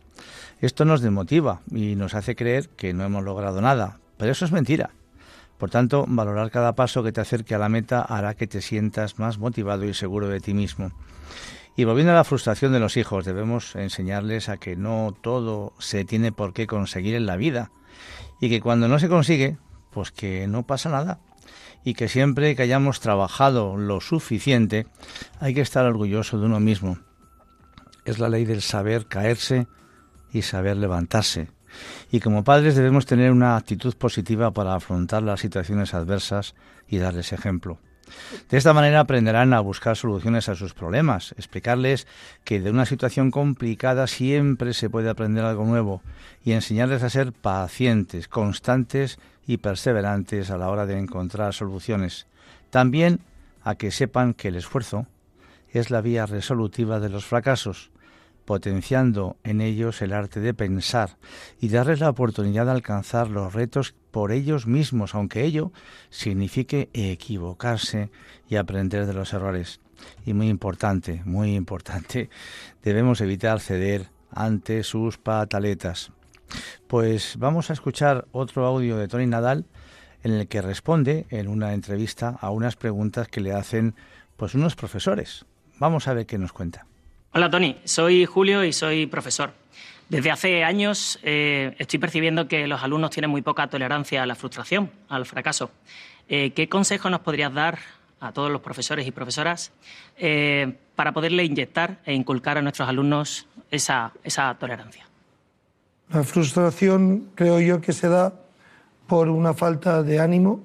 Esto 0.62 0.86
nos 0.86 1.02
desmotiva 1.02 1.62
y 1.72 1.96
nos 1.96 2.14
hace 2.16 2.36
creer 2.36 2.70
que 2.70 2.94
no 2.94 3.04
hemos 3.04 3.24
logrado 3.24 3.62
nada, 3.62 4.00
pero 4.18 4.32
eso 4.32 4.46
es 4.46 4.52
mentira. 4.52 4.92
Por 5.58 5.70
tanto, 5.70 6.06
valorar 6.08 6.52
cada 6.52 6.76
paso 6.76 7.04
que 7.04 7.12
te 7.12 7.22
acerque 7.22 7.56
a 7.56 7.60
la 7.60 7.70
meta 7.70 8.02
hará 8.02 8.34
que 8.34 8.48
te 8.48 8.62
sientas 8.62 9.20
más 9.20 9.38
motivado 9.38 9.86
y 9.86 9.94
seguro 9.94 10.28
de 10.28 10.40
ti 10.40 10.54
mismo. 10.54 10.92
Y 11.76 11.86
volviendo 11.86 12.12
a 12.12 12.16
la 12.16 12.24
frustración 12.24 12.72
de 12.72 12.80
los 12.80 12.98
hijos, 12.98 13.26
debemos 13.26 13.76
enseñarles 13.76 14.48
a 14.50 14.58
que 14.58 14.76
no 14.76 15.16
todo 15.22 15.74
se 15.80 16.06
tiene 16.06 16.32
por 16.32 16.54
qué 16.54 16.68
conseguir 16.68 17.16
en 17.16 17.26
la 17.26 17.36
vida 17.36 17.72
y 18.40 18.50
que 18.50 18.62
cuando 18.62 18.88
no 18.88 19.00
se 19.00 19.10
consigue, 19.10 19.58
pues 19.90 20.12
que 20.12 20.48
no 20.48 20.64
pasa 20.64 20.90
nada 20.90 21.20
y 21.84 21.96
que 21.96 22.10
siempre 22.10 22.56
que 22.56 22.64
hayamos 22.64 23.00
trabajado 23.00 23.76
lo 23.76 24.02
suficiente 24.02 24.88
hay 25.40 25.54
que 25.54 25.62
estar 25.62 25.86
orgulloso 25.86 26.40
de 26.40 26.46
uno 26.46 26.60
mismo. 26.60 26.98
Es 28.06 28.20
la 28.20 28.30
ley 28.30 28.46
del 28.46 28.62
saber 28.62 29.08
caerse 29.08 29.68
y 30.32 30.42
saber 30.42 30.78
levantarse. 30.78 31.50
Y 32.12 32.20
como 32.20 32.44
padres 32.44 32.76
debemos 32.76 33.06
tener 33.06 33.32
una 33.32 33.56
actitud 33.56 33.96
positiva 33.96 34.52
para 34.52 34.76
afrontar 34.76 35.24
las 35.24 35.40
situaciones 35.40 35.94
adversas 35.94 36.56
y 36.88 36.98
darles 36.98 37.34
ejemplo. 37.34 37.80
De 38.50 38.58
esta 38.58 38.74
manera 38.74 39.00
aprenderán 39.00 39.54
a 39.54 39.60
buscar 39.60 39.96
soluciones 39.96 40.50
a 40.50 40.56
sus 40.56 40.74
problemas, 40.74 41.34
explicarles 41.38 42.06
que 42.44 42.60
de 42.60 42.70
una 42.70 42.86
situación 42.86 43.32
complicada 43.32 44.08
siempre 44.08 44.74
se 44.74 44.90
puede 44.90 45.10
aprender 45.10 45.46
algo 45.46 45.66
nuevo 45.66 46.02
y 46.44 46.52
enseñarles 46.52 47.02
a 47.04 47.10
ser 47.10 47.32
pacientes, 47.32 48.28
constantes 48.28 49.18
y 49.48 49.58
perseverantes 49.58 50.52
a 50.52 50.58
la 50.58 50.70
hora 50.70 50.86
de 50.86 51.00
encontrar 51.00 51.54
soluciones. 51.54 52.28
También 52.70 53.22
a 53.64 53.76
que 53.76 53.92
sepan 53.92 54.34
que 54.34 54.50
el 54.50 54.58
esfuerzo 54.58 55.08
es 55.72 55.90
la 55.90 56.02
vía 56.02 56.26
resolutiva 56.26 57.00
de 57.00 57.10
los 57.10 57.26
fracasos 57.26 57.93
potenciando 58.46 59.38
en 59.44 59.62
ellos 59.62 60.02
el 60.02 60.14
arte 60.14 60.40
de 60.40 60.54
pensar 60.54 61.18
y 61.60 61.70
darles 61.70 62.00
la 62.00 62.10
oportunidad 62.10 62.66
de 62.66 62.72
alcanzar 62.72 63.30
los 63.30 63.54
retos 63.54 63.96
por 64.12 64.32
ellos 64.32 64.68
mismos, 64.68 65.16
aunque 65.16 65.44
ello 65.44 65.72
signifique 66.10 66.90
equivocarse 66.94 68.10
y 68.48 68.58
aprender 68.58 69.06
de 69.06 69.14
los 69.14 69.34
errores. 69.34 69.80
Y 70.26 70.34
muy 70.34 70.50
importante, 70.50 71.22
muy 71.26 71.56
importante, 71.56 72.30
debemos 72.84 73.22
evitar 73.22 73.60
ceder 73.60 74.10
ante 74.32 74.84
sus 74.84 75.18
pataletas. 75.18 76.12
Pues 76.88 77.36
vamos 77.38 77.70
a 77.70 77.74
escuchar 77.74 78.28
otro 78.32 78.66
audio 78.66 78.98
de 78.98 79.08
Tony 79.08 79.28
Nadal 79.28 79.66
en 80.24 80.34
el 80.34 80.48
que 80.48 80.62
responde 80.62 81.26
en 81.30 81.48
una 81.48 81.74
entrevista 81.74 82.38
a 82.40 82.50
unas 82.50 82.76
preguntas 82.76 83.28
que 83.28 83.42
le 83.42 83.54
hacen 83.54 83.96
pues 84.38 84.56
unos 84.56 84.76
profesores. 84.76 85.46
Vamos 85.80 86.08
a 86.08 86.14
ver 86.14 86.26
qué 86.26 86.38
nos 86.38 86.54
cuenta. 86.54 86.86
Hola 87.36 87.50
Tony, 87.50 87.76
soy 87.84 88.28
Julio 88.28 88.64
y 88.64 88.72
soy 88.74 89.08
profesor. 89.08 89.54
Desde 90.08 90.30
hace 90.30 90.64
años 90.64 91.18
eh, 91.24 91.74
estoy 91.80 91.98
percibiendo 91.98 92.48
que 92.48 92.68
los 92.68 92.84
alumnos 92.84 93.10
tienen 93.10 93.32
muy 93.32 93.42
poca 93.42 93.68
tolerancia 93.68 94.22
a 94.22 94.28
la 94.28 94.36
frustración, 94.36 94.92
al 95.10 95.26
fracaso. 95.26 95.72
Eh, 96.30 96.52
¿Qué 96.52 96.70
consejo 96.70 97.10
nos 97.10 97.22
podrías 97.22 97.52
dar 97.52 97.80
a 98.20 98.34
todos 98.34 98.52
los 98.52 98.62
profesores 98.62 99.08
y 99.08 99.12
profesoras 99.12 99.72
eh, 100.16 100.76
para 100.96 101.12
poderle 101.12 101.44
inyectar 101.44 102.02
e 102.06 102.14
inculcar 102.14 102.60
a 102.60 102.62
nuestros 102.62 102.88
alumnos 102.88 103.48
esa, 103.72 104.12
esa 104.24 104.54
tolerancia? 104.60 105.08
La 106.10 106.24
frustración 106.24 107.32
creo 107.34 107.60
yo 107.60 107.82
que 107.82 107.94
se 107.94 108.10
da 108.10 108.32
por 109.08 109.28
una 109.30 109.56
falta 109.56 110.04
de 110.04 110.20
ánimo 110.20 110.64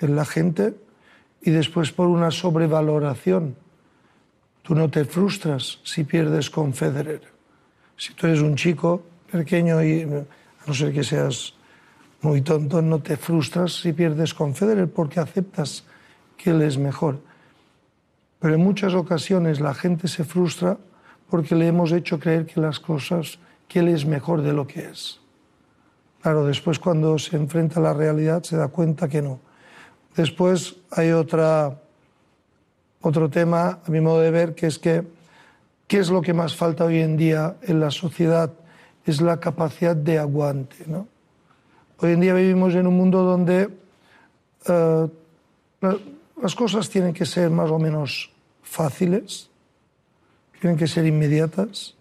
en 0.00 0.16
la 0.16 0.24
gente 0.24 0.74
y 1.42 1.52
después 1.52 1.92
por 1.92 2.08
una 2.08 2.32
sobrevaloración 2.32 3.61
Tú 4.62 4.74
no 4.74 4.88
te 4.88 5.04
frustras 5.04 5.80
si 5.82 6.04
pierdes 6.04 6.48
con 6.48 6.72
Federer. 6.72 7.22
Si 7.96 8.14
tú 8.14 8.26
eres 8.26 8.40
un 8.40 8.54
chico 8.54 9.02
pequeño 9.30 9.82
y 9.82 10.02
a 10.02 10.24
no 10.66 10.74
ser 10.74 10.92
que 10.92 11.02
seas 11.02 11.54
muy 12.20 12.42
tonto, 12.42 12.80
no 12.80 13.00
te 13.00 13.16
frustras 13.16 13.80
si 13.80 13.92
pierdes 13.92 14.32
con 14.32 14.54
Federer 14.54 14.88
porque 14.88 15.20
aceptas 15.20 15.84
que 16.36 16.50
él 16.50 16.62
es 16.62 16.78
mejor. 16.78 17.20
Pero 18.38 18.54
en 18.54 18.60
muchas 18.60 18.94
ocasiones 18.94 19.60
la 19.60 19.74
gente 19.74 20.08
se 20.08 20.24
frustra 20.24 20.78
porque 21.28 21.54
le 21.54 21.66
hemos 21.66 21.92
hecho 21.92 22.18
creer 22.18 22.46
que 22.46 22.60
las 22.60 22.78
cosas, 22.78 23.38
que 23.68 23.80
él 23.80 23.88
es 23.88 24.04
mejor 24.04 24.42
de 24.42 24.52
lo 24.52 24.66
que 24.66 24.86
es. 24.90 25.20
Claro, 26.20 26.46
después 26.46 26.78
cuando 26.78 27.18
se 27.18 27.36
enfrenta 27.36 27.80
a 27.80 27.82
la 27.82 27.94
realidad 27.94 28.42
se 28.44 28.56
da 28.56 28.68
cuenta 28.68 29.08
que 29.08 29.22
no. 29.22 29.40
Después 30.14 30.76
hay 30.90 31.10
otra 31.10 31.80
otro 33.02 33.28
tema, 33.28 33.80
a 33.84 33.90
mi 33.90 34.00
modo 34.00 34.20
de 34.20 34.30
ver, 34.30 34.54
que 34.54 34.66
es 34.66 34.78
que 34.78 35.04
qué 35.86 35.98
es 35.98 36.08
lo 36.08 36.22
que 36.22 36.32
más 36.32 36.56
falta 36.56 36.84
hoy 36.84 37.00
en 37.00 37.16
día 37.16 37.56
en 37.62 37.80
la 37.80 37.90
sociedad 37.90 38.50
es 39.04 39.20
la 39.20 39.40
capacidad 39.40 39.96
de 39.96 40.18
aguante. 40.18 40.84
¿no? 40.86 41.06
Hoy 41.98 42.12
en 42.12 42.20
día 42.20 42.34
vivimos 42.34 42.74
en 42.74 42.86
un 42.86 42.96
mundo 42.96 43.22
donde 43.22 43.68
eh, 44.68 45.08
las 46.40 46.54
cosas 46.54 46.88
tienen 46.88 47.12
que 47.12 47.26
ser 47.26 47.50
más 47.50 47.70
o 47.70 47.78
menos 47.78 48.30
fáciles, 48.62 49.50
tienen 50.60 50.78
que 50.78 50.86
ser 50.86 51.06
inmediatas. 51.06 51.94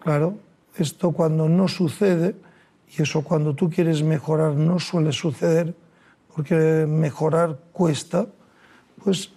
Claro, 0.00 0.38
esto 0.76 1.12
cuando 1.12 1.48
no 1.48 1.68
sucede, 1.68 2.34
y 2.96 3.02
eso 3.02 3.22
cuando 3.22 3.54
tú 3.54 3.70
quieres 3.70 4.02
mejorar 4.02 4.54
no 4.54 4.78
suele 4.78 5.12
suceder, 5.12 5.74
porque 6.34 6.86
mejorar 6.88 7.58
cuesta, 7.72 8.26
pues 9.02 9.30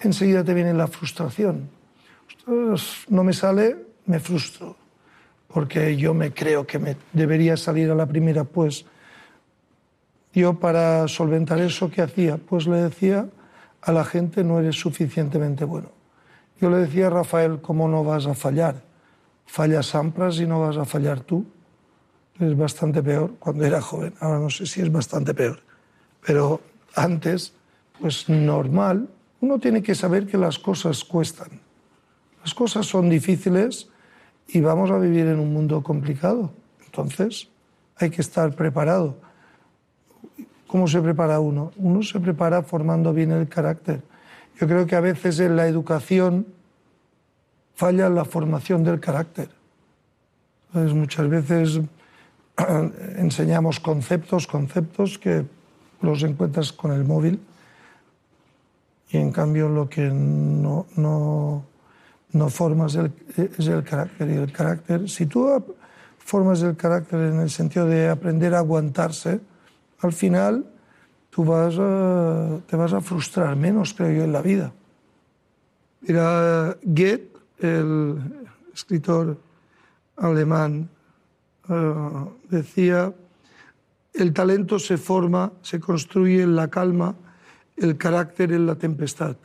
enseguida 0.00 0.44
te 0.44 0.54
viene 0.54 0.74
la 0.74 0.88
frustración. 0.88 1.68
No 3.08 3.24
me 3.24 3.32
sale, 3.32 3.76
me 4.06 4.18
frustro, 4.18 4.76
porque 5.48 5.96
yo 5.96 6.14
me 6.14 6.32
creo 6.32 6.66
que 6.66 6.78
me 6.78 6.96
debería 7.12 7.56
salir 7.56 7.90
a 7.90 7.94
la 7.94 8.06
primera, 8.06 8.44
pues 8.44 8.84
yo 10.32 10.54
para 10.54 11.06
solventar 11.08 11.60
eso, 11.60 11.90
¿qué 11.90 12.02
hacía? 12.02 12.38
Pues 12.38 12.66
le 12.66 12.78
decía 12.78 13.28
a 13.82 13.92
la 13.92 14.04
gente, 14.04 14.44
no 14.44 14.60
eres 14.60 14.78
suficientemente 14.78 15.64
bueno. 15.64 15.90
Yo 16.60 16.70
le 16.70 16.78
decía 16.78 17.06
a 17.08 17.10
Rafael, 17.10 17.60
¿cómo 17.60 17.88
no 17.88 18.04
vas 18.04 18.26
a 18.26 18.34
fallar? 18.34 18.82
Fallas 19.46 19.86
Sampras 19.86 20.38
y 20.38 20.46
no 20.46 20.60
vas 20.60 20.76
a 20.76 20.84
fallar 20.84 21.20
tú. 21.20 21.44
Es 22.38 22.56
bastante 22.56 23.02
peor 23.02 23.34
cuando 23.38 23.64
era 23.64 23.80
joven. 23.80 24.14
Ahora 24.20 24.38
no 24.38 24.50
sé 24.50 24.66
si 24.66 24.80
es 24.80 24.92
bastante 24.92 25.34
peor. 25.34 25.60
Pero 26.24 26.60
antes, 26.94 27.52
pues 28.00 28.28
normal, 28.28 29.08
uno 29.40 29.58
tiene 29.58 29.82
que 29.82 29.94
saber 29.94 30.26
que 30.26 30.36
las 30.36 30.58
cosas 30.58 31.04
cuestan. 31.04 31.48
Las 32.42 32.54
cosas 32.54 32.86
son 32.86 33.08
difíciles 33.08 33.88
y 34.48 34.60
vamos 34.60 34.90
a 34.90 34.98
vivir 34.98 35.26
en 35.26 35.38
un 35.38 35.52
mundo 35.52 35.82
complicado. 35.82 36.52
Entonces, 36.84 37.48
hay 37.96 38.10
que 38.10 38.20
estar 38.20 38.54
preparado. 38.54 39.16
¿Cómo 40.66 40.86
se 40.86 41.00
prepara 41.00 41.40
uno? 41.40 41.72
Uno 41.76 42.02
se 42.02 42.20
prepara 42.20 42.62
formando 42.62 43.12
bien 43.12 43.32
el 43.32 43.48
carácter. 43.48 44.02
Yo 44.58 44.66
creo 44.66 44.86
que 44.86 44.96
a 44.96 45.00
veces 45.00 45.40
en 45.40 45.56
la 45.56 45.66
educación 45.66 46.46
falla 47.74 48.08
la 48.08 48.24
formación 48.24 48.84
del 48.84 49.00
carácter. 49.00 49.48
muchas 50.72 51.28
veces 51.28 51.80
enseñamos 53.16 53.80
conceptos, 53.80 54.46
conceptos 54.46 55.18
que 55.18 55.46
los 56.02 56.22
encuentras 56.22 56.72
con 56.72 56.92
el 56.92 57.04
móvil 57.04 57.40
y 59.10 59.16
en 59.16 59.32
cambio 59.32 59.68
lo 59.68 59.88
que 59.88 60.08
no, 60.10 60.86
no, 60.96 61.64
no 62.32 62.48
formas 62.48 62.96
es 63.36 63.66
el 63.66 63.82
carácter. 63.82 64.30
Y 64.30 64.34
el 64.34 64.52
carácter, 64.52 65.08
si 65.08 65.26
tú 65.26 65.48
formas 66.18 66.62
el 66.62 66.76
carácter 66.76 67.20
en 67.32 67.40
el 67.40 67.50
sentido 67.50 67.86
de 67.86 68.08
aprender 68.08 68.54
a 68.54 68.58
aguantarse, 68.58 69.40
al 70.00 70.12
final 70.12 70.64
tú 71.30 71.44
vas 71.44 71.74
te 72.66 72.76
vas 72.76 72.92
a 72.92 73.00
frustrar 73.00 73.56
menos, 73.56 73.94
creo 73.94 74.12
yo, 74.12 74.24
en 74.24 74.32
la 74.32 74.42
vida. 74.42 74.72
Mira, 76.02 76.76
Goethe, 76.82 77.32
el 77.58 78.16
escritor 78.72 79.36
alemán, 80.16 80.88
eh, 81.68 81.94
decía, 82.48 83.12
el 84.14 84.32
talento 84.32 84.78
se 84.78 84.96
forma, 84.96 85.52
se 85.62 85.78
construye 85.78 86.42
en 86.42 86.56
la 86.56 86.68
calma, 86.68 87.14
el 87.80 87.96
carácter 87.96 88.52
en 88.52 88.66
la 88.66 88.76
tempestad. 88.76 89.36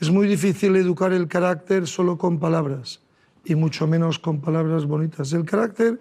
Es 0.00 0.10
muy 0.10 0.26
difícil 0.26 0.74
educar 0.76 1.12
el 1.12 1.28
carácter 1.28 1.86
solo 1.86 2.16
con 2.16 2.38
palabras, 2.38 3.00
y 3.44 3.54
mucho 3.54 3.86
menos 3.86 4.18
con 4.18 4.40
palabras 4.40 4.86
bonitas. 4.86 5.32
El 5.32 5.44
carácter, 5.44 6.00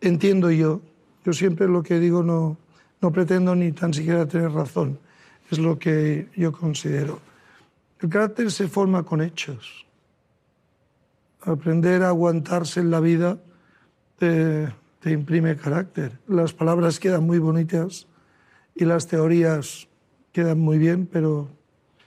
entiendo 0.00 0.50
yo, 0.50 0.82
yo 1.24 1.32
siempre 1.32 1.68
lo 1.68 1.82
que 1.82 1.98
digo 1.98 2.22
no, 2.22 2.58
no 3.00 3.12
pretendo 3.12 3.54
ni 3.54 3.72
tan 3.72 3.94
siquiera 3.94 4.26
tener 4.26 4.52
razón, 4.52 4.98
es 5.50 5.58
lo 5.58 5.78
que 5.78 6.28
yo 6.36 6.52
considero. 6.52 7.18
El 8.00 8.10
carácter 8.10 8.50
se 8.50 8.68
forma 8.68 9.02
con 9.04 9.22
hechos. 9.22 9.86
Aprender 11.40 12.02
a 12.02 12.08
aguantarse 12.08 12.80
en 12.80 12.90
la 12.90 13.00
vida 13.00 13.38
te, 14.18 14.68
te 15.00 15.12
imprime 15.12 15.56
carácter. 15.56 16.18
Las 16.26 16.52
palabras 16.52 16.98
quedan 16.98 17.24
muy 17.24 17.38
bonitas 17.38 18.06
y 18.74 18.84
las 18.84 19.06
teorías 19.06 19.88
quedan 20.36 20.60
muy 20.60 20.76
bien, 20.76 21.08
pero 21.10 21.48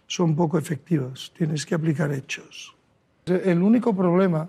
son 0.05 0.35
poco 0.35 0.59
efectivas. 0.59 1.31
Tienes 1.35 1.65
que 1.65 1.73
aplicar 1.73 2.11
hechos. 2.11 2.75
El 3.25 3.63
único 3.63 3.95
problema 3.95 4.47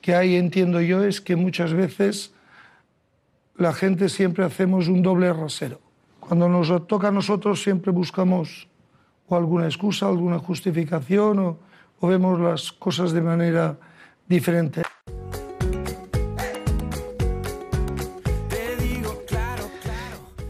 que 0.00 0.16
hay, 0.16 0.34
entiendo 0.34 0.80
yo, 0.80 1.04
es 1.04 1.20
que 1.20 1.36
muchas 1.36 1.72
veces 1.72 2.34
la 3.56 3.72
gente 3.72 4.08
siempre 4.08 4.44
hacemos 4.44 4.88
un 4.88 5.02
doble 5.02 5.32
rasero. 5.32 5.80
Cuando 6.18 6.48
nos 6.48 6.66
toca 6.88 7.08
a 7.08 7.12
nosotros 7.12 7.62
siempre 7.62 7.92
buscamos 7.92 8.66
o 9.28 9.36
alguna 9.36 9.66
excusa, 9.66 10.08
alguna 10.08 10.40
justificación 10.40 11.38
o, 11.38 11.58
o 12.00 12.08
vemos 12.08 12.40
las 12.40 12.72
cosas 12.72 13.12
de 13.12 13.20
manera 13.20 13.78
diferente. 14.26 14.82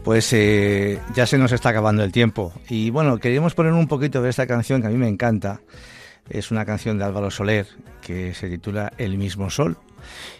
Pues 0.03 0.33
eh, 0.33 0.99
ya 1.15 1.25
se 1.25 1.37
nos 1.37 1.53
está 1.53 1.69
acabando 1.69 2.03
el 2.03 2.11
tiempo. 2.11 2.51
Y 2.69 2.89
bueno, 2.89 3.19
queríamos 3.19 3.53
poner 3.53 3.71
un 3.71 3.87
poquito 3.87 4.21
de 4.21 4.29
esta 4.29 4.45
canción 4.45 4.81
que 4.81 4.87
a 4.87 4.89
mí 4.89 4.97
me 4.97 5.07
encanta. 5.07 5.61
Es 6.29 6.51
una 6.51 6.65
canción 6.65 6.97
de 6.97 7.05
Álvaro 7.05 7.31
Soler 7.31 7.67
que 8.01 8.33
se 8.33 8.49
titula 8.49 8.91
El 8.97 9.17
mismo 9.17 9.49
sol. 9.49 9.77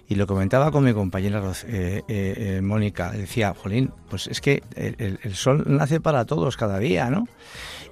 Y 0.09 0.15
lo 0.15 0.27
comentaba 0.27 0.69
con 0.71 0.83
mi 0.83 0.93
compañera 0.93 1.41
eh, 1.65 2.01
eh, 2.09 2.59
Mónica, 2.61 3.11
decía, 3.11 3.53
Jolín, 3.53 3.91
pues 4.09 4.27
es 4.27 4.41
que 4.41 4.61
el, 4.75 5.17
sol 5.33 5.63
nace 5.65 6.01
para 6.01 6.25
todos 6.25 6.57
cada 6.57 6.77
día, 6.79 7.09
¿no? 7.09 7.25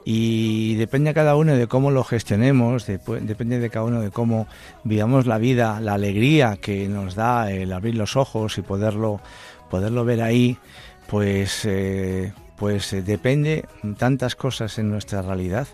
Y 0.04 0.76
depende 0.76 1.12
a 1.12 1.14
cada 1.14 1.38
uno 1.38 1.56
de 1.56 1.68
cómo 1.68 1.90
lo 1.90 2.04
gestionemos, 2.04 2.86
depende 2.86 3.60
de 3.60 3.70
cada 3.70 3.86
uno 3.86 4.02
de 4.02 4.12
cómo 4.12 4.48
vivamos 4.84 5.26
la 5.26 5.38
vida, 5.38 5.80
la 5.80 5.94
alegría 5.94 6.58
que 6.58 6.90
nos 6.90 7.16
da 7.16 7.50
el 7.50 7.72
abrir 7.72 7.96
los 7.96 8.18
ojos 8.18 8.58
y 8.58 8.62
poderlo, 8.62 9.22
poderlo 9.70 10.04
ver 10.04 10.22
ahí, 10.22 10.58
pues, 11.12 11.68
pues 12.56 13.06
depende 13.06 13.66
tantas 14.00 14.36
cosas 14.36 14.80
en 14.80 14.90
nuestra 14.90 15.22
realidad 15.22 15.68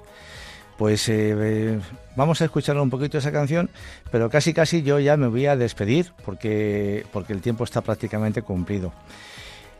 pues 0.77 1.09
eh, 1.09 1.35
eh, 1.35 1.79
vamos 2.15 2.41
a 2.41 2.45
escuchar 2.45 2.77
un 2.77 2.89
poquito 2.89 3.17
esa 3.17 3.31
canción, 3.31 3.69
pero 4.11 4.29
casi 4.29 4.53
casi 4.53 4.83
yo 4.83 4.99
ya 4.99 5.17
me 5.17 5.27
voy 5.27 5.47
a 5.47 5.55
despedir 5.55 6.13
porque, 6.23 7.05
porque 7.11 7.33
el 7.33 7.41
tiempo 7.41 7.63
está 7.63 7.81
prácticamente 7.81 8.43
cumplido. 8.43 8.93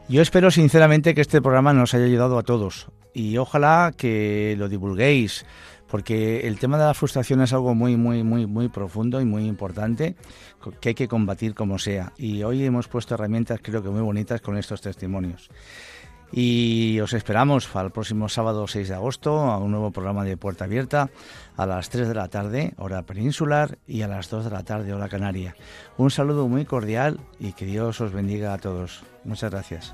Yo 0.10 0.22
espero 0.22 0.52
sinceramente 0.52 1.14
que 1.14 1.22
este 1.22 1.42
programa 1.42 1.74
nos 1.74 1.94
haya 1.94 2.06
ayudado 2.06 2.38
a 2.40 2.44
todos 2.44 2.88
y 3.14 3.38
ojalá 3.38 3.94
que 3.96 4.56
lo 4.58 4.70
divulguéis, 4.70 5.46
porque 5.90 6.48
el 6.48 6.60
tema 6.60 6.78
de 6.78 6.86
la 6.86 6.94
frustración 6.94 7.42
es 7.42 7.54
algo 7.54 7.76
muy, 7.76 7.96
muy, 7.96 8.24
muy, 8.24 8.46
muy 8.46 8.70
profundo 8.70 9.22
y 9.22 9.26
muy 9.26 9.46
importante 9.46 10.16
que 10.80 10.90
hay 10.90 10.96
que 10.96 11.08
combatir 11.08 11.54
como 11.56 11.80
sea. 11.80 12.14
Y 12.18 12.44
hoy 12.44 12.64
hemos 12.64 12.88
puesto 12.88 13.14
herramientas 13.14 13.60
creo 13.62 13.82
que 13.82 13.90
muy 13.90 14.02
bonitas 14.02 14.42
con 14.42 14.58
estos 14.58 14.82
testimonios. 14.82 15.50
Y 16.32 17.00
os 17.00 17.14
esperamos 17.14 17.68
para 17.68 17.88
el 17.88 17.92
próximo 17.92 18.28
sábado 18.28 18.68
6 18.68 18.90
de 18.90 18.96
agosto 18.96 19.40
a 19.40 19.58
un 19.60 19.72
nuevo 19.72 19.92
programa 19.92 20.26
de 20.26 20.36
Puerta 20.36 20.66
Abierta 20.66 21.10
a 21.56 21.66
las 21.66 21.90
3 21.90 22.10
de 22.10 22.14
la 22.14 22.28
tarde, 22.28 22.74
hora 22.78 23.04
peninsular, 23.04 23.78
y 23.88 24.02
a 24.02 24.10
las 24.10 24.30
2 24.30 24.46
de 24.46 24.52
la 24.52 24.64
tarde, 24.64 24.94
hora 24.94 25.08
canaria. 25.08 25.56
Un 25.98 26.12
saludo 26.12 26.48
muy 26.48 26.66
cordial 26.66 27.20
y 27.40 27.54
que 27.54 27.66
Dios 27.66 28.02
os 28.02 28.12
bendiga 28.12 28.54
a 28.54 28.58
todos. 28.58 29.04
Muchas 29.24 29.52
gracias. 29.52 29.94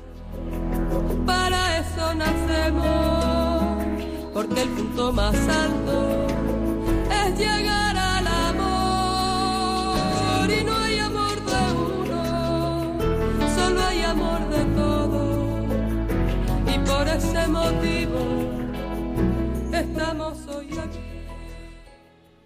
Nacemos, 5.31 5.60